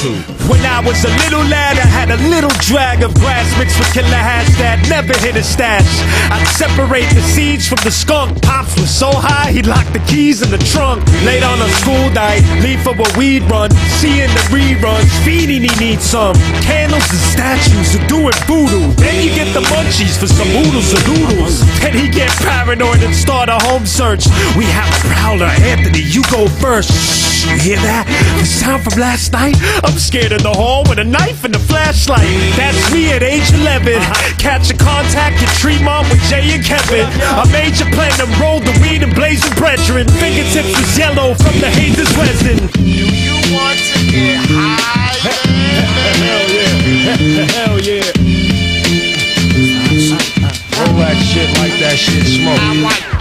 When 0.04 0.60
I 0.68 0.84
was 0.84 1.00
a 1.04 1.12
little 1.24 1.40
lad, 1.48 1.80
I 1.80 1.88
had 1.88 2.10
a 2.12 2.20
little 2.28 2.52
drag 2.60 3.02
of 3.02 3.14
grass 3.14 3.48
mixed 3.56 3.78
with 3.80 3.88
killer 3.96 4.20
hash 4.20 4.52
that 4.60 4.84
never 4.92 5.16
hit 5.24 5.32
a 5.32 5.42
stash. 5.42 5.88
I'd 6.28 6.44
separate 6.60 7.08
the 7.16 7.24
seeds 7.24 7.64
from 7.64 7.80
the 7.84 7.90
skunk. 7.90 8.42
Pops 8.42 8.76
was 8.76 8.92
so 8.92 9.08
high, 9.08 9.48
he 9.48 9.62
locked 9.62 9.96
the 9.96 10.04
keys 10.04 10.44
in 10.44 10.50
the 10.52 10.60
trunk. 10.60 11.00
Late 11.24 11.40
on 11.40 11.56
a 11.56 11.70
school 11.80 12.12
night, 12.12 12.44
leave 12.60 12.84
for 12.84 12.92
a 12.92 13.08
weed 13.16 13.48
run. 13.48 13.72
Seeing 13.96 14.28
the 14.28 14.44
reruns, 14.52 15.08
feeding 15.24 15.64
he 15.64 15.72
needs 15.80 16.04
some. 16.04 16.36
Candles 16.60 17.08
and 17.08 17.24
statues 17.32 17.96
are 17.96 18.04
doing 18.04 18.36
voodoo. 18.44 18.92
Then 19.00 19.24
you 19.24 19.32
get 19.32 19.48
the 19.56 19.64
munchies 19.72 20.20
for 20.20 20.28
some 20.28 20.52
oodles 20.52 20.92
and 20.92 21.04
noodles. 21.16 21.64
Then 21.80 21.96
he 21.96 22.12
get 22.12 22.28
paranoid 22.44 23.00
and 23.00 23.16
start 23.16 23.48
a 23.48 23.56
home 23.64 23.88
search. 23.88 24.28
We 24.52 24.68
have 24.68 24.84
a 24.84 25.00
prowler, 25.08 25.48
Anthony, 25.64 26.04
you 26.04 26.20
go 26.28 26.44
first. 26.60 26.92
Shh, 26.92 27.48
you 27.48 27.72
hear 27.72 27.80
that? 27.88 28.04
The 28.36 28.44
sound 28.44 28.84
from 28.84 29.00
last 29.00 29.32
night? 29.32 29.56
Scared 29.98 30.32
in 30.32 30.42
the 30.42 30.52
hall 30.52 30.84
with 30.88 30.98
a 30.98 31.04
knife 31.04 31.44
and 31.44 31.54
a 31.54 31.58
flashlight. 31.58 32.26
That's 32.56 32.92
me 32.92 33.12
at 33.12 33.22
age 33.22 33.50
11. 33.52 34.00
Catch 34.38 34.70
a 34.70 34.76
contact 34.76 35.42
at 35.42 35.48
Tremont 35.58 36.08
with 36.10 36.20
Jay 36.28 36.54
and 36.54 36.64
Kevin. 36.64 37.06
I 37.22 37.44
A 37.44 37.52
major 37.52 37.84
plan 37.92 38.12
to 38.18 38.26
roll 38.40 38.60
the 38.60 38.72
weed 38.82 39.02
and 39.02 39.14
blazing 39.14 39.52
brethren. 39.54 40.08
Fingertips 40.18 40.74
was 40.74 40.98
yellow 40.98 41.34
from 41.34 41.58
the 41.60 41.70
hazer's 41.70 42.10
resin. 42.16 42.66
Do 42.72 42.82
you 42.82 43.36
want 43.54 43.78
to 43.78 43.98
get 44.10 44.38
high? 44.50 45.14
Hell 46.22 46.48
yeah. 46.50 47.46
Hell 47.54 47.78
yeah. 47.80 48.08
Roll 50.78 50.96
that 50.98 51.16
shit 51.22 51.48
like 51.58 51.78
that 51.80 51.96
shit 51.96 52.26
smoke. 52.26 53.13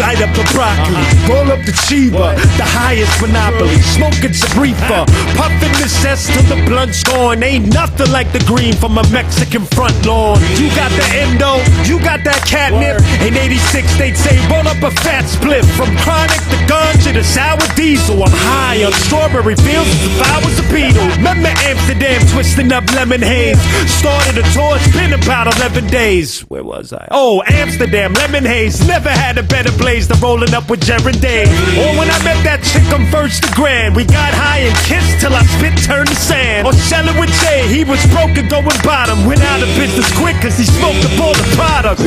Light 0.00 0.22
up 0.24 0.32
the 0.32 0.48
broccoli, 0.56 1.04
roll 1.28 1.52
up 1.52 1.60
the 1.68 1.76
chiba, 1.84 2.32
the 2.56 2.64
highest 2.64 3.20
monopoly, 3.20 3.76
smoking 3.92 4.32
some 4.32 4.56
reefer, 4.56 5.04
puffing 5.36 5.76
the 5.76 5.92
cess 5.92 6.24
till 6.32 6.48
the 6.48 6.56
blunt's 6.64 7.04
gone. 7.04 7.42
Ain't 7.42 7.68
nothing 7.68 8.10
like 8.10 8.32
the 8.32 8.40
green 8.48 8.72
from 8.72 8.96
a 8.96 9.04
Mexican 9.12 9.66
front 9.76 9.94
lawn. 10.06 10.40
You 10.56 10.72
got 10.72 10.88
the 10.96 11.04
endo, 11.20 11.60
you 11.84 12.00
got 12.00 12.24
that 12.24 12.40
catnip. 12.48 13.04
In 13.20 13.36
86, 13.36 13.84
they'd 14.00 14.16
say 14.16 14.40
roll 14.48 14.64
up 14.64 14.80
a 14.80 14.90
fat 15.04 15.28
split 15.28 15.68
from 15.76 15.92
chronic 16.00 16.40
to 16.48 16.56
ganja 16.64 17.12
to 17.12 17.12
the 17.12 17.24
sour 17.24 17.60
diesel. 17.76 18.24
I'm 18.24 18.32
high 18.32 18.80
on 18.84 18.92
strawberry 19.04 19.56
fields 19.56 19.92
as 19.92 20.02
if 20.08 20.16
I 20.24 20.36
was 20.40 20.56
a 20.64 20.66
beetle. 20.72 21.04
Remember 21.20 21.52
Amsterdam 21.68 22.24
twisting 22.32 22.72
up 22.72 22.88
lemon 22.96 23.20
haze. 23.20 23.60
Started 23.92 24.40
a 24.40 24.44
tour, 24.56 24.80
it's 24.80 24.88
been 24.96 25.12
about 25.12 25.52
11 25.60 25.88
days. 25.88 26.40
Where 26.48 26.64
was 26.64 26.94
I? 26.94 27.06
Oh, 27.10 27.42
Amsterdam, 27.46 28.14
lemon 28.14 28.44
haze. 28.48 28.80
Never 28.88 29.10
had 29.10 29.36
a 29.36 29.42
better 29.42 29.72
place 29.72 29.89
than 29.90 30.20
rolling 30.20 30.54
up 30.54 30.70
with 30.70 30.80
Jared 30.86 31.20
Day. 31.20 31.50
Or 31.74 31.90
when 31.98 32.06
I 32.06 32.18
met 32.22 32.38
that 32.46 32.62
chick 32.62 32.86
on 32.94 33.10
First 33.10 33.42
the 33.42 33.50
Grand, 33.58 33.98
we 33.98 34.06
got 34.06 34.30
high 34.30 34.62
and 34.62 34.76
kissed 34.86 35.18
till 35.18 35.34
our 35.34 35.42
spit 35.58 35.74
turned 35.82 36.06
to 36.06 36.14
sand. 36.14 36.62
Oh, 36.62 36.70
or 36.70 36.72
selling 36.72 37.18
with 37.18 37.34
Jay, 37.42 37.66
he 37.66 37.82
was 37.82 37.98
broke 38.14 38.38
and 38.38 38.46
going 38.46 38.70
bottom. 38.86 39.26
Went 39.26 39.42
out 39.42 39.58
of 39.58 39.66
business 39.74 40.06
quick 40.14 40.38
cause 40.38 40.54
he 40.54 40.62
smoked 40.62 41.02
up 41.02 41.18
all 41.18 41.34
the 41.34 41.48
product. 41.58 41.98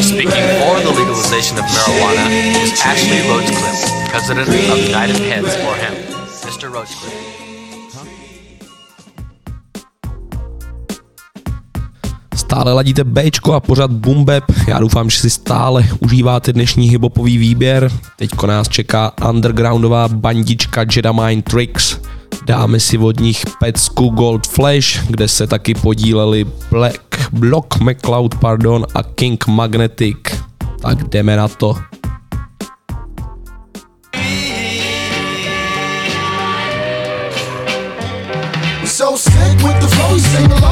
Speaking 0.00 0.48
for 0.64 0.80
the 0.80 0.92
legalization 0.96 1.60
of 1.60 1.68
marijuana 1.68 2.24
is 2.56 2.72
Ashley 2.80 3.20
Rhodescliffe, 3.28 4.08
president 4.08 4.48
of 4.48 4.80
United 4.80 5.20
Heads 5.20 5.52
for 5.60 5.76
Him. 5.76 5.92
Mr. 6.48 6.72
Rhodescliffe. 6.72 7.29
Stále 12.50 12.72
ladíte 12.72 13.04
Bčko 13.04 13.52
a 13.52 13.60
pořád 13.60 13.90
Bumbeb. 13.92 14.44
Já 14.66 14.78
doufám, 14.78 15.10
že 15.10 15.18
si 15.18 15.30
stále 15.30 15.88
užíváte 16.00 16.52
dnešní 16.52 16.88
hiphopový 16.88 17.38
výběr. 17.38 17.90
Teďko 18.16 18.46
nás 18.46 18.68
čeká 18.68 19.12
undergroundová 19.28 20.08
bandička 20.08 20.84
Jedamind 20.96 21.44
Tricks. 21.44 21.96
Dáme 22.46 22.80
si 22.80 22.98
od 22.98 23.20
nich 23.20 23.42
pecku 23.60 24.08
Gold 24.08 24.46
Flash, 24.46 25.06
kde 25.06 25.28
se 25.28 25.46
taky 25.46 25.74
podíleli 25.74 26.46
Black 26.70 27.30
Block 27.32 27.80
McCloud 27.80 28.34
pardon, 28.34 28.86
a 28.94 29.02
King 29.02 29.46
Magnetic. 29.46 30.18
Tak 30.82 31.08
jdeme 31.08 31.36
na 31.36 31.48
to. 31.48 31.76
So 38.84 39.16
sick 39.16 39.62
with 39.62 39.80
the 39.80 39.86
flow, 39.86 40.18
sing 40.18 40.52
along 40.52 40.69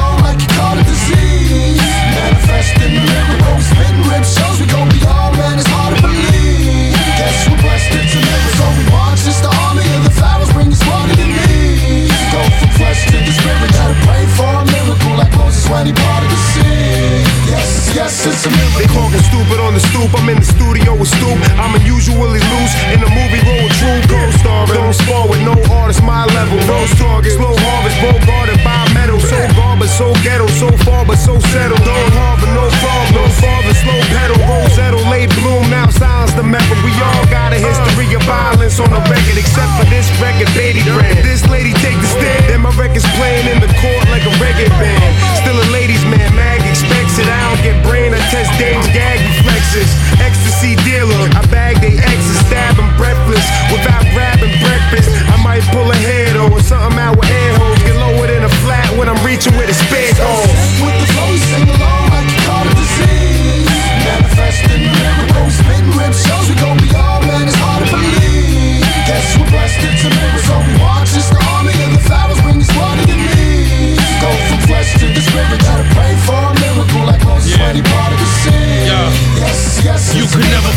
so 8.59 8.67
we 8.75 8.83
march 8.91 9.23
as 9.23 9.39
the 9.39 9.51
army 9.67 9.87
of 9.95 10.03
the 10.03 10.13
pharaohs, 10.19 10.51
bring 10.51 10.67
us 10.67 10.83
one 10.83 11.07
to 11.09 11.15
the 11.15 11.27
knees. 11.27 12.11
Go 12.31 12.41
from 12.59 12.69
flesh 12.75 13.07
to 13.07 13.17
the 13.17 13.33
spirit, 13.33 13.71
pray 14.03 14.23
for 14.35 14.51
a 14.51 14.63
miracle 14.67 15.15
like 15.15 15.31
Moses 15.39 15.63
when 15.71 15.87
he 15.87 15.93
parted 15.93 16.29
the 16.29 16.39
sea. 16.51 17.23
Yes, 17.47 17.95
yes, 17.95 18.13
it's 18.27 18.45
a 18.45 18.51
miracle. 18.51 18.79
They 18.79 18.89
talking 18.91 19.23
stupid 19.31 19.59
on 19.63 19.73
the 19.73 19.83
stoop. 19.91 20.11
I'm 20.13 20.27
in 20.29 20.39
the 20.43 20.49
studio 20.49 20.91
with 20.99 21.09
Stoupe. 21.09 21.39
I'm 21.57 21.73
unusually 21.79 22.43
loose 22.51 22.73
in 22.93 22.99
the 22.99 23.09
movie 23.09 23.41
role 23.47 23.63
with 23.63 23.75
True 23.79 24.01
co-starring. 24.11 24.75
Don't 24.75 24.93
spar 24.93 25.25
with 25.27 25.41
no 25.41 25.55
artist, 25.71 26.03
my 26.03 26.25
level. 26.37 26.59
Rose 26.67 26.93
target, 26.99 27.33
slow 27.33 27.55
harvest, 27.55 27.97
both 28.03 28.21
guarded 28.27 28.59
by 28.63 28.85
metal. 28.93 29.19
So 29.19 29.39
garbage, 29.55 29.89
so 29.89 30.13
ghetto, 30.21 30.47
so 30.47 30.69
far 30.85 31.05
but 31.05 31.17
so 31.17 31.39
settled. 31.55 31.88
Violence 38.69 38.79
on 38.79 38.89
the 38.93 39.01
record, 39.09 39.37
except 39.37 39.71
for 39.77 39.85
this 39.89 40.05
record, 40.21 40.47
Baby 40.53 40.81
Brand. 40.93 41.17
This 41.25 41.45
lady 41.49 41.73
take 41.81 41.97
the 41.97 42.07
stand, 42.07 42.45
then 42.49 42.61
my 42.61 42.73
record's 42.77 43.05
playing 43.17 43.47
in 43.49 43.59
the 43.61 43.71
court 43.81 44.05
like 44.09 44.23
a 44.23 44.33
reggae 44.37 44.69
band. 44.77 45.11
Still 45.41 45.57
a 45.57 45.67
ladies' 45.73 46.03
man, 46.05 46.29
Mag 46.35 46.61
expects 46.65 47.17
it. 47.17 47.27
I 47.27 47.39
don't 47.49 47.61
get 47.63 47.75
brain, 47.85 48.13
I 48.13 48.21
test 48.29 48.51
Dave's 48.59 48.87
gag 48.93 49.17
reflexes. 49.19 49.89
Ecstasy 50.21 50.75
dealer, 50.85 51.29
I 51.33 51.41
bag 51.49 51.81
they 51.81 51.97
exes, 51.97 52.39
stab 52.45 52.77
'em 52.77 52.89
breathless 52.97 53.45
without 53.71 54.03
grabbing 54.13 54.53
breakfast. 54.61 55.09
I 55.33 55.37
might 55.41 55.63
pull 55.73 55.89
a 55.89 55.95
head 55.95 56.35
or 56.37 56.59
something 56.61 56.99
out 56.99 57.17
with 57.17 57.29
air 57.29 57.53
holes. 57.57 57.79
Get 57.83 57.95
lower 57.95 58.27
than 58.27 58.43
a 58.43 58.53
flat 58.61 58.89
when 58.97 59.09
I'm 59.09 59.21
reaching 59.25 59.55
with 59.57 59.69
a 59.69 59.73
spit 59.73 60.17
hole. 60.17 60.48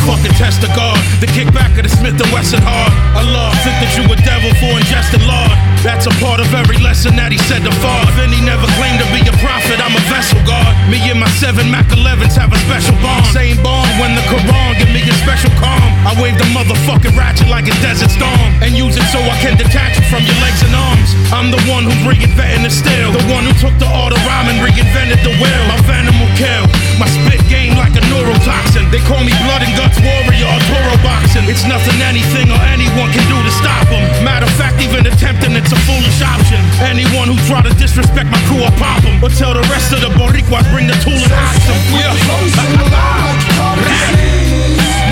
Fucking 0.06 0.32
test 0.32 0.64
a 0.64 0.68
God. 0.68 1.11
The 1.22 1.30
kickback 1.30 1.78
of 1.78 1.86
the 1.86 1.92
Smith 2.02 2.18
and 2.18 2.32
Wesson 2.34 2.58
hard. 2.66 2.90
Allah 3.14 3.54
think 3.62 3.78
that 3.78 3.94
you 3.94 4.02
a 4.10 4.18
devil 4.26 4.50
for 4.58 4.74
ingesting 4.74 5.22
Lord. 5.22 5.54
That's 5.86 6.10
a 6.10 6.14
part 6.18 6.42
of 6.42 6.50
every 6.50 6.82
lesson 6.82 7.14
that 7.14 7.30
he 7.30 7.38
said 7.46 7.62
to 7.62 7.70
fall. 7.78 8.02
Then 8.18 8.34
he 8.34 8.42
never 8.42 8.66
claimed 8.74 8.98
to 8.98 9.06
be 9.14 9.22
a 9.30 9.34
prophet. 9.38 9.78
I'm 9.78 9.94
a 9.94 10.02
vessel 10.10 10.42
God. 10.42 10.66
Me 10.90 10.98
and 11.06 11.22
my 11.22 11.30
seven 11.38 11.70
Mac 11.70 11.86
11s 11.94 12.34
have 12.34 12.50
a 12.50 12.58
special 12.66 12.98
bond. 12.98 13.22
Same 13.30 13.54
bond 13.62 13.86
when 14.02 14.18
the 14.18 14.24
Quran 14.26 14.74
give 14.82 14.90
me 14.90 14.98
a 15.06 15.14
special 15.22 15.54
calm. 15.62 15.86
I 16.02 16.10
wave 16.18 16.34
the 16.42 16.48
motherfucking 16.50 17.14
ratchet 17.14 17.46
like 17.46 17.70
a 17.70 17.76
desert 17.78 18.10
storm 18.10 18.50
and 18.58 18.74
use 18.74 18.98
it 18.98 19.06
so 19.14 19.22
I 19.22 19.38
can 19.38 19.54
detach 19.54 20.02
it 20.02 20.06
from 20.10 20.26
your 20.26 20.38
legs 20.42 20.58
and 20.66 20.74
arms. 20.74 21.14
I'm 21.30 21.54
the 21.54 21.62
one 21.70 21.86
who's 21.86 22.02
reinventing 22.02 22.66
the 22.66 22.74
steel. 22.74 23.14
The 23.14 23.22
one 23.30 23.46
who 23.46 23.54
took 23.62 23.78
the 23.78 23.86
art 23.86 24.10
of 24.10 24.18
rhyme 24.26 24.50
and 24.50 24.58
reinvented 24.58 25.22
the 25.22 25.38
will. 25.38 25.62
My 25.70 25.78
venom 25.86 26.18
will 26.18 26.34
kill. 26.34 26.66
My 26.98 27.06
spit 27.06 27.46
game 27.46 27.78
like 27.78 27.94
a 27.94 28.02
neurotoxin. 28.10 28.90
They 28.90 29.02
call 29.06 29.22
me 29.22 29.30
blood 29.46 29.62
and 29.62 29.70
guts 29.78 30.02
warrior 30.02 30.50
or 30.50 30.62
boxing. 31.12 31.44
It's 31.52 31.64
nothing 31.68 31.98
anything 32.00 32.48
or 32.48 32.60
anyone 32.72 33.08
can 33.12 33.24
do 33.28 33.36
to 33.36 33.52
stop 33.60 33.84
them. 33.92 34.04
Matter 34.24 34.46
of 34.48 34.54
fact, 34.56 34.80
even 34.80 35.04
attempting 35.04 35.52
it's 35.60 35.72
a 35.72 35.80
foolish 35.84 36.20
option. 36.24 36.60
Anyone 36.80 37.28
who 37.28 37.36
try 37.48 37.60
to 37.60 37.72
disrespect 37.76 38.28
my 38.32 38.40
crew, 38.48 38.64
I 38.64 38.70
pop 38.80 39.04
them. 39.04 39.20
But 39.20 39.32
tell 39.36 39.52
the 39.52 39.64
rest 39.68 39.92
of 39.92 40.00
the 40.00 40.10
Boricuas 40.16 40.66
bring 40.72 40.86
the 40.88 40.96
tool 41.04 41.20
and 41.20 41.32
ox 41.44 41.68
'em. 41.68 41.78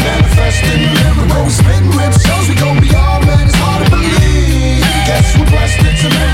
Manifesting 0.00 0.80
the 0.84 0.90
miracle, 0.96 1.50
spitting 1.50 1.90
rip 1.96 2.12
shows, 2.24 2.46
we 2.48 2.54
gon' 2.56 2.78
be 2.80 2.90
all 2.96 3.20
man, 3.28 3.46
it's 3.46 3.58
hard 3.62 3.84
to 3.84 3.90
believe. 3.90 4.80
Guess 5.06 5.36
we're 5.36 5.50
blessed, 5.52 5.80
it's 5.84 6.04
a 6.04 6.08
miracle, 6.08 6.29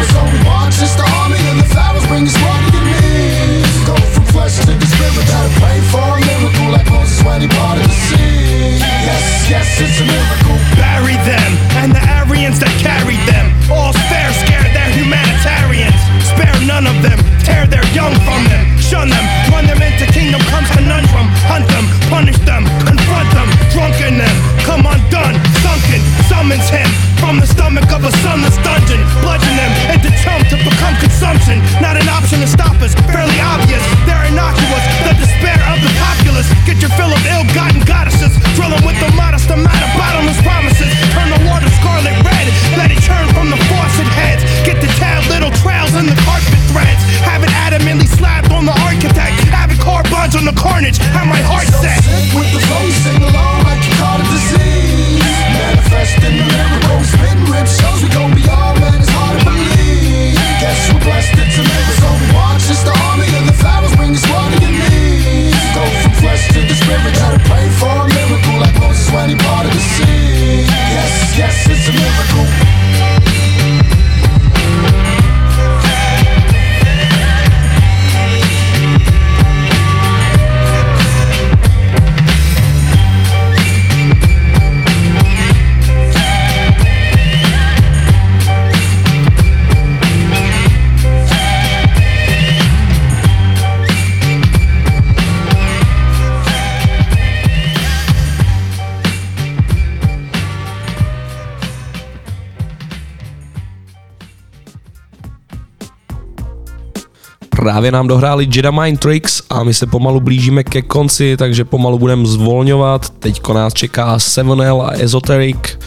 Právě 107.76 107.92
nám 107.92 108.08
dohráli 108.08 108.48
Jedi 108.54 108.70
Mind 108.80 109.00
Tricks 109.00 109.42
a 109.50 109.64
my 109.64 109.74
se 109.74 109.86
pomalu 109.86 110.20
blížíme 110.20 110.64
ke 110.64 110.82
konci, 110.82 111.36
takže 111.36 111.64
pomalu 111.64 111.98
budeme 111.98 112.26
zvolňovat. 112.26 113.10
Teďko 113.10 113.52
nás 113.52 113.74
čeká 113.74 114.16
7L 114.16 114.82
a 114.82 114.90
Esoteric. 114.90 115.78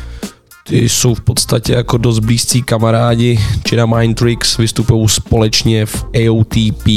Ty 0.68 0.90
jsou 0.90 1.14
v 1.14 1.22
podstatě 1.22 1.74
jako 1.74 1.98
dost 1.98 2.20
blízcí 2.20 2.64
kamarádi. 2.64 3.40
Jedi 3.72 3.84
Mind 3.96 4.18
Tricks 4.18 4.58
vystupují 4.58 5.10
společně 5.10 5.86
v 5.86 6.06
AOTP. 6.16 6.88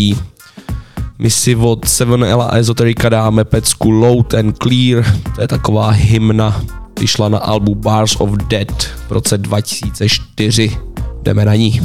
My 1.18 1.30
si 1.30 1.56
od 1.56 1.86
7L 1.86 2.40
a 2.40 2.56
Esoterica 2.56 3.08
dáme 3.08 3.44
pecku 3.44 3.90
Load 3.90 4.34
and 4.34 4.56
Clear, 4.62 5.04
to 5.34 5.40
je 5.40 5.48
taková 5.48 5.90
hymna, 5.90 6.62
vyšla 7.00 7.28
na 7.28 7.38
albu 7.38 7.74
Bars 7.74 8.16
of 8.18 8.30
Dead 8.30 8.82
v 9.08 9.12
roce 9.12 9.38
2004. 9.38 10.76
Jdeme 11.22 11.44
na 11.44 11.54
ní. 11.54 11.80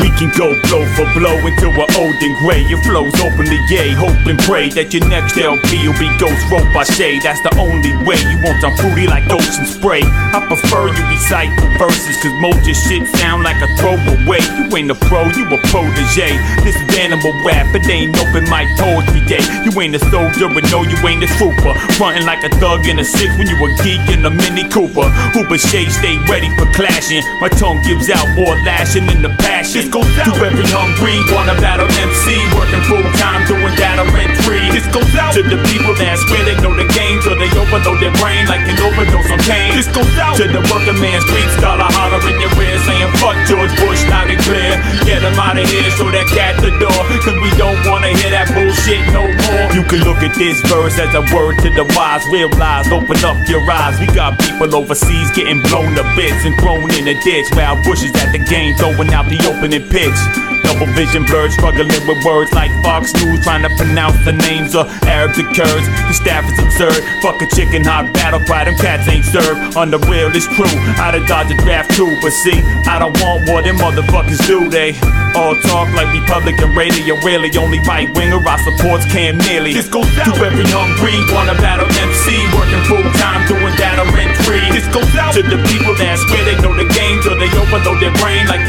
We 0.00 0.08
can 0.16 0.32
go 0.32 0.56
blow 0.72 0.88
for 0.96 1.04
blow 1.12 1.36
into 1.44 1.68
old 1.68 2.16
and 2.16 2.36
gray. 2.40 2.64
Your 2.64 2.80
flows 2.80 3.12
openly 3.20 3.60
gay. 3.68 3.92
Hope 3.92 4.24
and 4.24 4.40
pray 4.40 4.72
that 4.72 4.88
your 4.96 5.04
next 5.08 5.36
LP 5.36 5.84
will 5.84 5.98
be 6.00 6.08
Ghost 6.16 6.40
Rope 6.48 6.64
by 6.72 6.84
Shay. 6.96 7.20
That's 7.20 7.44
the 7.44 7.52
only 7.60 7.92
way. 8.08 8.16
You 8.16 8.40
want 8.40 8.64
some 8.64 8.72
fruity 8.80 9.04
like 9.04 9.28
ocean 9.28 9.68
spray. 9.68 10.00
I 10.04 10.40
prefer 10.48 10.88
you 10.96 11.04
recite 11.12 11.52
the 11.60 11.68
verses, 11.76 12.16
cause 12.24 12.32
most 12.40 12.64
your 12.64 12.72
shit 12.72 13.04
sound 13.20 13.44
like 13.44 13.60
a 13.60 13.68
throwaway. 13.76 14.40
You 14.56 14.72
ain't 14.72 14.88
a 14.88 14.96
pro, 14.96 15.28
you 15.36 15.44
a 15.52 15.58
protege. 15.68 16.40
This 16.64 16.80
is 16.80 16.88
animal 16.96 17.36
rap, 17.44 17.68
it 17.76 17.84
ain't 17.84 18.16
open 18.16 18.48
mic 18.48 18.72
poetry 18.80 19.20
day. 19.28 19.44
You 19.60 19.76
ain't 19.76 19.92
a 19.92 20.02
soldier, 20.08 20.48
but 20.48 20.64
no, 20.72 20.88
you 20.88 20.96
ain't 21.04 21.20
a 21.20 21.30
trooper. 21.36 21.76
Frontin' 22.00 22.24
like 22.24 22.40
a 22.44 22.50
thug 22.56 22.88
in 22.88 22.96
a 22.96 23.04
six 23.04 23.28
when 23.36 23.44
you 23.44 23.60
a 23.60 23.68
geek 23.84 24.00
in 24.08 24.24
a 24.24 24.32
Mini 24.32 24.64
Cooper. 24.72 25.04
Hooper 25.36 25.60
Shay, 25.60 25.84
stay 25.92 26.16
ready 26.32 26.48
for 26.56 26.64
clashing. 26.72 27.20
My 27.44 27.52
tongue 27.52 27.84
gives 27.84 28.08
out 28.08 28.24
more 28.32 28.56
lashing 28.64 29.04
than 29.04 29.20
the 29.20 29.30
passion. 29.36 29.81
This 29.82 29.90
goes 29.90 30.14
out 30.14 30.30
to 30.30 30.46
every 30.46 30.62
hungry, 30.70 31.18
wanna 31.34 31.58
battle 31.58 31.90
MC, 31.90 32.38
working 32.54 32.86
full 32.86 33.02
time, 33.18 33.42
doing 33.50 33.74
that 33.82 33.98
data 33.98 34.06
rent 34.14 34.30
free. 34.46 34.70
This 34.70 34.86
goes 34.94 35.10
out 35.18 35.34
to 35.34 35.42
the 35.42 35.58
people 35.66 35.90
that 35.98 36.22
swear 36.22 36.46
they 36.46 36.54
know 36.62 36.70
the 36.70 36.86
game, 36.94 37.18
till 37.18 37.34
they 37.34 37.50
overload 37.50 37.98
their 37.98 38.14
brain 38.22 38.46
like 38.46 38.62
an 38.62 38.78
overdose 38.78 39.26
on 39.26 39.42
pain. 39.42 39.74
This 39.74 39.90
goes 39.90 40.06
out 40.22 40.38
to 40.38 40.46
the 40.46 40.62
working 40.70 40.94
man, 41.02 41.18
street 41.26 41.50
scholar, 41.58 41.90
holler 41.98 42.22
in 42.30 42.38
your 42.38 42.54
ear, 42.62 42.78
saying 42.86 43.10
fuck 43.18 43.34
George 43.50 43.74
Bush, 43.82 44.06
loud 44.06 44.30
and 44.30 44.38
clear. 44.46 44.78
Get 45.02 45.26
him 45.26 45.34
out 45.34 45.58
of 45.58 45.66
here, 45.66 45.90
so 45.98 46.06
that 46.14 46.30
cat 46.30 46.62
the 46.62 46.70
door, 46.78 47.02
cause 47.18 47.34
we 47.42 47.50
don't 47.58 47.82
wanna 47.82 48.14
hear 48.14 48.30
that 48.30 48.54
bullshit 48.54 49.02
no 49.10 49.26
more. 49.26 49.66
You 49.74 49.82
can 49.82 50.06
look 50.06 50.22
at 50.22 50.38
this 50.38 50.62
verse 50.70 50.94
as 50.94 51.10
a 51.10 51.26
word 51.34 51.58
to 51.66 51.74
the 51.74 51.82
wise, 51.98 52.22
realize, 52.30 52.86
open 52.94 53.18
up 53.26 53.34
your 53.50 53.66
eyes. 53.66 53.98
We 53.98 54.06
got 54.14 54.38
people 54.38 54.70
overseas 54.78 55.34
getting 55.34 55.58
blown 55.66 55.98
to 55.98 56.06
bits 56.14 56.46
and 56.46 56.54
thrown 56.62 56.86
in 56.94 57.10
a 57.10 57.18
ditch. 57.26 57.50
While 57.58 57.82
Bush 57.82 58.06
is 58.06 58.14
at 58.22 58.30
the 58.30 58.38
game, 58.38 58.78
throwing 58.78 59.10
out 59.10 59.26
the 59.26 59.42
opening 59.72 59.88
pitch. 59.90 60.18
Double 60.62 60.86
vision 60.94 61.24
blurred, 61.24 61.52
struggling 61.52 61.88
with 62.06 62.24
words 62.24 62.52
like 62.52 62.70
Fox 62.82 63.12
News, 63.20 63.42
trying 63.42 63.62
to 63.62 63.70
pronounce 63.76 64.16
the 64.24 64.32
names 64.32 64.74
of 64.74 64.86
Arabs 65.04 65.38
and 65.38 65.48
Kurds. 65.54 65.86
The 66.08 66.14
staff 66.14 66.46
is 66.46 66.58
absurd. 66.58 67.02
Fuck 67.20 67.42
a 67.42 67.46
chicken 67.50 67.84
hot 67.84 68.12
battle 68.14 68.40
cry, 68.46 68.64
them 68.64 68.76
cats 68.76 69.08
ain't 69.08 69.24
served. 69.24 69.76
On 69.76 69.90
the 69.90 69.98
real, 70.06 70.30
it's 70.32 70.46
true. 70.46 70.70
I'd 71.02 71.18
have 71.18 71.26
dodged 71.26 71.50
a 71.50 71.56
draft 71.60 71.92
too, 71.96 72.08
but 72.22 72.30
see, 72.30 72.62
I 72.86 72.98
don't 72.98 73.12
want 73.20 73.50
what 73.50 73.64
them 73.64 73.76
motherfuckers 73.76 74.40
do. 74.46 74.70
They 74.70 74.96
all 75.34 75.58
talk 75.66 75.92
like 75.98 76.08
Republican 76.14 76.72
radio, 76.72 77.18
really 77.26 77.50
only 77.58 77.80
right 77.84 78.08
winger. 78.16 78.40
I 78.40 78.56
supports 78.62 79.04
Cam 79.10 79.36
Nearly. 79.50 79.74
This 79.74 79.88
goes 79.88 80.08
out 80.16 80.30
to 80.30 80.40
every 80.46 80.64
hungry, 80.70 81.18
wanna 81.34 81.58
battle 81.58 81.90
MC, 81.90 82.32
working 82.54 82.80
full 82.86 83.04
time, 83.18 83.44
doing 83.50 83.74
data 83.76 84.06
rent 84.14 84.32
free. 84.46 84.64
This 84.70 84.86
goes 84.94 85.10
out 85.18 85.34
to 85.34 85.42
the 85.42 85.58
people 85.68 85.92
that 85.98 86.16
swear 86.22 86.44
they 86.46 86.56
know 86.62 86.72
the 86.72 86.88
game, 86.94 87.20
till 87.20 87.36
they 87.36 87.50
overload 87.58 88.00
their 88.00 88.14
brain 88.22 88.46
like 88.46 88.61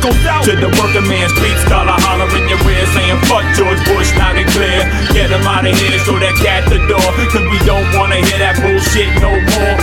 goes 0.00 0.24
out 0.26 0.42
to 0.44 0.56
the 0.56 0.68
working 0.80 1.06
man, 1.06 1.28
street 1.36 1.56
scholar, 1.64 1.96
holler 2.00 2.28
in 2.36 2.48
your 2.48 2.60
ear, 2.64 2.86
saying 2.96 3.20
fuck 3.28 3.44
George 3.56 3.80
Bush, 3.88 4.08
loud 4.16 4.36
and 4.36 4.48
clear. 4.50 4.80
Get 5.12 5.28
him 5.28 5.44
out 5.44 5.68
of 5.68 5.76
here, 5.76 5.96
show 6.02 6.16
that 6.18 6.36
cat 6.40 6.64
the 6.68 6.80
door, 6.88 7.10
cause 7.28 7.44
we 7.52 7.60
don't 7.68 7.86
wanna 7.96 8.20
hear 8.24 8.40
that 8.40 8.56
bullshit 8.60 9.12
no 9.20 9.30
more. 9.30 9.78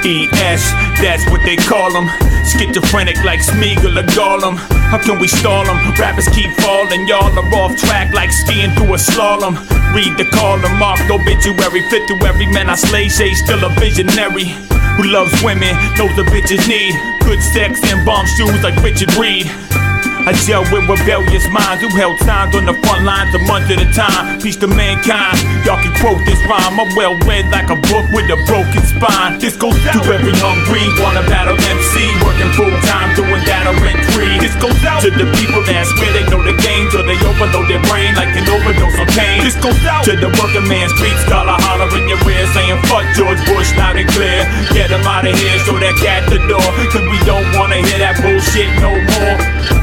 ES, 0.00 0.64
that's 0.96 1.28
what 1.28 1.44
they 1.44 1.56
call 1.60 1.92
them. 1.92 2.08
Schizophrenic 2.48 3.20
like 3.22 3.40
Smeagol 3.40 4.00
or 4.00 4.08
Gollum. 4.16 4.56
How 4.88 4.98
can 4.98 5.20
we 5.20 5.28
stall 5.28 5.64
them? 5.64 5.76
Rappers 6.00 6.28
keep 6.32 6.50
falling, 6.64 7.06
y'all 7.06 7.28
are 7.28 7.50
off 7.60 7.76
track 7.76 8.12
like 8.14 8.32
skiing 8.32 8.72
through 8.72 8.96
a 8.96 8.98
slalom. 8.98 9.60
Read 9.92 10.16
the 10.16 10.24
column, 10.32 10.72
marked 10.80 11.10
obituary, 11.10 11.84
fit 11.92 12.08
through 12.08 12.24
every 12.24 12.46
man 12.46 12.70
I 12.70 12.76
slay, 12.76 13.08
say 13.08 13.34
still 13.34 13.62
a 13.62 13.68
visionary. 13.76 14.56
Who 14.96 15.12
loves 15.12 15.36
women, 15.44 15.76
knows 15.96 16.16
the 16.16 16.24
bitches 16.32 16.66
need 16.66 17.19
good 17.30 17.40
sex 17.40 17.80
and 17.84 18.04
bomb 18.04 18.26
shoes 18.26 18.60
like 18.64 18.74
Richard 18.82 19.14
Reid. 19.14 19.79
I 20.26 20.32
gel 20.44 20.62
with 20.68 20.84
rebellious 20.84 21.48
minds 21.48 21.80
who 21.80 21.88
held 21.96 22.20
signs 22.20 22.54
on 22.54 22.68
the 22.68 22.76
front 22.84 23.04
lines 23.08 23.32
a 23.34 23.40
month 23.48 23.72
at 23.72 23.80
a 23.80 23.88
time. 23.96 24.38
Peace 24.40 24.56
to 24.60 24.68
mankind. 24.68 25.40
Y'all 25.64 25.80
can 25.80 25.92
quote 25.96 26.20
this 26.28 26.38
rhyme. 26.44 26.76
I'm 26.76 26.92
well 26.94 27.16
read 27.24 27.48
like 27.48 27.72
a 27.72 27.78
book 27.88 28.06
with 28.12 28.28
a 28.28 28.38
broken 28.44 28.82
spine. 28.84 29.40
This 29.40 29.56
goes 29.56 29.76
out 29.88 29.96
to 29.96 30.12
every 30.12 30.36
hungry, 30.36 30.84
wanna 31.00 31.24
battle 31.24 31.56
MC, 31.56 32.04
working 32.20 32.52
full 32.52 32.72
time, 32.84 33.16
doing 33.16 33.40
data 33.48 33.72
rent 33.80 34.00
free. 34.12 34.36
This 34.38 34.52
goes 34.60 34.76
out 34.84 35.00
to 35.02 35.10
the 35.10 35.24
people 35.40 35.64
that 35.64 35.88
swear 35.96 36.12
they 36.12 36.26
know 36.28 36.42
the 36.44 36.54
game, 36.60 36.92
till 36.92 37.04
they 37.04 37.16
overload 37.24 37.66
their 37.72 37.82
brain 37.88 38.12
like 38.14 38.30
an 38.36 38.44
overdose 38.44 38.96
on 39.00 39.08
pain. 39.16 39.40
This 39.40 39.56
goes 39.56 39.80
out 39.88 40.04
to 40.04 40.14
the 40.20 40.28
working 40.36 40.68
man, 40.68 40.88
street 41.00 41.16
scholar, 41.24 41.56
holler 41.64 41.88
in 41.96 42.04
your 42.06 42.20
ear, 42.28 42.44
saying 42.52 42.76
fuck 42.92 43.08
George 43.16 43.40
Bush, 43.48 43.72
loud 43.80 43.96
and 43.96 44.08
clear. 44.12 44.44
Get 44.76 44.92
him 44.92 45.02
out 45.08 45.24
of 45.24 45.32
here, 45.32 45.56
show 45.64 45.80
that 45.80 45.96
cat 45.96 46.28
the 46.28 46.38
door, 46.44 46.68
cause 46.92 47.06
we 47.08 47.18
don't 47.24 47.46
wanna 47.56 47.80
hear 47.80 47.98
that 48.04 48.20
bullshit 48.20 48.68
no 48.84 48.92
more. 48.92 49.79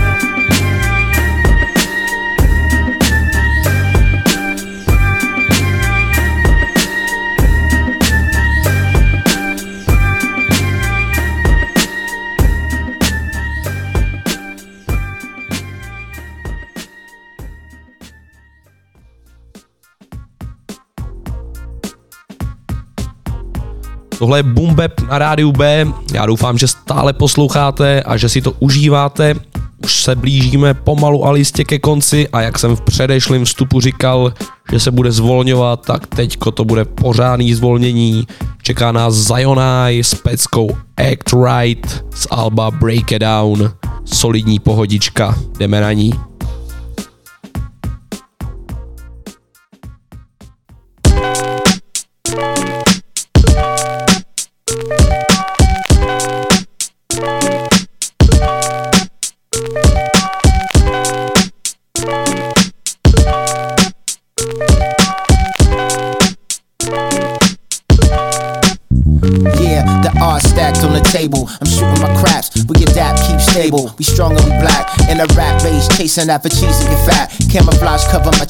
Tohle 24.20 24.40
je 24.40 24.44
Bap 24.44 25.02
na 25.10 25.18
rádiu 25.18 25.52
B. 25.52 25.88
Já 26.14 26.26
doufám, 26.26 26.58
že 26.58 26.68
stále 26.68 27.14
posloucháte 27.14 28.02
a 28.02 28.18
že 28.18 28.30
si 28.30 28.42
to 28.42 28.52
užíváte. 28.60 29.36
Už 29.84 30.04
se 30.04 30.16
blížíme 30.16 30.74
pomalu 30.74 31.26
a 31.26 31.32
listě 31.32 31.64
ke 31.64 31.80
konci 31.80 32.28
a 32.28 32.42
jak 32.42 32.60
jsem 32.60 32.76
v 32.76 32.82
předešlém 32.82 33.46
vstupu 33.46 33.82
říkal, 33.82 34.34
že 34.72 34.80
se 34.80 34.92
bude 34.92 35.12
zvolňovat, 35.12 35.86
tak 35.86 36.08
teďko 36.08 36.52
to 36.52 36.66
bude 36.66 36.86
pořádný 36.86 37.54
zvolnění. 37.54 38.28
Čeká 38.64 38.92
nás 38.92 39.14
Zionai 39.14 40.04
s 40.04 40.16
peckou 40.16 40.78
Act 40.98 41.34
Right 41.34 42.06
z 42.16 42.28
Alba 42.32 42.72
Break 42.72 43.12
It 43.12 43.22
Down. 43.22 43.72
Solidní 44.06 44.60
pohodička, 44.60 45.36
jdeme 45.60 45.82
na 45.82 45.94
ní. 45.94 46.14
Base, 76.18 76.28
chasing 76.28 76.30
after 76.30 76.50
cheese 76.50 76.80
and 76.82 76.90
get 76.90 77.06
fat. 77.06 77.32
Camouflage 77.50 77.87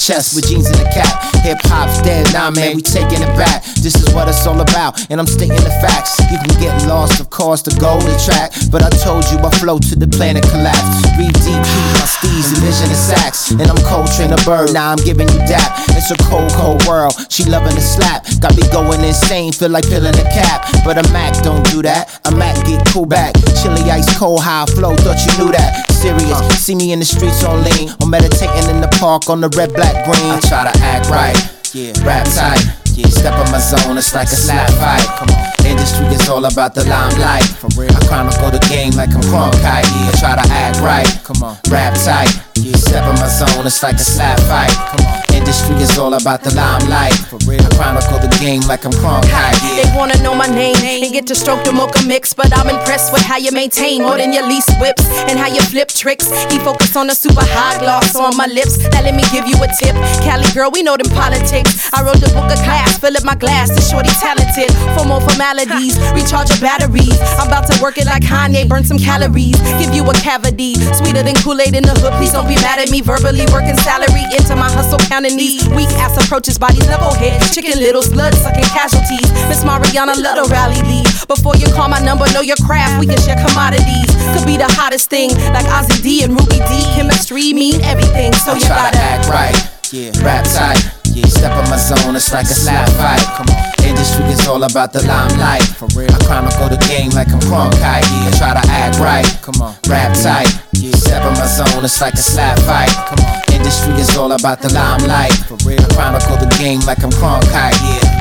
chest 0.07 0.35
with 0.35 0.47
jeans 0.47 0.71
and 0.71 0.79
a 0.79 0.87
cap. 0.95 1.19
Hip 1.43 1.59
hop's 1.67 2.01
dead, 2.01 2.31
nah 2.31 2.49
man, 2.49 2.75
we 2.75 2.81
taking 2.81 3.19
it 3.19 3.33
back. 3.35 3.63
This 3.83 3.95
is 3.99 4.07
what 4.15 4.31
it's 4.31 4.47
all 4.47 4.59
about, 4.61 4.95
and 5.11 5.19
I'm 5.19 5.27
stating 5.27 5.59
the 5.59 5.75
facts. 5.83 6.15
You 6.31 6.39
can 6.39 6.55
get 6.63 6.87
lost, 6.87 7.19
of 7.19 7.29
course, 7.29 7.61
the 7.61 7.75
goal 7.75 7.99
the 7.99 8.15
track. 8.23 8.55
But 8.71 8.87
I 8.87 8.89
told 9.03 9.27
you 9.27 9.37
I 9.43 9.51
flow 9.59 9.79
to 9.79 9.95
the 9.99 10.07
planet 10.07 10.47
collapse. 10.47 11.03
Read 11.19 11.35
deep, 11.43 11.59
keep 11.59 11.87
my 11.99 12.07
steez, 12.07 12.55
envision 12.55 12.87
the 12.87 12.95
sax. 12.95 13.51
And 13.51 13.67
I'm 13.67 13.79
Coltrane 13.83 14.31
a 14.31 14.39
bird, 14.47 14.71
now 14.71 14.95
I'm 14.95 15.03
giving 15.03 15.27
you 15.27 15.39
dap. 15.43 15.75
It's 15.99 16.11
a 16.11 16.17
cold, 16.23 16.51
cold 16.55 16.87
world. 16.87 17.11
She 17.27 17.43
loving 17.43 17.75
the 17.75 17.83
slap. 17.83 18.23
Got 18.39 18.55
me 18.55 18.63
going 18.71 19.03
insane, 19.03 19.51
feel 19.51 19.69
like 19.69 19.91
peeling 19.91 20.15
a 20.15 20.27
cap. 20.31 20.71
But 20.87 20.95
a 20.95 21.05
Mac 21.11 21.35
don't 21.43 21.67
do 21.67 21.81
that. 21.83 22.15
A 22.23 22.31
Mac 22.31 22.55
get 22.63 22.79
cool 22.95 23.05
back. 23.05 23.35
Chili 23.59 23.83
ice 23.91 24.07
cold, 24.17 24.39
high 24.39 24.65
flow, 24.71 24.95
thought 24.95 25.19
you 25.19 25.31
knew 25.35 25.51
that. 25.51 25.83
Serious, 25.91 26.39
see 26.63 26.75
me 26.75 26.93
in 26.93 26.99
the 26.99 27.05
streets 27.05 27.43
on 27.43 27.63
lean. 27.63 27.89
Or 27.99 28.07
meditating 28.07 28.69
in 28.69 28.79
the 28.79 28.91
park 28.99 29.29
on 29.29 29.41
the 29.41 29.49
red, 29.57 29.73
black, 29.73 29.96
green. 30.05 30.31
I 30.31 30.39
try 30.45 30.69
to 30.69 30.75
act 30.83 31.09
right, 31.09 31.37
yeah, 31.73 31.93
rap 32.05 32.25
tight. 32.25 32.61
Yeah, 32.97 33.07
step 33.07 33.37
in 33.37 33.51
my 33.51 33.59
zone, 33.59 33.97
it's 33.97 34.13
like 34.13 34.27
a 34.27 34.35
slap 34.35 34.69
fight. 34.81 35.05
Come 35.21 35.29
on. 35.29 35.69
Industry 35.69 36.07
is 36.07 36.27
all 36.29 36.45
about 36.45 36.73
the 36.73 36.83
limelight. 36.85 37.45
For 37.45 37.69
real, 37.79 37.93
I 37.93 38.01
chronicle 38.07 38.49
the 38.49 38.63
game 38.69 38.93
like 38.93 39.13
I'm 39.13 39.21
Cronkite. 39.21 39.85
Yeah, 39.85 40.11
try 40.17 40.33
to 40.35 40.45
act 40.49 40.81
right. 40.81 41.07
Come 41.23 41.43
on, 41.43 41.57
rap 41.69 41.93
tight. 41.93 42.33
Yeah, 42.55 42.75
step 42.75 43.05
in 43.05 43.15
my 43.21 43.27
zone, 43.27 43.65
it's 43.65 43.83
like 43.83 43.95
a 43.95 43.99
slap 43.99 44.39
fight. 44.41 44.73
Come 44.73 45.05
on. 45.05 45.26
Industry 45.47 45.79
is 45.79 45.97
all 45.97 46.11
about 46.13 46.43
the 46.43 46.51
limelight. 46.59 47.15
For 47.31 47.39
real, 47.47 47.63
I 47.63 47.71
chronicle 47.79 48.19
the 48.19 48.27
game 48.43 48.67
like 48.67 48.83
I'm 48.83 48.91
Cronkite. 48.91 49.55
They 49.79 49.87
wanna 49.95 50.19
know 50.19 50.35
my 50.35 50.45
name 50.45 50.75
and 50.75 51.13
get 51.13 51.25
to 51.27 51.35
stroke 51.35 51.63
the 51.63 51.71
mocha 51.71 52.03
mix, 52.03 52.33
but 52.33 52.51
I'm 52.51 52.67
impressed 52.67 53.13
with 53.13 53.23
how 53.23 53.37
you 53.37 53.55
maintain 53.55 54.03
more 54.03 54.17
than 54.17 54.33
your 54.33 54.43
lease 54.43 54.67
whips 54.75 55.07
and 55.31 55.39
how 55.39 55.47
you 55.47 55.61
flip 55.71 55.87
tricks. 55.87 56.27
He 56.51 56.59
focused 56.59 56.97
on 56.97 57.07
the 57.07 57.15
super 57.15 57.47
high 57.47 57.79
gloss 57.79 58.13
on 58.19 58.35
my 58.35 58.47
lips. 58.47 58.75
Now 58.91 59.07
let 59.07 59.15
me 59.15 59.23
give 59.31 59.47
you 59.47 59.55
a 59.63 59.71
tip, 59.71 59.95
Cali 60.19 60.43
girl, 60.51 60.67
we 60.67 60.83
know 60.83 60.99
them 60.99 61.07
politics. 61.15 61.87
I 61.95 62.03
wrote 62.03 62.19
the 62.19 62.27
book 62.35 62.51
of 62.51 62.59
class, 62.67 62.99
fill 62.99 63.15
up 63.15 63.23
my 63.23 63.35
glass. 63.39 63.71
This 63.71 63.87
shorty 63.87 64.11
talented 64.19 64.67
for 64.99 65.07
more 65.07 65.23
formalities, 65.23 65.95
recharge 66.11 66.51
your 66.51 66.59
batteries. 66.59 67.15
I'm 67.39 67.47
about 67.47 67.71
to 67.71 67.75
work 67.79 67.95
it 67.95 68.03
like 68.03 68.27
Kanye, 68.27 68.67
burn 68.67 68.83
some 68.83 68.99
calories, 68.99 69.55
give 69.79 69.95
you 69.95 70.03
a 70.11 70.15
cavity 70.19 70.75
sweeter 70.91 71.23
than 71.23 71.39
Kool-Aid 71.39 71.71
in 71.71 71.87
the 71.87 71.95
hood. 72.03 72.11
Please 72.19 72.35
don't 72.35 72.51
be 72.51 72.59
mad 72.59 72.83
at 72.83 72.91
me, 72.91 72.99
verbally 72.99 73.47
working 73.55 73.79
salary 73.79 74.27
into 74.35 74.51
my 74.59 74.67
hustle, 74.67 74.99
counting 75.07 75.36
these 75.37 75.67
weak 75.69 75.89
ass 76.01 76.17
approaches, 76.17 76.57
bodies 76.57 76.83
knucklehead, 76.89 77.37
chicken 77.53 77.77
little 77.79 78.03
blood 78.11 78.33
sucking 78.33 78.67
casualties. 78.73 79.29
Miss 79.47 79.63
Mariana, 79.63 80.13
let 80.17 80.37
her 80.37 80.47
rally 80.49 80.81
lead. 80.89 81.05
Before 81.27 81.55
you 81.55 81.67
call 81.73 81.87
my 81.87 81.99
number, 81.99 82.25
know 82.33 82.41
your 82.41 82.57
craft, 82.65 82.99
we 82.99 83.05
can 83.05 83.19
share 83.21 83.37
commodities. 83.37 84.09
Could 84.33 84.45
be 84.45 84.57
the 84.57 84.67
hottest 84.67 85.09
thing, 85.09 85.29
like 85.53 85.65
Ozzy 85.69 86.01
D 86.01 86.23
and 86.23 86.33
Ruby 86.33 86.59
Dee. 86.65 86.85
Chemistry 86.97 87.53
mean 87.53 87.81
everything, 87.85 88.33
so 88.33 88.51
I 88.51 88.55
you 88.55 88.65
try 88.65 88.89
gotta 88.89 88.97
to 88.97 89.03
act 89.03 89.29
right. 89.29 89.57
Yeah, 89.93 90.11
rap 90.25 90.43
tight. 90.43 90.81
Yeah, 91.13 91.25
step 91.27 91.53
in 91.63 91.69
my 91.69 91.77
zone, 91.77 92.15
it's 92.15 92.33
like 92.33 92.45
a 92.45 92.57
slap 92.57 92.89
fight. 92.97 93.23
Come 93.37 93.47
on. 93.49 93.87
Industry 93.87 94.25
is 94.25 94.47
all 94.47 94.63
about 94.63 94.91
the 94.93 95.01
limelight. 95.07 95.63
For 95.63 95.87
real, 95.97 96.11
I 96.11 96.19
chronicle 96.25 96.69
the 96.69 96.77
game 96.89 97.11
like 97.11 97.29
I'm 97.29 97.39
Cronkite. 97.39 98.03
Yeah, 98.03 98.31
try 98.37 98.53
to 98.53 98.67
act 98.69 98.99
right. 98.99 99.25
Come 99.41 99.61
on, 99.61 99.75
rap 99.87 100.13
tight. 100.13 100.49
Yeah, 100.73 100.91
step 100.95 101.23
in 101.23 101.33
my 101.33 101.47
zone, 101.47 101.85
it's 101.85 102.01
like 102.01 102.13
a 102.13 102.17
slap 102.17 102.59
fight. 102.59 102.91
Come 103.09 103.25
on. 103.25 103.36
Industry 103.67 103.95
is 103.95 104.15
all 104.15 104.31
about 104.31 104.61
the 104.61 104.71
limelight. 104.71 105.33
For 105.45 105.57
real, 105.67 105.81
I 105.81 105.93
chronicle 105.93 106.37
the 106.37 106.55
game 106.57 106.79
like 106.87 107.03
I'm 107.03 107.09
Cronkite. 107.11 107.73
Yeah. 107.73 108.16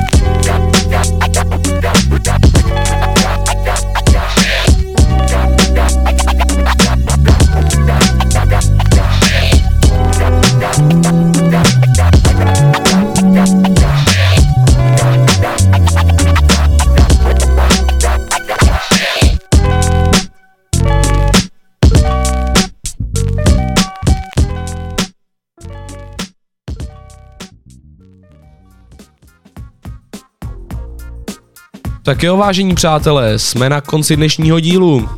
Tak 32.07 32.23
jo, 32.23 32.37
vážení 32.37 32.75
přátelé, 32.75 33.39
jsme 33.39 33.69
na 33.69 33.81
konci 33.81 34.15
dnešního 34.15 34.59
dílu. 34.59 35.09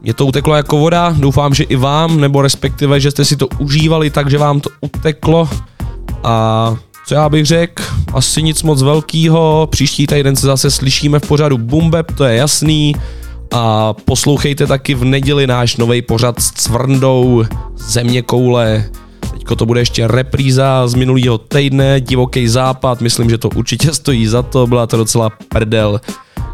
Mě 0.00 0.14
to 0.14 0.26
uteklo 0.26 0.54
jako 0.54 0.78
voda, 0.78 1.14
doufám, 1.18 1.54
že 1.54 1.64
i 1.64 1.76
vám, 1.76 2.20
nebo 2.20 2.42
respektive, 2.42 3.00
že 3.00 3.10
jste 3.10 3.24
si 3.24 3.36
to 3.36 3.48
užívali 3.58 4.10
tak, 4.10 4.30
že 4.30 4.38
vám 4.38 4.60
to 4.60 4.70
uteklo. 4.80 5.48
A 6.24 6.76
co 7.06 7.14
já 7.14 7.28
bych 7.28 7.46
řekl, 7.46 7.82
asi 8.12 8.42
nic 8.42 8.62
moc 8.62 8.82
velkýho, 8.82 9.68
příští 9.70 10.06
týden 10.06 10.36
se 10.36 10.46
zase 10.46 10.70
slyšíme 10.70 11.18
v 11.18 11.28
pořadu 11.28 11.58
Bumbeb, 11.58 12.12
to 12.16 12.24
je 12.24 12.36
jasný. 12.36 12.96
A 13.52 13.92
poslouchejte 13.92 14.66
taky 14.66 14.94
v 14.94 15.04
neděli 15.04 15.46
náš 15.46 15.76
nový 15.76 16.02
pořad 16.02 16.40
s 16.40 16.50
Cvrndou, 16.50 17.44
Země 17.76 18.22
koule. 18.22 18.84
Teďko 19.42 19.56
to 19.56 19.66
bude 19.66 19.80
ještě 19.80 20.06
repríza 20.06 20.88
z 20.88 20.94
minulého 20.94 21.38
týdne, 21.38 22.00
Divoký 22.00 22.48
západ, 22.48 23.00
myslím, 23.00 23.30
že 23.30 23.38
to 23.38 23.48
určitě 23.48 23.92
stojí 23.92 24.26
za 24.26 24.42
to, 24.42 24.66
byla 24.66 24.86
to 24.86 24.96
docela 24.96 25.30
prdel. 25.48 26.00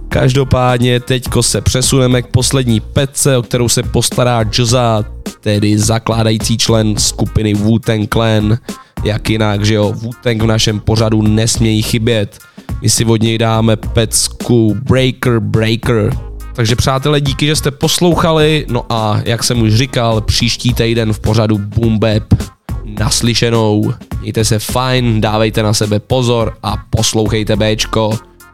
Každopádně 0.09 1.01
teďko 1.01 1.43
se 1.43 1.61
přesuneme 1.61 2.22
k 2.22 2.26
poslední 2.26 2.80
pece, 2.80 3.36
o 3.36 3.43
kterou 3.43 3.68
se 3.68 3.82
postará 3.82 4.45
Jza, 4.45 5.05
tedy 5.41 5.78
zakládající 5.78 6.59
člen 6.59 6.97
skupiny 6.97 7.55
Wu-Tang 7.55 8.09
Clan. 8.12 8.59
Jak 9.05 9.30
jinak, 9.30 9.64
že 9.64 9.74
jo, 9.74 9.93
Wu-Tang 9.93 10.43
v 10.43 10.47
našem 10.47 10.80
pořadu 10.80 11.22
nesmějí 11.22 11.82
chybět. 11.82 12.39
My 12.82 12.89
si 12.89 13.05
od 13.05 13.22
něj 13.22 13.39
dáme 13.39 13.76
pecku 13.76 14.76
Breaker 14.89 15.41
Breaker. 15.41 16.16
Takže 16.55 16.76
přátelé, 16.76 17.20
díky, 17.20 17.47
že 17.47 17.57
jste 17.57 17.70
poslouchali, 17.70 18.66
no 18.68 18.84
a 18.89 19.20
jak 19.24 19.45
jsem 19.45 19.62
už 19.62 19.74
říkal, 19.74 20.20
příští 20.20 20.74
týden 20.74 21.12
v 21.12 21.20
pořadu 21.20 21.59
Boom 21.59 21.99
Bap 21.99 22.57
naslyšenou, 22.99 23.95
mějte 24.20 24.45
se 24.45 24.59
fajn, 24.59 25.20
dávejte 25.20 25.62
na 25.62 25.74
sebe 25.74 25.99
pozor 25.99 26.57
a 26.62 26.76
poslouchejte 26.91 27.57
Bčko. 27.57 28.11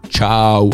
Čau. 0.08 0.70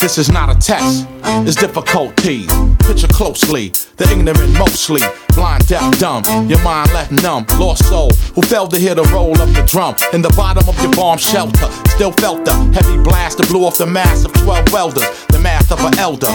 This 0.00 0.18
is 0.18 0.32
not 0.32 0.48
a 0.48 0.54
test. 0.54 1.09
It's 1.46 1.56
difficulties. 1.56 2.50
Picture 2.80 3.08
closely, 3.08 3.68
the 3.96 4.08
ignorant 4.10 4.58
mostly. 4.58 5.00
Blind, 5.34 5.66
deaf, 5.66 5.98
dumb, 5.98 6.24
your 6.48 6.62
mind 6.62 6.92
left 6.92 7.12
numb. 7.22 7.46
Lost 7.58 7.88
soul, 7.88 8.10
who 8.34 8.42
failed 8.42 8.70
to 8.72 8.78
hear 8.78 8.94
the 8.94 9.04
roll 9.04 9.40
of 9.40 9.54
the 9.54 9.62
drum. 9.62 9.94
In 10.12 10.22
the 10.22 10.30
bottom 10.30 10.68
of 10.68 10.80
your 10.82 10.92
bomb 10.92 11.18
shelter, 11.18 11.70
still 11.88 12.12
felt 12.12 12.44
the 12.44 12.54
heavy 12.74 13.02
blast 13.02 13.38
that 13.38 13.48
blew 13.48 13.64
off 13.64 13.78
the 13.78 13.86
mass 13.86 14.24
of 14.24 14.32
12 14.32 14.72
welders. 14.72 15.26
The 15.26 15.38
math 15.38 15.70
of 15.72 15.80
an 15.84 15.98
elder. 15.98 16.28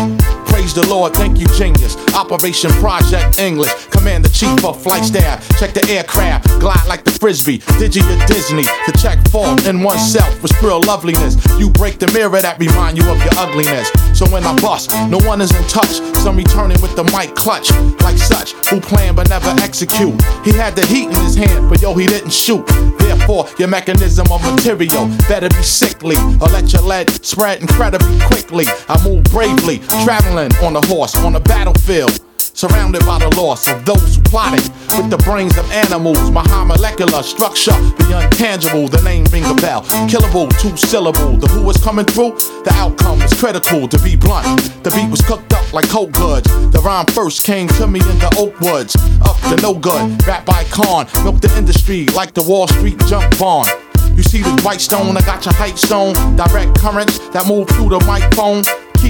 Praise 0.56 0.74
the 0.74 0.88
Lord, 0.88 1.14
thank 1.14 1.38
you, 1.38 1.48
genius. 1.48 1.98
Operation 2.16 2.72
Project 2.80 3.40
English. 3.40 3.74
Command 3.88 4.24
the 4.24 4.30
chief 4.30 4.64
of 4.64 4.82
flight 4.82 5.04
staff. 5.04 5.46
Check 5.60 5.74
the 5.74 5.86
aircraft, 5.92 6.48
glide 6.62 6.88
like 6.88 7.04
the 7.04 7.12
frisbee. 7.12 7.60
Digi 7.76 8.00
or 8.00 8.26
Disney. 8.26 8.64
To 8.64 8.92
check 8.94 9.20
fault 9.28 9.68
in 9.68 9.84
oneself 9.84 10.42
with 10.42 10.54
pure 10.60 10.80
loveliness. 10.80 11.36
You 11.60 11.70
break 11.70 12.00
the 12.00 12.10
mirror 12.14 12.42
that 12.42 12.58
remind 12.58 12.98
you 12.98 13.04
of 13.12 13.20
your 13.20 13.36
ugliness. 13.36 13.92
So 14.18 14.26
when 14.32 14.46
I 14.46 14.56
bust, 14.62 14.92
no 15.10 15.20
one 15.28 15.42
is 15.42 15.54
in 15.54 15.64
touch. 15.68 16.00
Some 16.24 16.38
returning 16.38 16.80
with 16.82 16.96
the 16.96 17.04
mic 17.04 17.36
clutch, 17.36 17.70
like 18.00 18.18
such, 18.18 18.54
who 18.72 18.80
plan 18.80 19.14
but 19.14 19.28
never 19.28 19.50
execute. 19.60 20.16
He 20.46 20.54
had 20.54 20.74
the 20.78 20.86
heat 20.86 21.10
in 21.10 21.20
his 21.20 21.36
hand, 21.36 21.70
but 21.70 21.82
yo, 21.82 21.94
he 21.96 22.08
didn't 22.08 22.32
shoot. 22.32 22.66
Therefore, 22.98 23.46
your 23.60 23.68
mechanism 23.68 24.32
of 24.32 24.42
material 24.42 25.08
better 25.28 25.50
be 25.50 25.64
sickly, 25.64 26.16
or 26.40 26.48
let 26.48 26.72
your 26.72 26.82
lead 26.82 27.10
spread 27.26 27.60
incredibly 27.60 28.18
quickly. 28.22 28.66
I 28.88 28.96
move 29.04 29.26
bravely, 29.26 29.80
traveling 30.06 30.45
on 30.62 30.76
a 30.76 30.86
horse 30.88 31.16
on 31.18 31.36
a 31.36 31.40
battlefield. 31.40 32.20
Surrounded 32.38 33.06
by 33.06 33.20
the 33.20 33.28
loss 33.36 33.68
of 33.68 33.84
those 33.84 34.16
who 34.16 34.22
plotted 34.24 34.64
with 34.96 35.10
the 35.10 35.18
brains 35.26 35.58
of 35.58 35.70
animals. 35.72 36.32
My 36.32 36.42
high 36.48 36.64
molecular 36.64 37.22
structure, 37.22 37.76
the 38.00 38.16
untangible, 38.16 38.90
the 38.90 39.02
name 39.02 39.26
ring 39.26 39.44
a 39.44 39.54
bell. 39.56 39.82
Killable, 40.08 40.48
two 40.62 40.78
syllable. 40.78 41.36
The 41.36 41.48
who 41.48 41.70
is 41.70 41.76
coming 41.84 42.06
through, 42.06 42.32
the 42.64 42.72
outcome 42.76 43.22
is 43.24 43.34
critical 43.34 43.90
to 43.90 44.00
be 44.00 44.16
blunt. 44.16 44.46
The 44.84 44.92
beat 44.92 45.10
was 45.12 45.20
cooked 45.22 45.52
up 45.52 45.74
like 45.74 45.90
cold 45.90 46.14
goods. 46.14 46.48
The 46.72 46.80
rhyme 46.80 47.08
first 47.08 47.44
came 47.44 47.68
to 47.76 47.88
me 47.88 48.00
in 48.00 48.20
the 48.20 48.34
oak 48.40 48.58
woods. 48.62 48.96
Up 49.28 49.38
to 49.50 49.62
no 49.62 49.74
good, 49.74 50.26
rap 50.26 50.46
by 50.46 50.64
con. 50.72 51.08
Milk 51.26 51.42
the 51.42 51.54
industry 51.58 52.06
like 52.16 52.34
the 52.34 52.44
Wall 52.44 52.70
Street 52.70 52.98
junk 53.08 53.38
bond. 53.38 53.68
You 54.16 54.24
see 54.24 54.42
the 54.42 54.62
white 54.62 54.80
stone, 54.80 55.18
I 55.18 55.22
got 55.22 55.44
your 55.44 55.54
height 55.56 55.78
stone. 55.78 56.14
Direct 56.38 56.80
currents 56.80 57.20
that 57.36 57.48
move 57.48 57.68
through 57.68 57.90
the 57.90 58.00
microphone. 58.06 58.64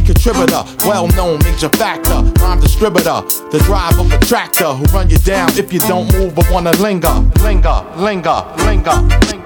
Contributor, 0.06 0.64
well 0.86 1.08
known 1.10 1.40
major 1.44 1.70
factor, 1.70 2.22
rhyme 2.40 2.60
distributor, 2.60 3.22
the 3.52 3.62
drive 3.66 4.00
of 4.00 4.12
a 4.14 4.20
tractor 4.20 4.72
who 4.74 4.84
run 4.94 5.10
you 5.10 5.18
down 5.18 5.50
if 5.58 5.74
you 5.74 5.80
don't 5.80 6.12
move 6.14 6.36
but 6.36 6.50
wanna 6.52 6.72
linger, 6.74 7.12
linger, 7.42 7.84
linger, 7.98 8.46
linger, 8.58 8.94
linger. 9.26 9.46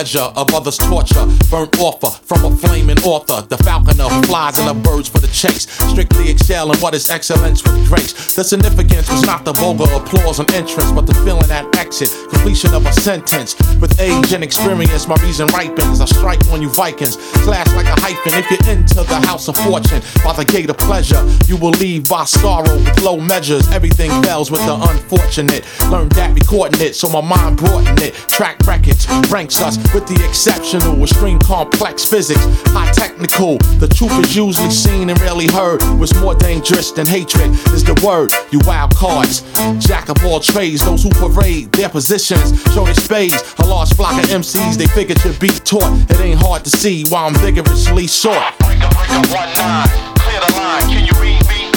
measure 0.00 0.32
of 0.34 0.54
others' 0.54 0.78
torture. 0.78 1.26
Burnt 1.50 1.78
offer 1.78 2.08
from 2.24 2.50
a 2.50 2.56
flaming 2.56 2.98
author. 3.00 3.46
The 3.46 3.58
falconer 3.58 4.08
flies 4.24 4.58
and 4.58 4.66
the 4.66 4.72
birds 4.72 5.10
for 5.10 5.18
the 5.18 5.28
chase. 5.28 5.68
Strictly 5.90 6.30
excelling 6.30 6.70
in 6.70 6.80
what 6.80 6.94
is 6.94 7.10
excellence 7.10 7.62
with 7.62 7.86
grace. 7.86 8.34
The 8.34 8.44
significance 8.44 9.10
was 9.10 9.22
not 9.26 9.44
the 9.44 9.52
vulgar 9.52 9.84
applause 9.92 10.40
on 10.40 10.50
entrance, 10.54 10.90
but 10.92 11.06
the 11.06 11.14
feeling 11.24 11.50
at 11.50 11.66
exit. 11.76 12.10
Completion 12.30 12.72
of 12.74 12.86
a 12.86 12.92
sentence. 12.92 13.56
With 13.80 14.00
age 14.00 14.32
and 14.32 14.42
experience, 14.42 15.06
my 15.06 15.16
reason 15.16 15.48
ripens. 15.48 16.00
I 16.00 16.06
strike 16.06 16.42
on 16.48 16.62
you 16.62 16.70
Vikings. 16.70 17.16
Clash 17.44 17.68
like 17.74 17.86
a 17.86 18.00
hyphen. 18.00 18.32
If 18.34 18.50
you're 18.50 18.76
into 18.76 19.02
the 19.02 19.20
house 19.26 19.48
of 19.48 19.56
fortune, 19.56 20.02
by 20.24 20.32
the 20.32 20.44
gate 20.44 20.70
of 20.70 20.78
pleasure, 20.78 21.22
you 21.46 21.56
will 21.56 21.76
leave 21.76 22.08
by 22.08 22.24
sorrow 22.24 22.74
with 22.74 23.02
low 23.02 23.18
measures. 23.18 23.68
Everything 23.68 24.10
fails 24.22 24.50
with 24.50 24.64
the 24.64 24.74
unfortunate. 24.74 25.64
Learned 25.90 26.12
that 26.12 26.32
recording 26.34 26.80
it, 26.80 26.94
so 26.96 27.08
my 27.10 27.20
mind 27.20 27.58
broadened 27.58 28.00
it. 28.00 28.14
Track 28.28 28.58
records 28.66 29.06
ranks 29.30 29.60
us 29.60 29.76
with 29.94 30.06
the 30.06 30.24
exceptional, 30.26 31.02
extreme 31.02 31.38
complex 31.38 32.04
physics, 32.04 32.40
high 32.70 32.90
technical. 32.92 33.58
The 33.78 33.88
truth 33.88 34.12
is 34.20 34.36
usually 34.36 34.70
seen 34.70 35.10
and 35.10 35.20
rarely 35.20 35.46
heard. 35.48 35.82
What's 35.98 36.14
more 36.20 36.34
dangerous 36.34 36.90
than 36.92 37.06
hatred 37.06 37.50
is 37.74 37.84
the 37.84 37.94
word. 38.04 38.32
You 38.52 38.60
wild 38.66 38.94
cards, 38.94 39.42
jack 39.78 40.08
of 40.08 40.24
all 40.24 40.40
trades, 40.40 40.84
those 40.84 41.02
who 41.02 41.10
parade 41.10 41.72
their 41.72 41.88
positions, 41.88 42.62
show 42.72 42.84
their 42.84 42.94
spades. 42.94 43.54
A 43.58 43.66
large 43.66 43.92
flock 43.94 44.22
of 44.22 44.28
MCs, 44.30 44.76
they 44.76 44.86
figure 44.86 45.16
to 45.16 45.32
be 45.40 45.48
taught. 45.48 45.92
It 46.10 46.20
ain't 46.20 46.40
hard 46.40 46.64
to 46.64 46.70
see 46.70 47.04
why 47.08 47.26
I'm 47.26 47.34
vigorously 47.34 48.06
short. 48.06 48.42
Break 48.60 48.80
up, 48.82 48.94
break 48.94 49.10
up, 49.10 49.26
one 49.34 49.50
nine. 49.56 49.88
Clear 50.22 50.40
the 50.40 50.52
line, 50.54 50.82
can 50.88 51.04
you 51.06 51.14
read 51.20 51.42
me? 51.48 51.70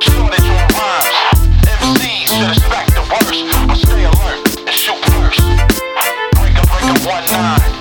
Shortage 0.00 0.46
on 0.50 0.68
rhymes. 0.74 1.06
MCs 1.66 2.28
should 2.28 2.56
expect. 2.56 2.81
one 7.04 7.24
nine. 7.32 7.71